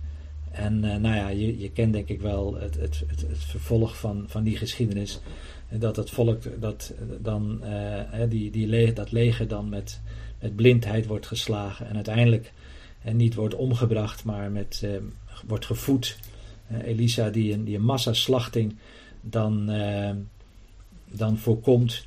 [0.50, 4.24] En nou ja, je, je kent denk ik wel het, het, het, het vervolg van,
[4.26, 5.20] van die geschiedenis.
[5.68, 7.62] Dat het volk dat dan
[8.28, 10.00] die, die dat leger dan met,
[10.40, 12.52] met blindheid wordt geslagen en uiteindelijk
[13.12, 14.86] niet wordt omgebracht, maar met,
[15.46, 16.18] wordt gevoed.
[16.84, 18.76] Elisa die een, die een massaslachting
[19.20, 19.70] dan,
[21.16, 22.06] dan voorkomt.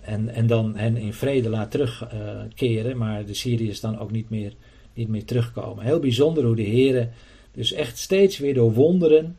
[0.00, 4.52] En, en dan hen in vrede laat terugkeren, maar de Syriërs dan ook niet meer,
[4.94, 5.84] niet meer terugkomen.
[5.84, 7.08] Heel bijzonder hoe de Heer
[7.52, 9.36] dus echt steeds weer door wonderen,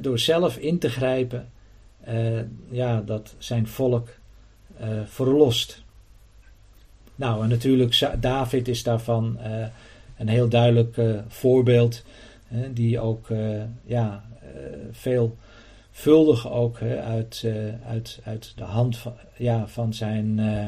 [0.00, 1.50] door zelf in te grijpen,
[2.08, 2.40] uh,
[2.70, 4.08] ja, dat zijn volk
[4.80, 5.82] uh, verlost.
[7.14, 9.66] Nou, en natuurlijk, David is daarvan uh,
[10.16, 10.96] een heel duidelijk
[11.28, 12.04] voorbeeld,
[12.72, 13.28] die ook
[13.84, 14.24] ja,
[14.90, 15.36] veel
[16.00, 17.52] vuldig ook hè, uit, uh,
[17.86, 20.38] uit, uit de hand van, ja, van zijn.
[20.38, 20.66] Uh,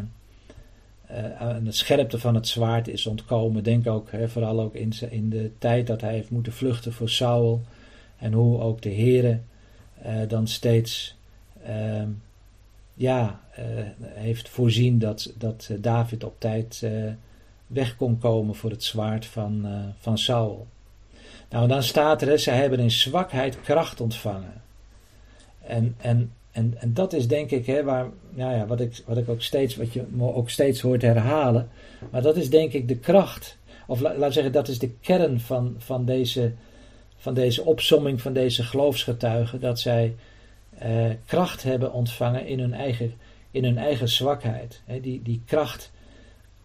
[1.11, 3.63] uh, de scherpte van het zwaard is ontkomen.
[3.63, 7.09] Denk ook, hè, vooral ook in, in de tijd dat hij heeft moeten vluchten voor
[7.09, 7.63] Saul.
[8.17, 9.39] En hoe ook de Heere
[10.29, 11.17] dan steeds
[11.65, 12.09] ehm,
[12.95, 13.41] ja,
[14.03, 16.87] heeft voorzien dat, dat David op tijd
[17.67, 19.67] weg kon komen voor het zwaard van,
[19.99, 20.67] van Saul.
[21.51, 24.63] Nou, dan staat er, ze hebben in zwakheid kracht ontvangen.
[25.73, 29.17] En, en, en, en dat is denk ik hè, waar, nou ja, wat, ik, wat
[29.17, 31.69] ik ook steeds, wat je ook steeds hoort herhalen.
[32.11, 33.59] Maar dat is denk ik de kracht.
[33.87, 36.53] Of la, laat zeggen, dat is de kern van, van, deze,
[37.17, 39.61] van deze opsomming van deze geloofsgetuigen.
[39.61, 40.15] Dat zij
[40.79, 43.15] eh, kracht hebben ontvangen in hun eigen,
[43.51, 44.83] in hun eigen zwakheid.
[44.85, 45.93] Hè, die, die kracht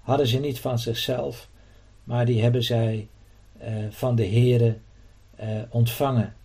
[0.01, 1.49] hadden ze niet van zichzelf,
[2.03, 3.08] maar die hebben zij
[3.58, 4.78] eh, van de Here
[5.36, 6.36] eh, ontvangen.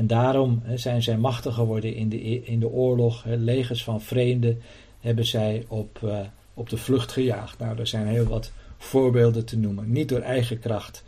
[0.00, 3.24] En daarom zijn zij machtig geworden in de, in de oorlog.
[3.26, 4.62] Legers van vreemden
[5.00, 6.18] hebben zij op, uh,
[6.54, 7.58] op de vlucht gejaagd.
[7.58, 9.92] Nou, er zijn heel wat voorbeelden te noemen.
[9.92, 11.04] Niet door eigen kracht,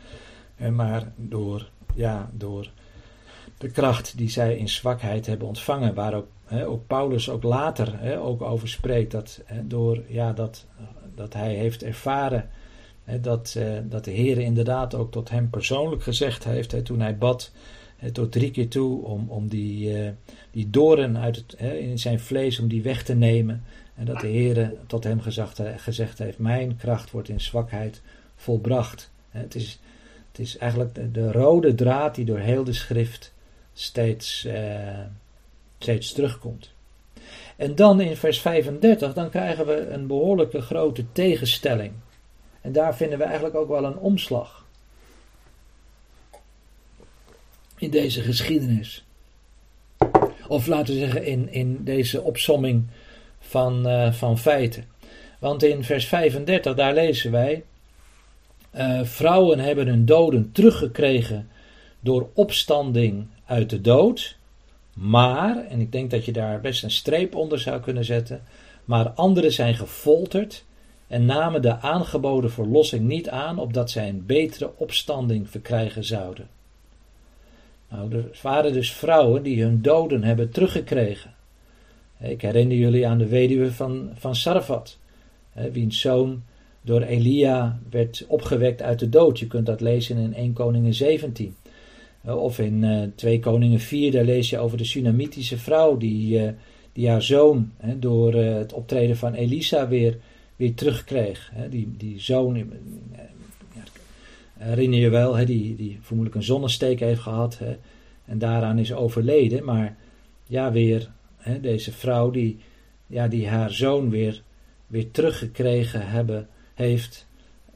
[0.72, 2.70] maar door, ja, door
[3.59, 5.95] de kracht die zij in zwakheid hebben ontvangen.
[5.95, 9.11] Waar ook, Paulus ook later ook over spreekt.
[9.11, 10.66] Dat, door, ja, dat,
[11.14, 12.49] dat hij heeft ervaren
[13.20, 17.53] dat, uh, dat de Heer inderdaad ook tot hem persoonlijk gezegd heeft toen hij bad
[18.12, 20.11] tot drie keer toe om, om die, uh,
[20.50, 23.62] die doren uit het, in zijn vlees, om die weg te nemen.
[23.94, 28.03] En dat de Heer tot hem gezegd, gezegd heeft, mijn kracht wordt in zwakheid
[28.36, 29.11] volbracht.
[29.30, 29.80] Het is,
[30.30, 33.32] het is eigenlijk de, de rode draad die door heel de schrift
[33.72, 34.98] steeds, uh,
[35.78, 36.70] steeds terugkomt.
[37.57, 41.92] En dan in vers 35, dan krijgen we een behoorlijke grote tegenstelling.
[42.61, 44.61] En daar vinden we eigenlijk ook wel een omslag.
[47.83, 49.05] In deze geschiedenis.
[50.47, 52.87] Of laten we zeggen in, in deze opsomming
[53.41, 54.85] van, uh, van feiten.
[55.39, 57.64] Want in vers 35 daar lezen wij:
[58.76, 61.49] uh, Vrouwen hebben hun doden teruggekregen
[62.01, 64.37] door opstanding uit de dood.
[64.95, 68.43] Maar, en ik denk dat je daar best een streep onder zou kunnen zetten,
[68.85, 70.64] maar anderen zijn gefolterd
[71.07, 76.49] en namen de aangeboden verlossing niet aan, opdat zij een betere opstanding verkrijgen zouden.
[77.93, 81.34] Nou, er waren dus vrouwen die hun doden hebben teruggekregen.
[82.20, 84.99] Ik herinner jullie aan de weduwe van, van Sarfat,
[85.72, 86.43] wiens zoon
[86.82, 89.38] door Elia werd opgewekt uit de dood.
[89.38, 91.57] Je kunt dat lezen in 1 Koningen 17.
[92.24, 96.53] Of in 2 eh, Koningen 4, daar lees je over de Sunamitische vrouw die, eh,
[96.93, 100.18] die haar zoon door eh, het optreden van Elisa weer,
[100.57, 101.53] weer terugkreeg.
[101.70, 102.72] Die, die zoon,
[104.62, 107.76] herinner je wel, hè, die, die vermoedelijk een zonnesteek heeft gehad hè,
[108.24, 109.64] en daaraan is overleden.
[109.64, 109.96] Maar
[110.46, 112.58] ja, weer hè, deze vrouw die,
[113.06, 114.42] ja, die haar zoon weer,
[114.86, 117.26] weer teruggekregen hebben, heeft.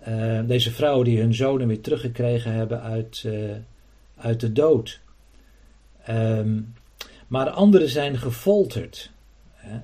[0.08, 3.50] Uh, deze vrouwen die hun zonen weer teruggekregen hebben uit, uh,
[4.16, 5.00] uit de dood.
[6.08, 6.74] Um,
[7.26, 9.10] maar anderen zijn gefolterd.
[9.54, 9.78] Hè.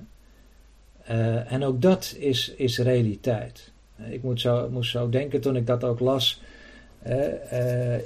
[1.09, 3.71] Uh, en ook dat is, is realiteit.
[4.09, 6.41] Ik moet zo, moest zo denken toen ik dat ook las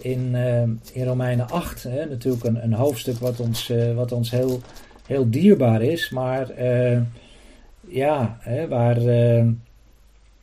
[0.01, 0.61] in, uh,
[0.93, 4.59] in Romeinen 8, hè, natuurlijk een, een, hoofdstuk wat ons, uh, wat ons heel,
[5.05, 6.47] heel dierbaar is, maar
[7.87, 8.37] ja,
[8.69, 8.99] waar,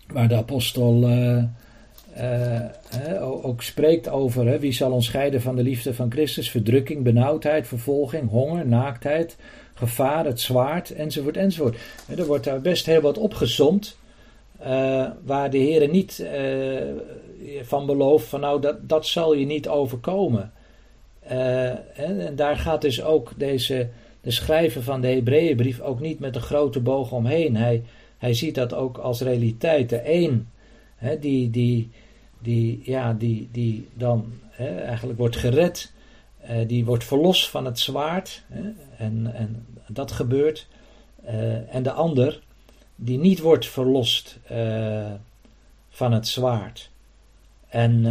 [0.07, 1.09] waar de apostel
[3.43, 8.31] ook spreekt over wie zal ons scheiden van de liefde van Christus, verdrukking, benauwdheid, vervolging,
[8.31, 9.37] honger, naaktheid,
[9.75, 11.77] gevaar, het zwaard, enzovoort, enzovoort.
[12.17, 13.97] er wordt daar best heel wat opgezomd.
[15.25, 16.27] Waar de Heer niet
[17.63, 20.53] van belooft van nou dat, dat zal je niet overkomen.
[21.31, 21.69] Uh,
[21.99, 23.89] en, en, daar gaat dus ook deze,
[24.21, 27.57] de schrijver van de Hebreeënbrief ook niet met een grote boog omheen.
[27.57, 27.83] Hij,
[28.19, 29.89] hij ziet dat ook als realiteit.
[29.89, 30.49] De een
[30.97, 31.91] hè, die, die,
[32.39, 35.93] die, ja, die, die dan hè, eigenlijk wordt gered
[36.41, 38.45] eh, die wordt verlost van het zwaard.
[38.49, 40.67] Hè, en, en dat gebeurt.
[41.71, 42.41] en de ander
[42.97, 44.39] die niet wordt verlost
[45.89, 46.91] van het zwaard.
[47.75, 48.07] En,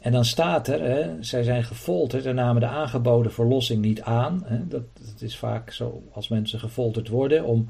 [0.00, 4.42] en dan staat er, hè, zij zijn gefolterd en namen de aangeboden verlossing niet aan.
[4.44, 4.82] Hè, dat,
[5.18, 7.68] is vaak zo als mensen gefolterd worden, om,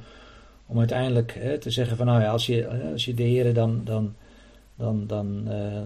[0.67, 3.81] om uiteindelijk hè, te zeggen van nou ja, als je, als je de Heer dan,
[3.85, 4.15] dan,
[4.77, 5.81] dan, dan, uh,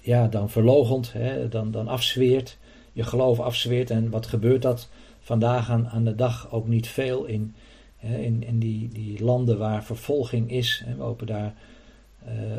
[0.00, 2.58] ja, dan verlogent, hè, dan, dan afzweert,
[2.92, 3.90] je geloof afzweert.
[3.90, 4.88] En wat gebeurt dat
[5.20, 7.54] vandaag aan, aan de dag ook niet veel in,
[7.98, 10.82] in, in die, die landen waar vervolging is.
[10.84, 11.54] Hè, we hopen daar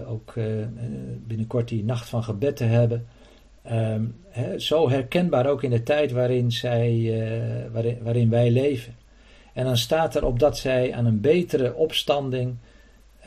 [0.08, 0.66] ook uh,
[1.28, 3.06] binnenkort die nacht van gebed te hebben.
[3.72, 4.16] Um,
[4.58, 7.14] zo herkenbaar ook in de tijd waarin, zij,
[7.72, 8.96] waarin, waarin wij leven.
[9.54, 12.56] En dan staat er op dat zij aan een betere opstanding,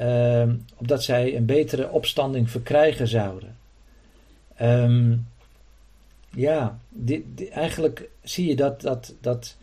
[0.01, 0.43] uh,
[0.77, 3.57] opdat zij een betere opstanding verkrijgen zouden.
[4.63, 5.27] Um,
[6.31, 6.79] ja,
[7.51, 9.57] eigenlijk zie je dat, dat, dat,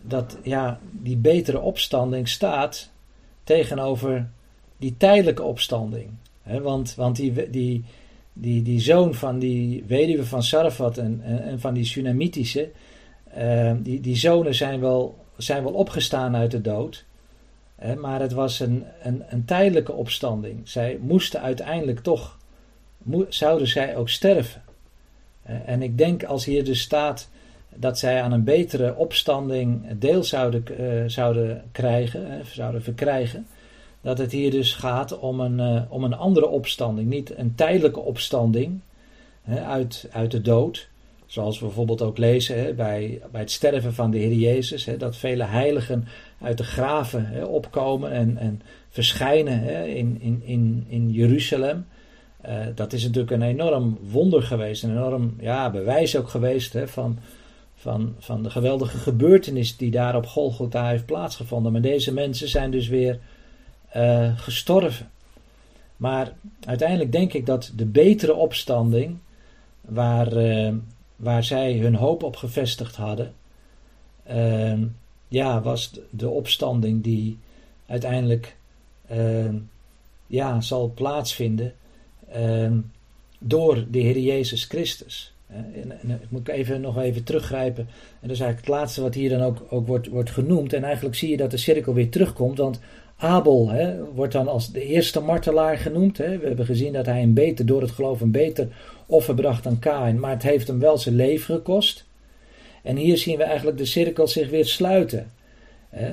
[0.00, 2.90] dat ja, die betere opstanding staat
[3.44, 4.28] tegenover
[4.76, 6.10] die tijdelijke opstanding.
[6.42, 7.84] Want want die, die,
[8.32, 12.70] die, die zoon van die weduwe van Sarfat en, en, van die Sunamitische,
[13.38, 17.04] uh, die, die zonen zijn wel zijn wel opgestaan uit de dood.
[18.00, 20.68] Maar het was een, een, een, tijdelijke opstanding.
[20.68, 22.38] Zij moesten uiteindelijk toch,
[23.28, 24.62] zouden zij ook sterven.
[25.42, 27.28] En ik denk als hier dus staat
[27.74, 33.46] dat zij aan een betere opstanding deel zouden, uh, zouden krijgen, zouden verkrijgen,
[34.04, 37.08] dat het hier dus gaat om een, uh, om een andere opstanding.
[37.08, 38.80] Niet een tijdelijke opstanding
[39.46, 40.88] uit, uit de dood,
[41.34, 44.96] Zoals we bijvoorbeeld ook lezen hè, bij, bij het sterven van de Heer Jezus, hè,
[44.96, 46.06] dat vele heiligen
[46.40, 51.86] uit de graven hè, opkomen en, en verschijnen hè, in, in, in, in Jeruzalem.
[52.46, 56.88] Uh, dat is natuurlijk een enorm wonder geweest, een enorm ja, bewijs ook geweest hè,
[56.88, 57.18] van,
[57.74, 61.72] van, van de geweldige gebeurtenis die daar op Golgotha heeft plaatsgevonden.
[61.72, 63.18] Maar deze mensen zijn dus weer
[63.96, 65.10] uh, gestorven.
[65.96, 66.32] Maar
[66.64, 69.16] uiteindelijk denk ik dat de betere opstanding,
[69.80, 70.72] waar, uh,
[71.16, 73.34] waar zij hun hoop op gevestigd hadden,
[74.30, 74.82] uh,
[75.28, 77.38] ja, was de opstanding die
[77.86, 78.56] uiteindelijk
[79.12, 79.54] uh,
[80.26, 81.72] ja, zal plaatsvinden
[82.36, 82.72] uh,
[83.38, 85.32] door de Heer Jezus Christus.
[85.46, 87.86] En, ik moet even, nog even teruggrijpen.
[88.20, 90.72] En dat is eigenlijk het laatste wat hier dan ook, ook wordt, wordt genoemd.
[90.72, 92.58] En eigenlijk zie je dat de cirkel weer terugkomt.
[92.58, 92.80] Want
[93.24, 96.18] Abel hè, wordt dan als de eerste martelaar genoemd.
[96.18, 96.38] Hè.
[96.38, 98.68] We hebben gezien dat hij een beter, door het geloof een beter
[99.06, 100.20] offer bracht dan Kain.
[100.20, 102.04] Maar het heeft hem wel zijn leven gekost.
[102.82, 105.30] En hier zien we eigenlijk de cirkel zich weer sluiten.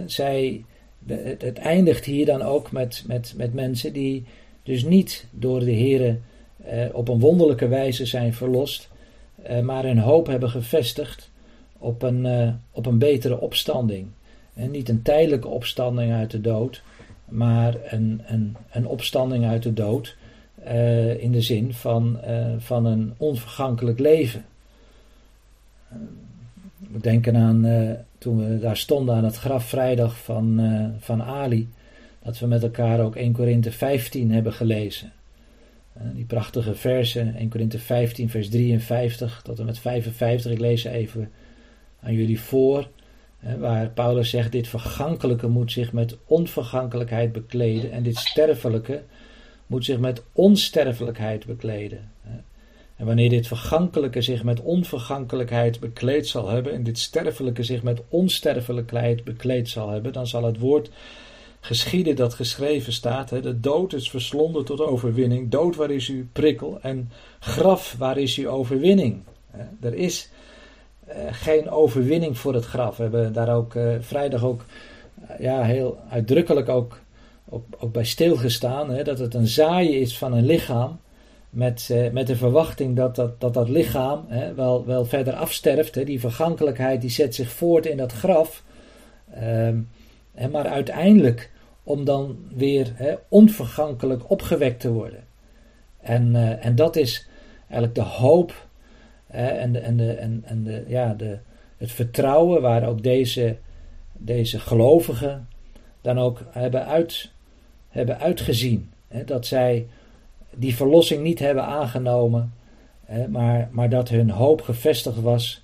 [0.05, 0.64] Zij,
[1.05, 4.26] het, eindigt hier dan ook met, met, met mensen die
[4.64, 6.24] dus niet door de Heeren
[6.64, 8.89] eh, op een wonderlijke wijze zijn verlost.
[9.43, 11.30] Eh, maar hun hoop hebben gevestigd
[11.78, 14.07] op een, eh, op een betere opstanding.
[14.53, 16.82] En niet een tijdelijke opstanding uit de dood,
[17.32, 20.15] maar een, een, een opstanding uit de dood
[20.65, 24.45] uh, in de zin van, uh, van een onvergankelijk leven.
[26.77, 30.59] we denken aan uh, toen we daar stonden aan het graf vrijdag van,
[30.99, 31.69] van Ali,
[32.23, 35.11] dat we met elkaar ook 1 Korinthe 15 hebben gelezen.
[36.13, 40.51] die prachtige versen, 1 Korinthe 15, vers 53 tot en met 55.
[40.51, 41.32] Ik lees ze even
[41.99, 42.88] aan jullie voor.
[43.60, 49.04] Waar Paulus zegt: Dit vergankelijke moet zich met onvergankelijkheid bekleden, en dit sterfelijke
[49.68, 52.12] moet zich met onsterfelijkheid bekleden.
[52.96, 58.02] En wanneer dit vergankelijke zich met onvergankelijkheid bekleed zal hebben, en dit sterfelijke zich met
[58.08, 60.89] onsterfelijkheid bekleed zal hebben, dan zal het woord
[61.60, 65.50] geschieden dat geschreven staat: De dood is verslonden tot overwinning.
[65.50, 66.80] Dood, waar is uw prikkel?
[66.82, 69.24] En graf, waar is uw overwinning?
[69.82, 70.30] Er is
[71.32, 72.97] geen overwinning voor het graf.
[72.97, 74.66] We hebben daar ook uh, vrijdag ook
[75.22, 76.99] uh, ja, heel uitdrukkelijk ook,
[77.49, 78.89] ook, ook bij stilgestaan.
[78.89, 80.99] Hè, dat het een zaaien is van een lichaam.
[81.49, 85.95] Met, met de verwachting dat dat, dat, dat lichaam hè, wel, wel verder afsterft.
[85.95, 88.64] Hè, die vergankelijkheid die zet zich voort in dat graf.
[89.34, 89.80] Ehm,
[90.34, 91.51] hè, maar uiteindelijk
[91.84, 95.24] om dan weer hè, onvergankelijk opgewekt te worden.
[96.01, 97.28] En, en dat is
[97.68, 98.53] eigenlijk de hoop
[99.32, 101.38] en, de, en, de, en, en de, ja, de,
[101.77, 103.55] het vertrouwen waar ook deze,
[104.13, 105.47] deze gelovigen
[106.01, 107.32] dan ook hebben, uit,
[107.89, 108.89] hebben uitgezien.
[109.07, 109.88] Hè, dat zij
[110.55, 112.53] die verlossing niet hebben aangenomen,
[113.05, 115.63] hè, maar, maar dat hun hoop gevestigd was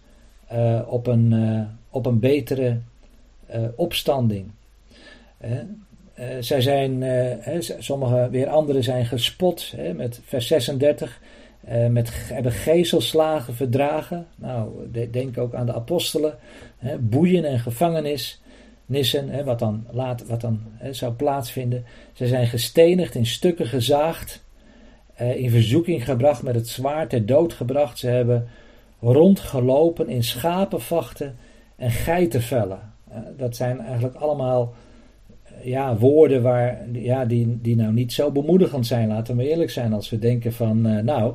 [0.53, 2.77] uh, op, een, uh, op een betere
[3.55, 4.51] uh, opstanding.
[6.39, 7.03] zij zijn,
[7.79, 11.21] sommige weer anderen zijn gespot met vers 36
[11.71, 14.27] uh, met, hebben gezelslagen verdragen.
[14.35, 14.69] Nou,
[15.11, 16.37] denk ook aan de apostelen.
[16.77, 21.85] Hè, boeien en gevangenissen, hè, wat dan, laat, wat dan hè, zou plaatsvinden.
[22.13, 24.43] Ze zijn gestenigd, in stukken gezaagd,
[25.21, 27.99] uh, in verzoeking gebracht, met het zwaard ter dood gebracht.
[27.99, 28.47] Ze hebben
[28.99, 31.37] rondgelopen in schapenvachten
[31.75, 32.93] en geitenvellen.
[33.09, 34.73] Uh, dat zijn eigenlijk allemaal
[35.67, 39.93] ja, woorden waar, ja, die, die nou niet zo bemoedigend zijn, laten we eerlijk zijn,
[39.93, 41.33] als we denken van, uh, nou,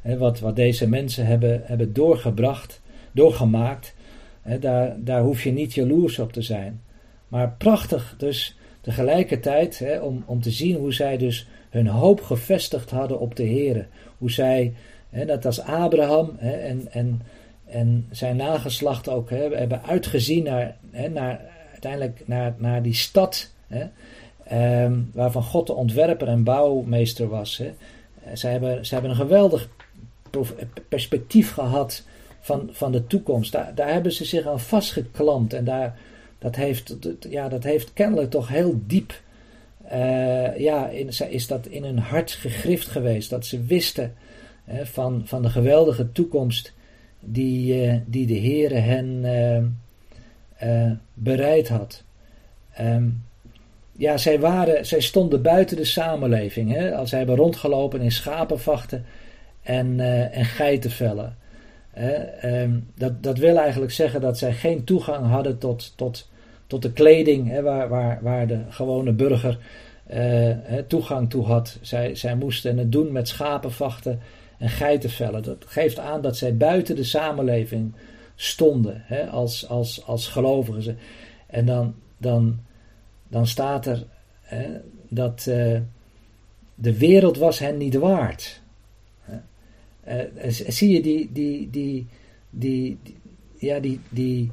[0.00, 2.80] hè, wat, wat deze mensen hebben, hebben doorgebracht,
[3.12, 3.94] doorgemaakt,
[4.42, 6.80] hè, daar, daar hoef je niet jaloers op te zijn.
[7.28, 12.90] Maar prachtig dus tegelijkertijd hè, om, om te zien hoe zij dus hun hoop gevestigd
[12.90, 13.86] hadden op de Heer.
[14.18, 14.72] Hoe zij,
[15.10, 17.22] hè, dat als Abraham hè, en, en,
[17.66, 23.51] en zijn nageslacht ook hè, hebben uitgezien naar, hè, naar, uiteindelijk naar, naar die stad
[23.72, 23.86] Hè?
[24.44, 27.56] Ehm, waarvan God de ontwerper en bouwmeester was.
[27.56, 27.72] Hè?
[28.24, 29.68] Eh, zij, hebben, zij hebben een geweldig
[30.88, 32.02] perspectief gehad
[32.40, 33.52] van, van de toekomst.
[33.52, 35.52] Daar, hebben ze zich aan vastgeklampt.
[35.52, 35.98] En daar,
[36.38, 36.96] dat, heeft,
[37.28, 39.20] ja, dat heeft kennelijk toch heel diep.
[39.92, 43.30] Uh, ja, in, is dat in hun hart gegrift geweest.
[43.30, 44.14] Dat ze wisten
[44.64, 46.72] hè, van, van de geweldige toekomst
[47.20, 49.24] die, uh, die de Heere hen
[50.62, 52.02] uh, bereid had.
[52.80, 53.24] Um,
[53.92, 56.72] ja, zij, waren, zij stonden buiten de samenleving.
[56.72, 56.94] Hè?
[56.96, 59.04] Als zij hebben rondgelopen in schapenvachten
[59.62, 61.36] en, uh, en geitenvellen.
[62.44, 66.28] Um, dat, dat wil eigenlijk zeggen dat zij geen toegang hadden tot, tot,
[66.66, 69.58] tot de kleding hè, waar, waar, waar de gewone burger
[70.14, 70.50] uh,
[70.86, 71.78] toegang toe had.
[71.80, 74.20] Zij, zij moesten het doen met schapenvachten
[74.58, 75.42] en geitenvellen.
[75.42, 77.94] Dat geeft aan dat zij buiten de samenleving
[78.34, 80.98] stonden hè, als, als, als gelovigen.
[81.46, 82.58] En dan, dan
[83.32, 84.06] dan staat er
[84.40, 84.66] hè,
[85.08, 85.78] dat uh,
[86.74, 88.60] de wereld was hen niet waard.
[90.08, 92.06] Uh, zie je die, die, die,
[92.50, 92.98] die,
[93.58, 94.50] ja, die, die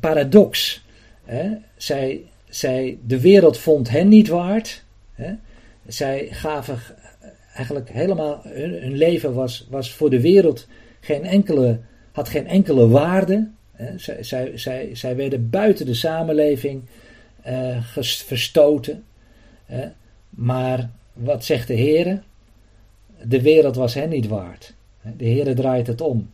[0.00, 0.84] paradox.
[1.24, 1.50] Hè?
[1.76, 4.84] Zij, zij, de wereld vond hen niet waard.
[5.12, 5.34] Hè?
[5.86, 6.78] Zij gaven
[7.54, 10.66] eigenlijk helemaal, hun, hun, leven was, was voor de wereld
[11.00, 11.80] geen enkele,
[12.12, 13.48] had geen enkele waarde.
[13.72, 13.98] Hè?
[13.98, 16.82] Zij, zij, zij, zij werden buiten de samenleving
[17.46, 19.04] uh, verstoten.
[20.30, 22.22] maar wat zegt de Heer?
[23.22, 24.74] De wereld was hen niet waard.
[25.16, 26.30] De Heer draait het om.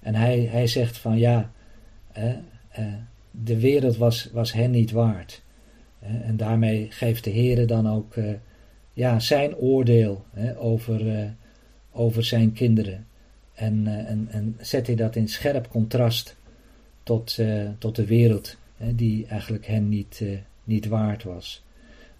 [0.00, 1.50] En hij, hij zegt van ja,
[2.18, 2.32] uh,
[3.30, 5.42] de wereld was, was hen niet waard.
[6.00, 8.14] en daarmee geeft de Heer dan ook
[8.92, 10.24] ja, zijn oordeel
[10.58, 11.32] over,
[11.92, 13.06] over zijn kinderen.
[13.54, 16.36] En, en, en zet hij dat in scherp contrast
[17.02, 17.38] tot,
[17.78, 18.56] tot de wereld
[18.94, 20.22] die eigenlijk hen niet,
[20.64, 21.64] niet waard was.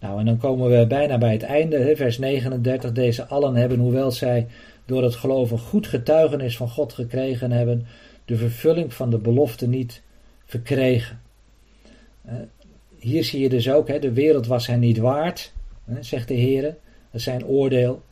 [0.00, 2.92] Nou, en dan komen we bijna bij het einde, vers 39.
[2.92, 4.46] Deze allen hebben, hoewel zij
[4.84, 7.86] door het geloven goed getuigenis van God gekregen hebben,
[8.24, 10.02] de vervulling van de belofte niet
[10.44, 11.20] verkregen.
[12.24, 12.34] Eh,
[12.98, 15.52] hier zie je dus ook, de wereld was hen niet waard,
[16.00, 16.62] zegt de Heer.
[16.62, 18.02] Dat is zijn oordeel.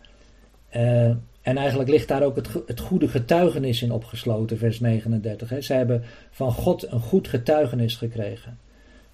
[0.77, 1.09] Uh,
[1.43, 5.49] en eigenlijk ligt daar ook het, goede getuigenis in opgesloten, vers 39.
[5.49, 5.61] Hè.
[5.61, 8.59] Zij hebben van God een goed getuigenis gekregen.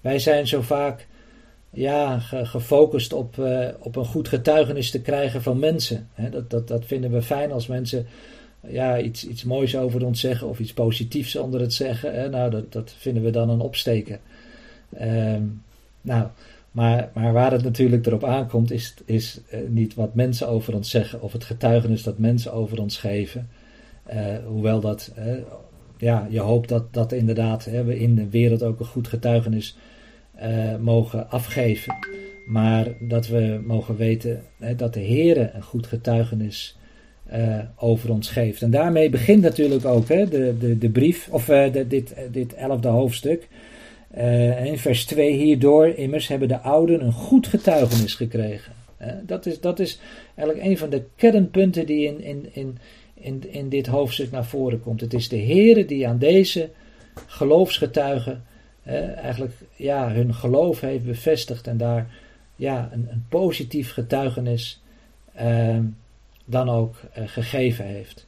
[0.01, 1.07] Wij zijn zo vaak
[1.69, 6.09] ja, gefocust op, uh, op een goed getuigenis te krijgen van mensen.
[6.31, 8.05] dat, dat, dat vinden we fijn als mensen
[8.67, 12.31] ja, iets, iets moois over ons zeggen of iets positiefs onder het zeggen.
[12.31, 14.19] Nou, dat, dat vinden we dan een opsteken.
[15.01, 15.63] Um,
[16.01, 16.27] nou,
[16.71, 20.89] maar, maar waar het natuurlijk erop aankomt, is, is uh, niet wat mensen over ons
[20.89, 23.49] zeggen of het getuigenis dat mensen over ons geven.
[24.13, 25.11] Uh, hoewel dat,
[25.97, 29.77] ja, je hoopt dat, dat inderdaad we in de wereld ook een goed getuigenis
[30.41, 31.95] uh, mogen afgeven.
[32.45, 36.77] Maar dat we mogen weten hè, dat de Heer een goed getuigenis
[37.33, 38.61] uh, over ons geeft.
[38.61, 42.87] En daarmee begint natuurlijk ook hè, de, de, de brief, of de, dit, dit elfde
[42.87, 43.47] hoofdstuk.
[44.63, 48.73] in vers 2 hierdoor immers hebben de ouden een goed getuigenis gekregen.
[49.25, 49.99] dat, is, dat is
[50.35, 52.77] eigenlijk een van de kernpunten die in, in, in,
[53.27, 55.01] in, in dit hoofdstuk naar voren komt.
[55.01, 56.69] Het is de Heer die aan deze
[57.25, 58.43] geloofsgetuigen
[59.15, 62.09] eigenlijk ja, hun geloof heeft bevestigd en daar
[62.55, 64.81] ja, een, een positief getuigenis
[65.41, 65.77] uh,
[66.45, 68.27] dan ook uh, gegeven heeft.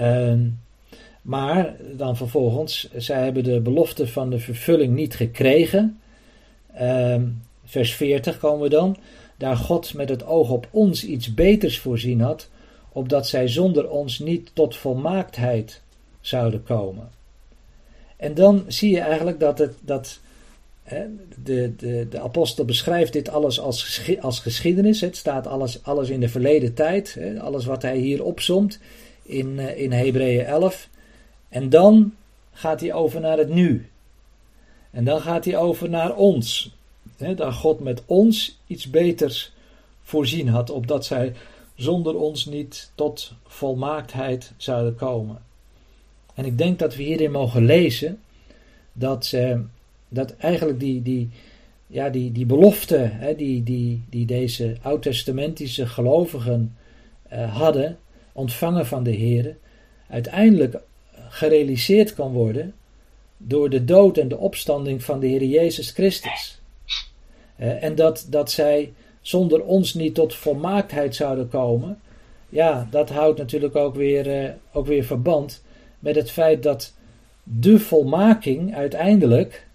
[0.00, 0.34] Uh,
[1.22, 6.00] maar dan vervolgens, zij hebben de belofte van de vervulling niet gekregen.
[6.74, 7.26] Ehm,
[7.64, 8.96] vers 40 komen we dan.
[9.36, 12.50] Daar God met het oog op ons iets beters voorzien had,
[12.92, 15.82] opdat zij zonder ons niet tot volmaaktheid
[16.20, 17.10] zouden komen.
[18.16, 20.20] En dan zie je eigenlijk dat, het, dat
[21.44, 25.00] de, de, de apostel beschrijft dit alles als, als geschiedenis.
[25.00, 27.18] Het staat alles, alles in de verleden tijd.
[27.38, 28.78] Alles wat hij hier opzomt
[29.22, 30.88] in, eh, in Hebreeën 11.
[31.48, 32.14] En dan
[32.52, 33.88] gaat hij over naar het nu.
[34.90, 36.76] En dan gaat hij over naar ons.
[37.16, 39.52] Dat God met ons iets beters
[40.02, 41.32] voorzien had, opdat zij
[41.78, 45.42] zonder ons niet tot volmaaktheid zouden komen.
[46.34, 48.20] En ik denk dat we hierin mogen lezen
[48.92, 49.58] dat, uh,
[50.08, 51.28] dat eigenlijk die, die,
[51.86, 56.76] ja, die, die belofte hè, die, die, die deze oud-testamentische gelovigen
[57.32, 57.98] uh, hadden,
[58.32, 59.56] ontvangen van de Heer,
[60.08, 60.80] uiteindelijk
[61.28, 62.74] gerealiseerd kan worden
[63.36, 66.60] door de dood en de opstanding van de Heer Jezus Christus.
[67.60, 68.92] Uh, en dat, dat zij
[69.28, 72.00] zonder ons niet tot volmaaktheid zouden komen,
[72.48, 75.62] ja, dat houdt natuurlijk ook weer, uh, ook weer verband
[75.98, 76.94] met het feit dat
[77.42, 79.66] de volmaking uiteindelijk.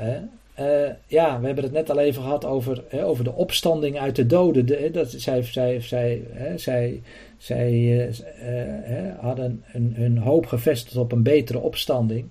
[0.00, 4.26] Uh, ja, we hebben het net al even gehad over, over de opstanding uit de
[4.26, 4.66] doden.
[4.66, 6.22] De, dat, zij zij, zij,
[6.56, 7.02] zij,
[7.38, 12.28] zij uh, hadden hun, hun hoop gevestigd op een betere opstanding.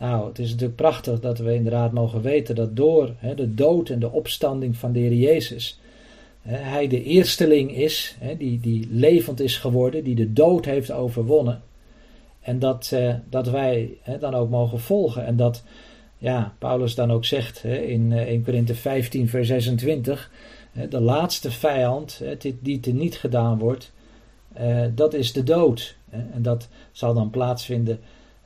[0.00, 3.98] Nou, het is natuurlijk prachtig dat we inderdaad mogen weten dat door de dood en
[3.98, 5.80] de opstanding van de Heer Jezus,
[6.42, 11.62] hij de eersteling is, die, die levend is geworden, die de dood heeft overwonnen.
[12.40, 15.26] En dat, eh, dat wij hè, dan ook mogen volgen.
[15.26, 15.62] En dat
[16.18, 20.30] ja, Paulus dan ook zegt hè, in 1 eh, Korinthe 15, vers 26.
[20.72, 23.92] Hè, de laatste vijand hè, die te niet gedaan wordt,
[24.52, 25.96] eh, dat is de dood.
[26.08, 28.00] Hè, en dat zal dan plaatsvinden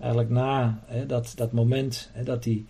[0.05, 2.67] eigenlijk na hè, dat, dat moment hè, dat die,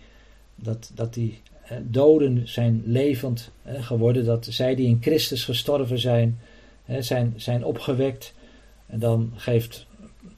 [0.55, 1.41] dat, dat die
[1.83, 4.25] doden zijn levend hè, geworden.
[4.25, 6.39] Dat zij die in Christus gestorven zijn,
[6.85, 8.35] hè, zijn, zijn opgewekt.
[8.87, 9.87] En dan geeft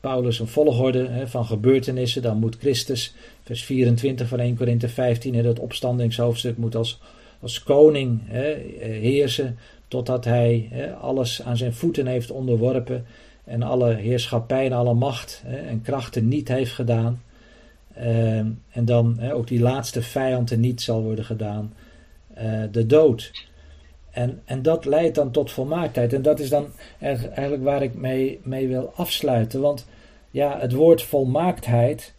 [0.01, 2.23] Paulus een volgorde hè, van gebeurtenissen.
[2.23, 7.01] Dan moet Christus, vers 24 van 1 Korinthe 15, in het opstandingshoofdstuk, moet als,
[7.41, 9.59] als koning hè, heersen.
[9.89, 13.07] Totdat hij hè, alles aan zijn voeten heeft onderworpen.
[13.47, 17.23] En alle heerschappij en alle macht en krachten niet heeft gedaan.
[17.99, 18.39] Uh,
[18.71, 21.73] en dan ook die laatste vijand niet zal worden gedaan.
[22.39, 23.31] Uh, de dood.
[24.11, 26.13] En, en dat leidt dan tot volmaaktheid.
[26.13, 26.67] En dat is dan
[26.99, 29.61] eigenlijk waar ik mee, mee wil afsluiten.
[29.61, 29.87] Want
[30.31, 32.15] ja, het woord volmaaktheid,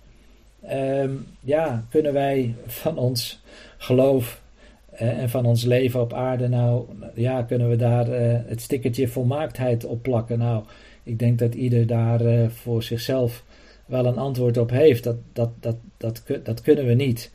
[0.72, 3.42] um, ja, kunnen wij van ons
[3.78, 4.42] geloof
[4.92, 9.08] eh, en van ons leven op aarde, nou, ja, kunnen we daar uh, het stickertje
[9.08, 10.40] volmaaktheid op plakken?
[10.40, 10.64] Nou,
[11.08, 13.44] ik denk dat ieder daar uh, voor zichzelf
[13.86, 15.04] wel een antwoord op heeft.
[15.04, 17.32] Dat, dat, dat, dat, dat kunnen we niet.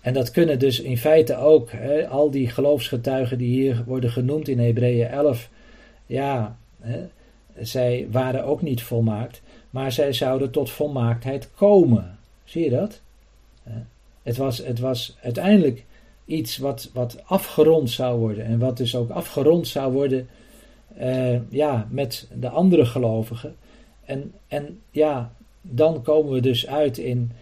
[0.00, 4.48] En dat kunnen dus in feite ook hè, al die geloofsgetuigen die hier worden genoemd
[4.48, 5.50] in Hebreeën 11.
[6.06, 7.00] Ja, hè,
[7.60, 12.18] zij waren ook niet volmaakt, maar zij zouden tot volmaaktheid komen.
[12.44, 13.00] Zie je dat?
[14.22, 15.84] Het was, het was uiteindelijk
[16.24, 18.44] iets wat, wat afgerond zou worden.
[18.44, 20.28] En wat dus ook afgerond zou worden
[21.00, 23.56] uh, ja, met de andere gelovigen.
[24.04, 27.32] En, en ja, dan komen we dus uit in,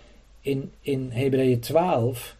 [0.40, 2.36] in, in Hebreeën 12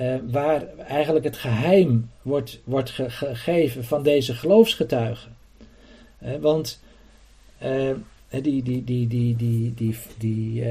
[0.00, 5.36] uh, waar eigenlijk het geheim wordt, wordt ge gegeven van deze geloofsgetuigen.
[6.22, 6.80] Uh, want
[8.42, 10.62] die, die, die, die, die, die, die,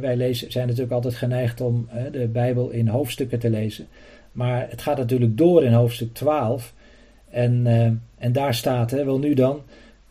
[0.00, 3.88] wij lezen, zijn natuurlijk altijd geneigd om de Bijbel in hoofdstukken te lezen.
[4.32, 6.72] Maar het gaat natuurlijk door in hoofdstuk 12.
[7.30, 7.66] En,
[8.18, 9.60] en daar staat, hè, wel nu dan,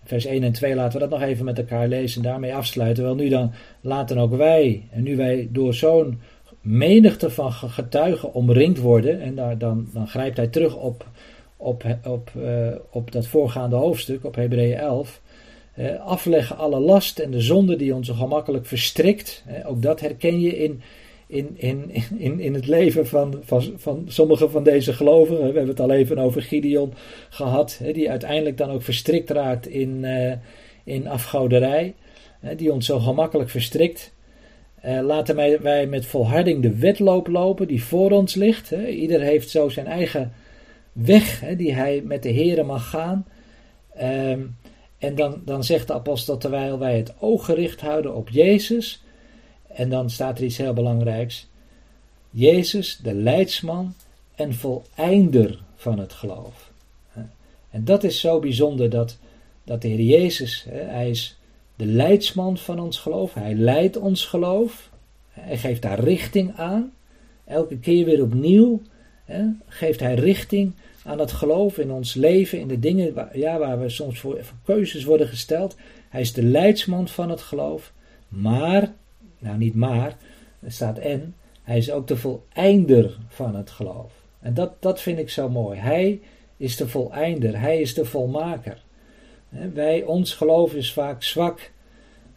[0.04, 3.04] vers 1 en 2 laten we dat nog even met elkaar lezen en daarmee afsluiten.
[3.04, 3.52] Wel nu dan
[3.82, 6.20] laten ook wij, en nu wij door zo'n
[6.62, 9.22] menigte van getuigen omringd worden.
[9.22, 11.06] En daar, dan, dan grijpt hij terug op,
[11.58, 15.22] op, op, uh, op dat voorgaande hoofdstuk, op Hebreeën 11.
[15.76, 19.44] Uh, eh, afleggen alle last en de zonde die ons gemakkelijk verstrikt.
[19.66, 20.82] Ook dat herken je in,
[21.30, 25.38] in, in, in, in het leven van, van, van sommige van deze gelovigen.
[25.38, 26.94] We hebben het al even over Gideon
[27.30, 30.06] gehad, die uiteindelijk dan ook verstrikt raakt in,
[30.84, 31.96] in afgoderij.
[32.58, 34.14] die ons zo gemakkelijk verstrikt.
[34.86, 38.70] Uh, laten wij, wij, met volharding de wedloop lopen die voor ons ligt.
[38.70, 38.88] Hè.
[38.88, 40.34] Ieder heeft zo zijn eigen
[40.92, 43.26] weg hè, die hij met de Here mag gaan.
[44.02, 44.56] Um,
[44.98, 49.04] en dan, dan zegt de apostel, terwijl wij het oog gericht houden op Jezus.
[49.80, 51.48] En dan staat er iets heel belangrijks.
[52.30, 53.94] Jezus, de leidsman
[54.36, 56.72] en voleinder van het geloof.
[57.70, 59.18] En dat is zo bijzonder dat,
[59.64, 61.38] dat de Heer Jezus, hij is
[61.76, 63.34] de leidsman van ons geloof.
[63.34, 64.90] Hij leidt ons geloof.
[65.30, 66.94] Hij geeft daar richting aan.
[67.46, 68.82] Elke keer weer opnieuw
[69.68, 70.74] geeft hij richting
[71.04, 74.38] aan het geloof in ons leven, in de dingen waar, ja, waar we soms voor,
[74.42, 75.76] voor keuzes worden gesteld.
[76.10, 77.94] Hij is de leidsman van het geloof.
[78.28, 78.94] Maar,
[79.40, 80.18] nou niet maar,
[80.60, 84.12] er staat en, Hij is ook de voleinder van het geloof.
[84.40, 85.80] En dat, dat vind ik zo mooi.
[85.80, 86.22] Hij
[86.58, 88.84] is de voleinder, hij is de volmaker.
[89.74, 91.72] Wij, ons geloof is vaak zwak.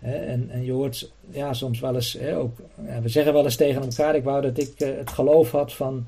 [0.01, 2.57] En, en je hoort ja, soms wel eens, ook,
[3.03, 6.07] we zeggen wel eens tegen elkaar, ik wou dat ik eh, het geloof had van,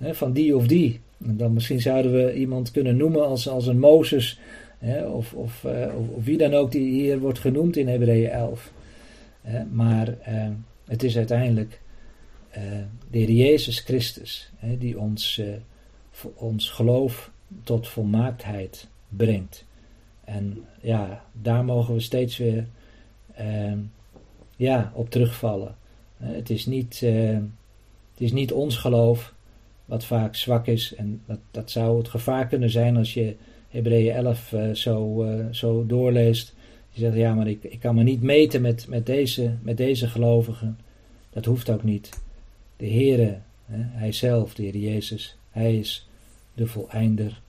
[0.00, 1.00] van die of die.
[1.26, 4.38] En dan misschien zouden we iemand kunnen noemen als, als een Mozes,
[5.12, 8.72] of, of, eh, of, of, wie dan ook die hier wordt genoemd in Hebreeën 11.
[9.70, 10.48] Maar eh,
[10.84, 11.80] het is uiteindelijk
[13.10, 15.40] de Heer Jezus Christus die ons,
[16.34, 17.30] ons geloof
[17.62, 19.64] tot volmaaktheid brengt.
[20.24, 22.66] En ja, daar mogen we steeds weer
[24.56, 25.76] ja, op terugvallen.
[26.16, 29.34] Het, is niet, het is niet ons geloof
[29.84, 30.94] wat vaak zwak is.
[30.94, 33.36] En dat, dat zou het gevaar kunnen zijn als je
[33.68, 36.54] Hebreeën 11 eh, zo, zo doorleest.
[36.92, 40.08] Je zegt, ja, maar ik, ik kan me niet meten met, met, deze, met deze
[40.08, 40.78] gelovigen.
[41.30, 42.20] Dat hoeft ook niet.
[42.76, 43.38] De Heere,
[43.70, 46.08] Hij zelf, de Heer Jezus, Hij is
[46.54, 47.40] de voleinder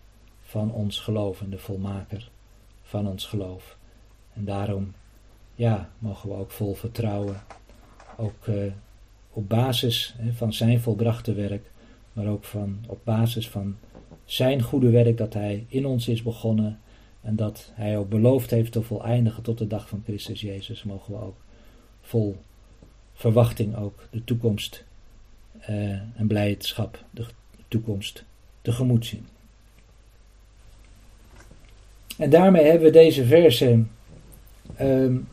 [0.42, 2.30] van ons geloof en de volmaker
[2.82, 3.78] van ons geloof.
[4.34, 4.94] En daarom
[5.56, 7.42] ja, mogen we ook vol vertrouwen,
[8.18, 8.72] ook uh,
[9.30, 11.72] op basis hè, van zijn volbrachte werk,
[12.14, 13.76] maar ook van, op basis van
[14.26, 16.80] zijn goede werk dat hij in ons is begonnen
[17.24, 21.14] en dat hij ook beloofd heeft te voleindigen tot de dag van Christus Jezus, mogen
[21.14, 21.38] we ook
[22.02, 22.38] vol
[23.14, 24.84] verwachting ook de toekomst
[25.70, 27.26] uh, en blijdschap de
[27.68, 28.24] toekomst
[28.62, 29.28] tegemoet zien.
[32.18, 33.84] En daarmee hebben we deze verse
[34.82, 35.28] um,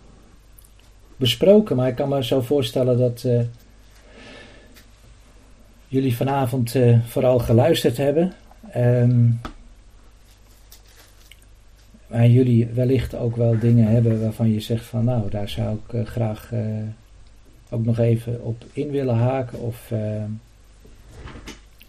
[1.17, 1.77] besproken.
[1.77, 3.41] Maar ik kan me zo voorstellen dat uh,
[5.89, 8.33] jullie vanavond uh, vooral geluisterd hebben.
[8.77, 9.41] Um,
[12.11, 15.93] maar jullie wellicht ook wel dingen hebben waarvan je zegt van nou, daar zou ik
[15.93, 16.53] uh, graag
[17.71, 19.93] ook nog even op in willen haken of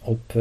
[0.02, 0.34] op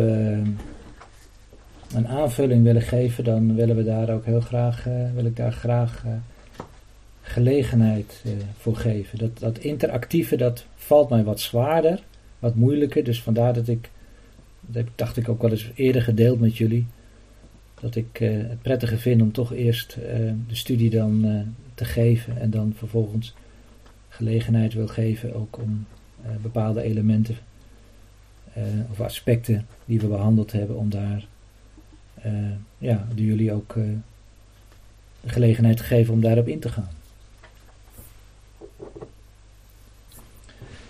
[1.94, 6.04] een aanvulling willen geven, dan willen we daar ook heel graag, wil ik daar graag
[7.22, 8.24] gelegenheid
[8.58, 9.18] voor geven.
[9.18, 12.04] Dat, dat interactieve, dat valt mij wat zwaarder,
[12.40, 13.04] wat moeilijker.
[13.04, 13.90] Dus vandaar dat ik,
[14.60, 16.86] dat dacht ik ook wel eens eerder gedeeld met jullie,
[17.82, 19.98] dat ik het prettige vind om toch eerst
[20.48, 23.34] de studie dan te geven en dan vervolgens
[24.10, 25.86] gelegenheid wil geven ook om
[26.42, 27.38] bepaalde elementen
[28.92, 31.26] of aspecten die we behandeld hebben, om daar
[32.26, 33.84] uh, ja, jullie ook uh,
[35.22, 36.90] de gelegenheid geven om daarop in te gaan.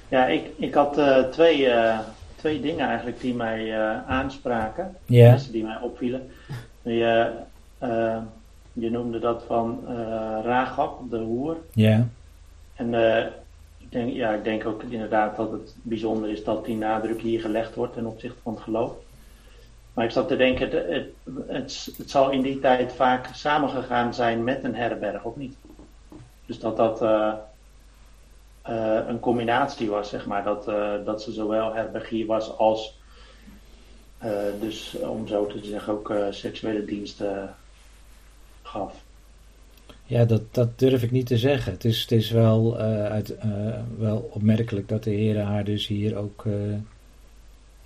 [0.07, 1.69] Ja, ik, ik had uh, twee,
[2.35, 4.95] twee dingen eigenlijk die mij aanspraken.
[5.05, 5.37] Ja.
[5.51, 6.29] Die mij opvielen.
[6.81, 7.31] Je,
[8.73, 9.83] je noemde dat van
[10.43, 11.57] Ragab, de hoer.
[11.73, 12.07] Ja.
[12.75, 12.93] En
[13.77, 17.41] ik, denk, ja, ik denk ook inderdaad dat het bijzonder is dat die nadruk hier
[17.41, 18.91] gelegd wordt ten opzichte van het geloof.
[19.93, 21.05] Maar ik zat te denken, het,
[21.47, 25.55] het, het, zal in die tijd vaak samengegaan zijn met een herberg, of niet?
[26.45, 27.33] Dus dat dat uh,
[28.69, 30.43] uh, een combinatie was, zeg maar.
[30.43, 32.99] Dat, uh, dat ze zowel herbergier was als,
[34.59, 37.55] dus om zo te zeggen, ook seksuele diensten
[38.61, 39.03] gaf.
[40.05, 41.71] Ja, dat, dat durf ik niet te zeggen.
[41.71, 43.35] Het is, het is wel, uit,
[43.97, 46.45] wel opmerkelijk dat de heren haar dus hier ook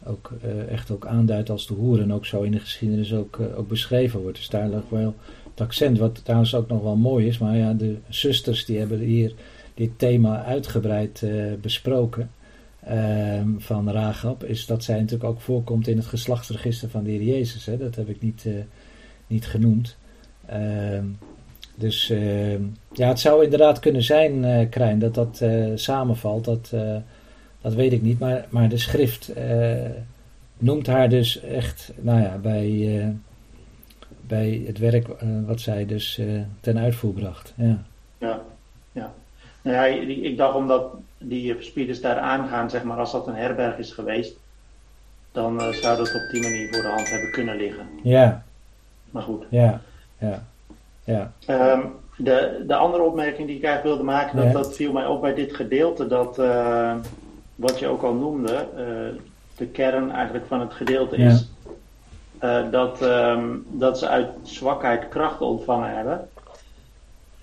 [0.08, 0.32] ook
[0.70, 4.22] echt ook aanduidt als de hoer en ook zo in de geschiedenis ook, ook beschreven
[4.22, 4.38] wordt.
[4.38, 5.16] Dus daar ligt wel
[5.50, 7.38] het accent, wat trouwens ook nog wel mooi is.
[7.38, 9.34] Maar ja, de zusters die hebben hier
[9.74, 11.24] dit thema uitgebreid
[11.62, 12.30] besproken
[12.86, 17.24] ehm, van Ragab, is dat zij natuurlijk ook voorkomt in het geslachtsregister van de Heer
[17.24, 17.66] Jezus.
[17.66, 17.78] Hè?
[17.78, 18.46] Dat heb ik niet,
[19.28, 19.98] niet genoemd.
[20.46, 21.06] Ehm,
[21.76, 22.62] dus ehm,
[22.94, 25.44] ja, het zou inderdaad kunnen zijn, Krijn, dat dat
[25.76, 26.46] samenvalt.
[26.46, 26.74] Dat
[27.66, 29.90] dat weet ik niet, maar, maar de schrift uh,
[30.58, 33.08] noemt haar dus echt, nou ja, bij, uh,
[34.22, 36.22] bij het werk uh, wat zij dus
[36.60, 37.54] ten uitvoer bracht.
[37.58, 37.84] Ja,
[38.18, 38.42] ja.
[38.92, 39.14] ja.
[39.62, 40.96] Nou ja, ik dacht omdat
[41.28, 44.36] die verspieders daar aangaan, zeg maar, als dat een herberg is geweest,
[45.32, 47.88] dan zou dat op die manier voor de hand hebben kunnen liggen.
[48.04, 48.44] Ja.
[49.12, 49.46] Maar goed.
[49.50, 49.82] Ja,
[50.18, 50.44] ja,
[51.04, 51.32] ja.
[51.74, 55.22] Um, de, de andere opmerking die ik eigenlijk wilde maken, dat, dat viel mij op
[55.22, 56.42] bij dit gedeelte, dat
[57.56, 59.22] wat je ook al noemde, uh,
[59.58, 61.50] de kern eigenlijk van het gedeelte is
[62.72, 66.30] dat, um, dat ze uit zwakheid kracht ontvangen hebben.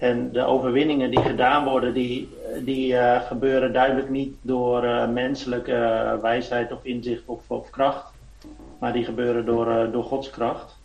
[0.02, 2.28] En de overwinningen die gedaan worden, die,
[2.64, 8.12] die uh, gebeuren duidelijk niet door menselijke wijsheid of inzicht of, of, kracht,
[8.78, 10.78] maar die gebeuren door, door Gods kracht.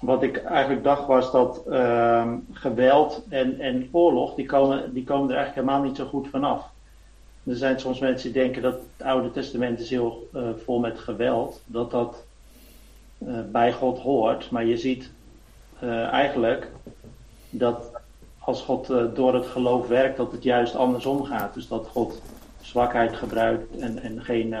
[0.00, 5.30] Wat ik eigenlijk dacht was dat ehm, geweld en, en oorlog, die komen, die komen
[5.30, 6.70] er eigenlijk helemaal niet zo goed vanaf.
[7.46, 10.98] er zijn soms mensen die denken dat het Oude Testament is heel uh, vol met
[10.98, 12.24] geweld, dat dat
[13.18, 14.50] uh, bij God hoort.
[14.50, 15.10] Maar je ziet
[15.82, 16.70] uh, eigenlijk
[17.58, 17.90] dat
[18.38, 21.54] als God door het geloof werkt, dat het juist andersom gaat.
[21.54, 22.22] Dus dat God
[22.60, 24.54] zwakheid gebruikt en, en geen,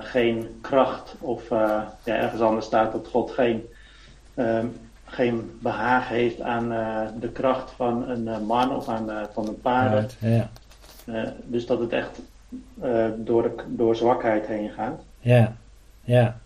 [0.00, 3.66] geen kracht of ja, ergens anders staat dat God geen
[4.34, 4.66] ehm,
[5.04, 6.68] geen behagen heeft aan
[7.20, 10.16] de kracht van een man of aan, van een paard.
[10.18, 10.48] Ja.
[11.44, 12.20] dus dat het echt
[13.16, 15.00] door, door zwakheid heen gaat.
[15.20, 15.52] Ja,
[16.00, 16.40] ja.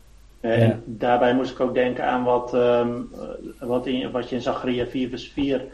[0.47, 3.11] En daarbij moest ik ook denken aan wat, um,
[3.59, 5.65] wat, in, wat je in Zachariah 4 vers 4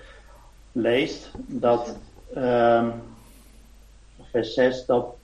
[0.73, 1.31] leest.
[1.47, 1.99] Dat
[2.37, 2.93] um,
[4.31, 5.15] vers 6 dat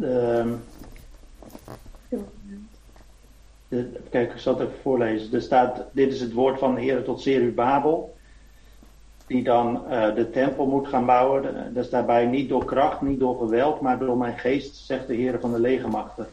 [0.00, 0.62] um,
[4.10, 5.34] kijk, ik zal het even voorlezen.
[5.34, 8.16] Er staat, dit is het woord van de Heer tot Zerubabel.
[9.26, 11.72] Die dan uh, de tempel moet gaan bouwen.
[11.74, 15.14] Dat is daarbij niet door kracht, niet door geweld, maar door mijn geest, zegt de
[15.14, 16.26] Heer van de legermachten.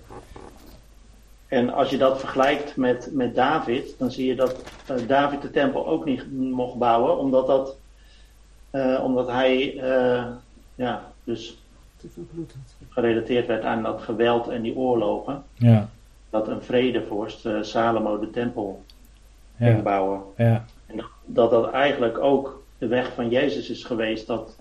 [1.50, 4.56] En als je dat vergelijkt met, met David, dan zie je dat
[4.92, 7.78] uh, David de tempel ook niet mocht bouwen, omdat, dat,
[8.72, 9.82] uh, omdat hij
[10.76, 11.58] ja, dus
[12.90, 15.44] gerelateerd werd aan dat geweld en die oorlogen.
[15.54, 15.90] Ja
[16.30, 18.84] dat een vredevorst Salomo de tempel
[19.58, 20.22] ging bouwen.
[20.38, 20.66] Ja.
[20.86, 24.58] En dat dat eigenlijk ook de weg van Jezus is geweest, dat,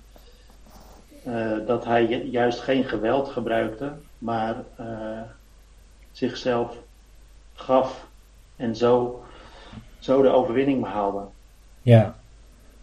[1.66, 4.56] dat hij juist geen geweld gebruikte, maar
[6.18, 6.76] zichzelf
[7.54, 8.06] gaf
[8.56, 9.22] en zo,
[9.98, 11.20] zo de overwinning behaalde.
[11.82, 12.16] Ja,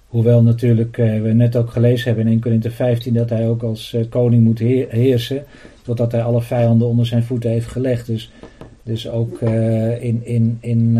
[0.07, 3.95] hoewel natuurlijk we net ook gelezen hebben in 1 Corinthië 15 dat hij ook als
[4.09, 5.45] koning moet heersen,
[5.81, 8.07] totdat hij alle vijanden onder zijn voeten heeft gelegd.
[8.07, 8.31] Dus
[8.83, 10.97] dus ook uh, in, in, in,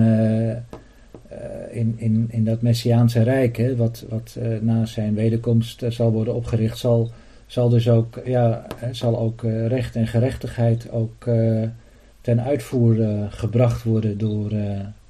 [1.71, 6.77] in, in, in dat Messiaanse Rijk, hè, wat, wat na zijn wederkomst zal worden opgericht,
[6.77, 7.11] zal,
[7.45, 11.27] zal dus ook, ja, zal ook recht en gerechtigheid ook
[12.25, 12.95] ten uitvoer
[13.29, 14.51] gebracht worden door,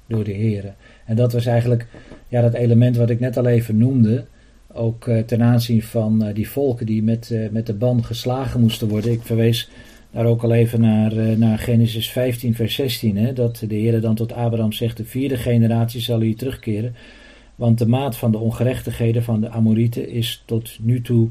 [0.06, 0.74] door de heren.
[1.04, 1.86] En dat was eigenlijk
[2.28, 4.24] ja, dat element wat ik net al even noemde.
[4.72, 9.12] Ook ten aanzien van die volken die met, met de ban geslagen moesten worden.
[9.12, 9.68] Ik verwees
[10.16, 13.16] daar ook al even naar, eh, naar Genesis 15, vers 16.
[13.16, 16.94] Hè, dat de Heer dan tot Abraham zegt: De vierde generatie zal hier terugkeren.
[17.54, 21.28] Want de maat van de ongerechtigheden van de Amorieten is tot nu toe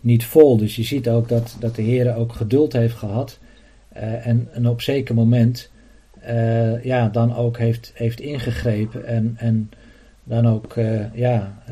[0.00, 0.56] niet vol.
[0.56, 3.38] Dus je ziet ook dat, dat de Heer ook geduld heeft gehad.
[3.96, 5.70] Uh, en, en op zeker moment
[6.28, 9.06] uh, ja, dan ook heeft, heeft ingegrepen.
[9.06, 9.70] En, en
[10.24, 11.62] dan ook, uh, ja,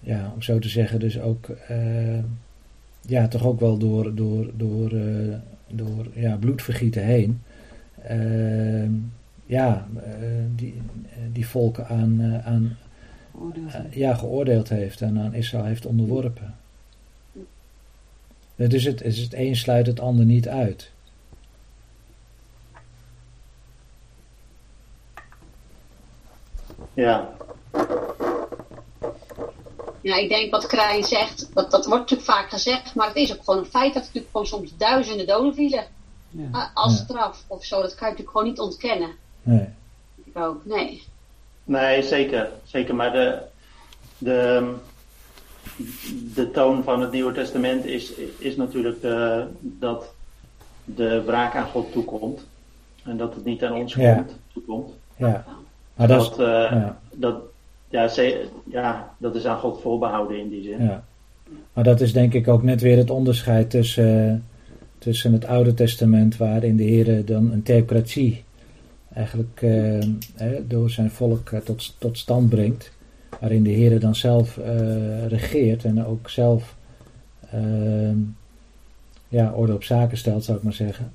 [0.00, 1.48] ja, om zo te zeggen, dus ook
[3.00, 4.92] ja, toch ook wel door, door, door,
[5.68, 7.42] door ja, bloedvergieten heen.
[9.46, 9.86] Ja,
[10.54, 10.74] die,
[11.32, 12.76] die volken aan, aan
[13.90, 16.54] ja, geoordeeld heeft en aan Israël heeft onderworpen.
[18.56, 20.92] Dus het, is het een sluit het ander niet uit.
[26.94, 27.34] Ja,
[30.04, 33.32] ja, ik denk wat Krijn zegt, dat, dat wordt natuurlijk vaak gezegd, maar het is
[33.32, 35.84] ook gewoon een feit dat er natuurlijk gewoon soms duizenden doden vielen.
[36.30, 36.70] Ja.
[36.74, 39.10] Als straf of zo, dat kan je natuurlijk gewoon niet ontkennen.
[39.42, 39.68] Nee.
[40.24, 41.02] Ik ook, nee.
[41.64, 42.50] Nee, zeker.
[42.64, 43.38] Zeker, maar de,
[44.18, 44.74] de,
[46.34, 50.12] de toon van het Nieuwe Testament is, is natuurlijk de, dat
[50.84, 52.46] de wraak aan God toekomt.
[53.04, 54.24] En dat het niet aan ons ja.
[54.52, 54.90] toekomt.
[55.16, 55.44] Ja.
[55.94, 56.98] Maar dat, dat, uh, ja.
[57.14, 57.36] dat,
[57.88, 58.10] ja,
[58.70, 60.84] ja, dat is aan God voorbehouden in die zin.
[60.84, 61.04] Ja.
[61.72, 64.44] Maar dat is denk ik ook net weer het onderscheid tussen,
[64.98, 68.44] tussen het Oude Testament, waarin de Heer dan een theocratie
[69.12, 70.02] eigenlijk uh,
[70.66, 72.92] door zijn volk uh, tot, tot stand brengt.
[73.40, 74.58] Waarin de Heer dan zelf
[75.28, 76.76] regeert en ook zelf
[77.50, 78.16] ehm,
[79.28, 81.12] ja, orde op zaken stelt, zou ik maar zeggen.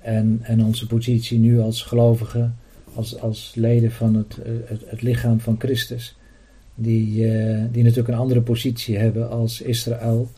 [0.00, 2.56] En, en onze positie nu als gelovigen
[2.98, 6.16] als, als leden van het, eh, het, het lichaam van Christus,
[6.74, 10.30] die, uh, die natuurlijk een andere positie hebben als Israël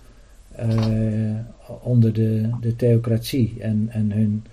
[0.61, 1.39] uh,
[1.83, 4.45] onder de, de theocratie en, en hun,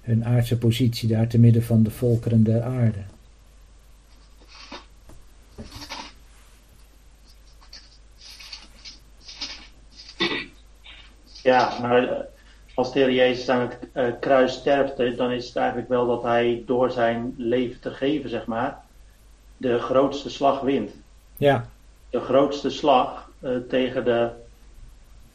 [0.00, 2.98] hun aardse positie daar te midden van de volkeren der aarde.
[11.42, 12.26] Ja, maar
[12.78, 16.22] als de Heer Jezus aan het uh, kruis sterfte, dan is het eigenlijk wel dat
[16.22, 18.82] hij door zijn leven te geven, zeg maar,
[19.56, 20.90] de grootste slag wint.
[21.36, 21.66] Ja.
[22.10, 24.30] De grootste slag uh, tegen de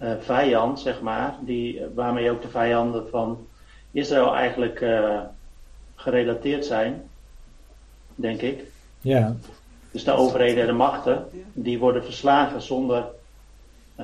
[0.01, 3.47] uh, vijand, zeg maar, die, waarmee ook de vijanden van
[3.91, 4.85] Israël eigenlijk
[5.95, 7.09] gerelateerd zijn,
[8.15, 8.63] denk ik.
[9.01, 9.35] Ja.
[9.91, 13.05] Dus de overheden en de machten, die worden verslagen zonder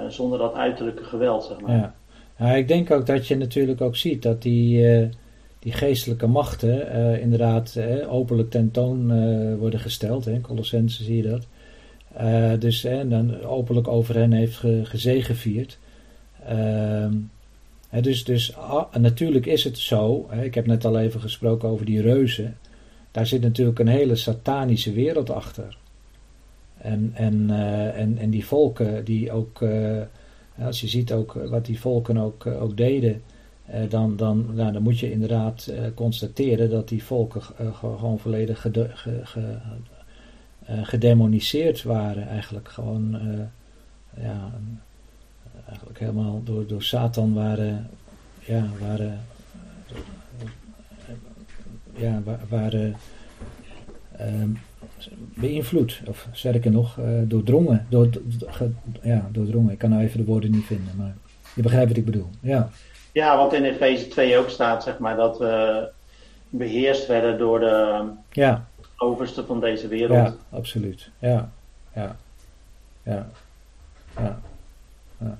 [0.07, 1.75] zonder dat uiterlijke geweld, zeg maar.
[1.75, 1.93] Ja.
[2.39, 2.55] Ja.
[2.55, 5.09] ik denk ook dat je natuurlijk ook ziet dat die,
[5.59, 9.07] die geestelijke machten inderdaad openlijk tentoon
[9.57, 10.27] worden gesteld.
[10.27, 11.47] In Colossense zie je dat.
[12.61, 15.77] dus en dan openlijk over hen heeft ge, gezegevierd.
[16.45, 17.13] Ehm,
[18.01, 18.55] dus, dus
[18.99, 22.57] natuurlijk is het zo, ik heb net al even gesproken over die reuzen,
[23.11, 25.77] daar zit natuurlijk een hele satanische wereld achter.
[26.77, 30.01] En, en, uh, en, en die volken die ook, uh,
[30.61, 33.21] als je ziet ook wat die volken ook, uh, ook deden,
[33.89, 37.41] dan, dan, nou, dan moet je inderdaad constateren dat die volken
[37.73, 38.89] gewoon volledig ge,
[39.23, 39.57] ge,
[40.65, 42.27] gedemoniseerd waren.
[42.27, 43.19] Eigenlijk gewoon,
[44.21, 44.51] ja,
[45.67, 47.89] eigenlijk helemaal door, door Satan waren,
[48.39, 49.19] ja, waren,
[51.95, 52.95] ja, waren
[54.19, 54.43] uh,
[55.17, 58.09] beïnvloed, of sterker nog, uh, doordrongen, door,
[59.01, 59.71] ja, doordrongen.
[59.71, 61.15] Ik kan nou even de woorden niet vinden, maar
[61.55, 62.29] je begrijpt wat ik bedoel.
[62.41, 62.69] Ja,
[63.11, 65.87] ja wat in Efeze 2 ook staat, zeg maar, dat we
[66.49, 68.67] beheerst werden door de ja.
[68.97, 70.17] overste van deze wereld.
[70.17, 71.09] Ja, absoluut.
[71.19, 71.51] Ja,
[71.95, 72.15] ja,
[73.03, 73.29] ja,
[74.17, 74.39] ja.
[75.17, 75.37] ja.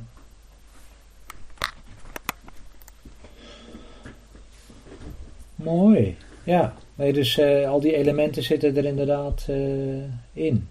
[5.56, 6.74] Mooi, ja.
[7.00, 10.04] Nee, dus uh, al die elementen zitten er inderdaad uh,
[10.34, 10.70] in.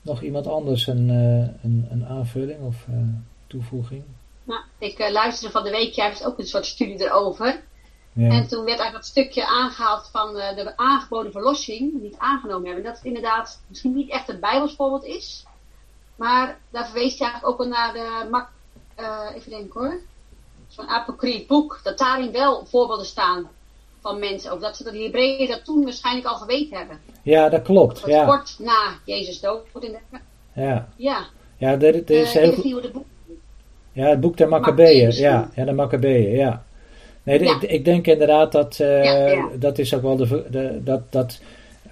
[0.00, 2.86] Nog iemand anders een, uh, een, een, aanvulling of
[3.46, 4.02] toevoeging?
[4.44, 7.62] Nou, ik luisterde van de week juist ook een soort studie erover.
[8.12, 8.30] Ja.
[8.30, 12.84] En toen werd eigenlijk dat stukje aangehaald van de aangeboden verlossing, niet aangenomen hebben.
[12.84, 15.44] Dat het inderdaad misschien niet echt een Bijbels voorbeeld is.
[16.16, 18.48] Maar daar verwees hij eigenlijk ook naar de, mak,
[19.34, 20.00] even denken hoor,
[20.74, 23.48] zo'n apocrief boek, dat daarin wel voorbeelden staan
[24.00, 24.52] van mensen.
[24.52, 27.00] Of dat ze de Hebreeën dat toen waarschijnlijk al geweten hebben.
[27.22, 28.00] Ja, dat klopt.
[28.00, 28.24] Dat ja.
[28.24, 29.62] Kort na Jezus dood.
[30.54, 30.88] Ja.
[30.96, 31.26] Ja.
[31.56, 32.82] Ja, er, is heel...
[33.92, 35.10] Ja, het boek der Maccabeeën.
[35.10, 36.64] Ja, ja, de Maccabeeën, ja.
[37.22, 41.40] Nee, Ik, ik, denk inderdaad dat, uh, dat is ook wel de, de, dat, dat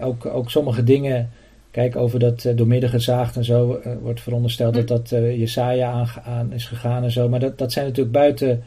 [0.01, 1.33] ook, ook sommige dingen
[1.73, 5.91] Kijk, over dat uh, doormidden gezaagd en zo uh, wordt verondersteld dat dat uh, Jesaja
[5.91, 7.29] aan, aan, is gegaan en zo.
[7.29, 8.63] Maar dat, dat zijn natuurlijk buiten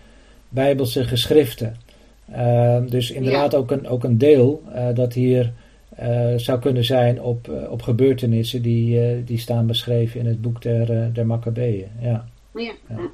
[0.49, 1.75] bijbelse geschriften.
[2.31, 3.57] Ehm, dus inderdaad ja.
[3.57, 4.63] ook, een, ook een deel
[4.93, 5.51] dat hier
[6.35, 11.25] zou kunnen zijn op, op gebeurtenissen die, die staan beschreven in het boek der, der
[11.25, 11.87] Maccabeeën.
[12.01, 12.25] Ja.
[12.53, 12.71] ja.
[12.89, 13.09] ja.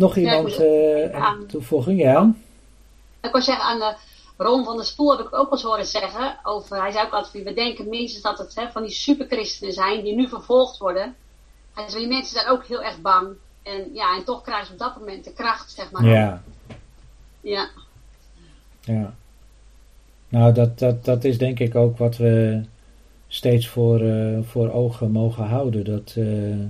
[0.00, 0.64] Nog iemand ja,
[1.12, 2.00] uh, toevoeging?
[2.00, 2.32] Ja.
[3.20, 3.94] Ik wil zeggen, aan de
[4.36, 6.38] Ron van der Spoel heb ik ook wel eens horen zeggen.
[6.42, 10.04] Over, hij zei ook altijd, we denken minstens dat het hè, van die superchristenen zijn
[10.04, 11.14] die nu vervolgd worden.
[11.74, 13.28] Hij zei, die mensen zijn ook heel erg bang.
[13.62, 16.04] En ja, en toch krijgen ze op dat moment de kracht, zeg maar.
[16.04, 16.42] Ja.
[17.40, 17.68] Ja.
[18.80, 19.14] Ja.
[20.28, 22.62] Nou, dat, dat, dat is denk ik ook wat we
[23.28, 25.84] steeds voor, uh, voor ogen mogen houden.
[25.84, 26.64] Dat, uh,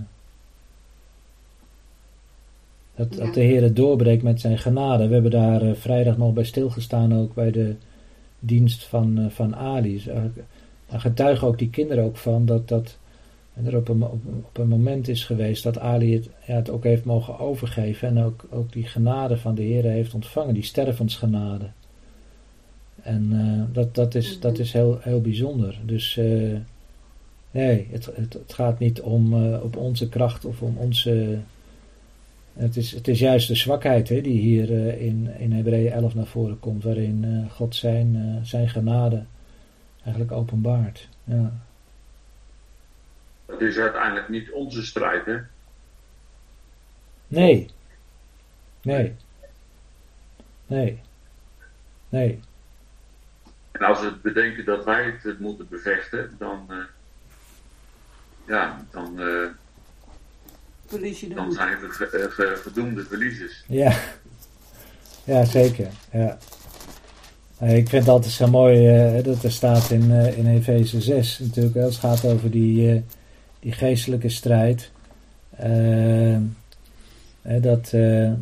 [3.01, 5.07] dat, dat de Heer het doorbreekt met zijn genade.
[5.07, 7.75] We hebben daar uh, vrijdag nog bij stilgestaan, ook bij de
[8.39, 10.03] dienst van, uh, van Ali.
[10.87, 12.99] Daar getuigen ook die kinderen ook van dat, dat
[13.65, 16.85] er op een, op, op een moment is geweest dat Ali het, ja, het ook
[16.85, 18.09] heeft mogen overgeven.
[18.09, 21.71] En ook, ook die genade van de Heer heeft ontvangen, die stervensgenade.
[23.03, 25.79] En uh, dat, dat is, dat is heel, heel bijzonder.
[25.85, 26.21] Dus
[27.51, 31.39] nee, het, het, het, gaat niet om op onze kracht of om onze
[32.53, 36.15] het is, het is juist de zwakheid hè, die hier uh, in, in Hebreeën 11
[36.15, 39.25] naar voren komt, waarin uh, God zijn, uh, zijn genade
[40.05, 41.09] eigenlijk openbaart.
[41.25, 41.53] Ja.
[43.47, 45.39] Het is uiteindelijk niet onze strijd, hè?
[47.27, 47.71] Nee.
[48.83, 49.15] Nee.
[50.67, 51.01] Nee.
[52.09, 52.41] Nee.
[53.71, 56.71] En als we bedenken dat wij het moeten bevechten, dan,
[58.47, 59.21] ja, dan
[60.91, 63.65] verlies je de Dan zijn we gedoemde verliezers.
[63.67, 63.97] Ja,
[65.25, 65.89] ja zeker.
[66.13, 66.39] Ja.
[67.61, 71.39] Ik vind het altijd zo mooi uh, dat er staat in, uh, in Efeze 6
[71.39, 71.75] natuurlijk.
[71.75, 73.01] Het gaat over die, uh,
[73.61, 74.91] die geestelijke strijd.
[77.43, 77.91] dat,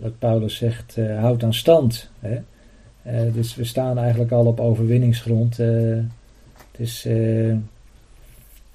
[0.00, 2.10] dat Paulus zegt, houd aan stand.
[2.18, 2.40] Hè?
[3.32, 5.56] dus we staan eigenlijk al op overwinningsgrond.
[5.56, 6.06] het,
[6.76, 7.02] is,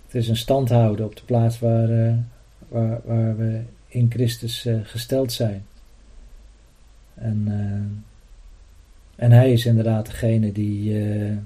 [0.05, 2.17] het is een stand houden op de plaats waar,
[2.73, 5.65] waar, we in Christus uh, gesteld zijn.
[7.13, 11.37] En, uh, en hij is inderdaad degene die, uh,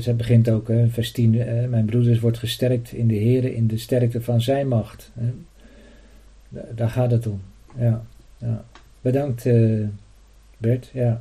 [0.00, 1.30] ze begint ook, hè, vers 10,
[1.70, 5.12] mijn broeders wordt gesterkt in de Heer, in de sterkte van zijn macht.
[6.74, 7.40] Daar gaat het om.
[7.78, 8.04] Ja,
[8.38, 8.64] ja.
[9.00, 9.48] Bedankt
[10.56, 11.20] Bert, ja.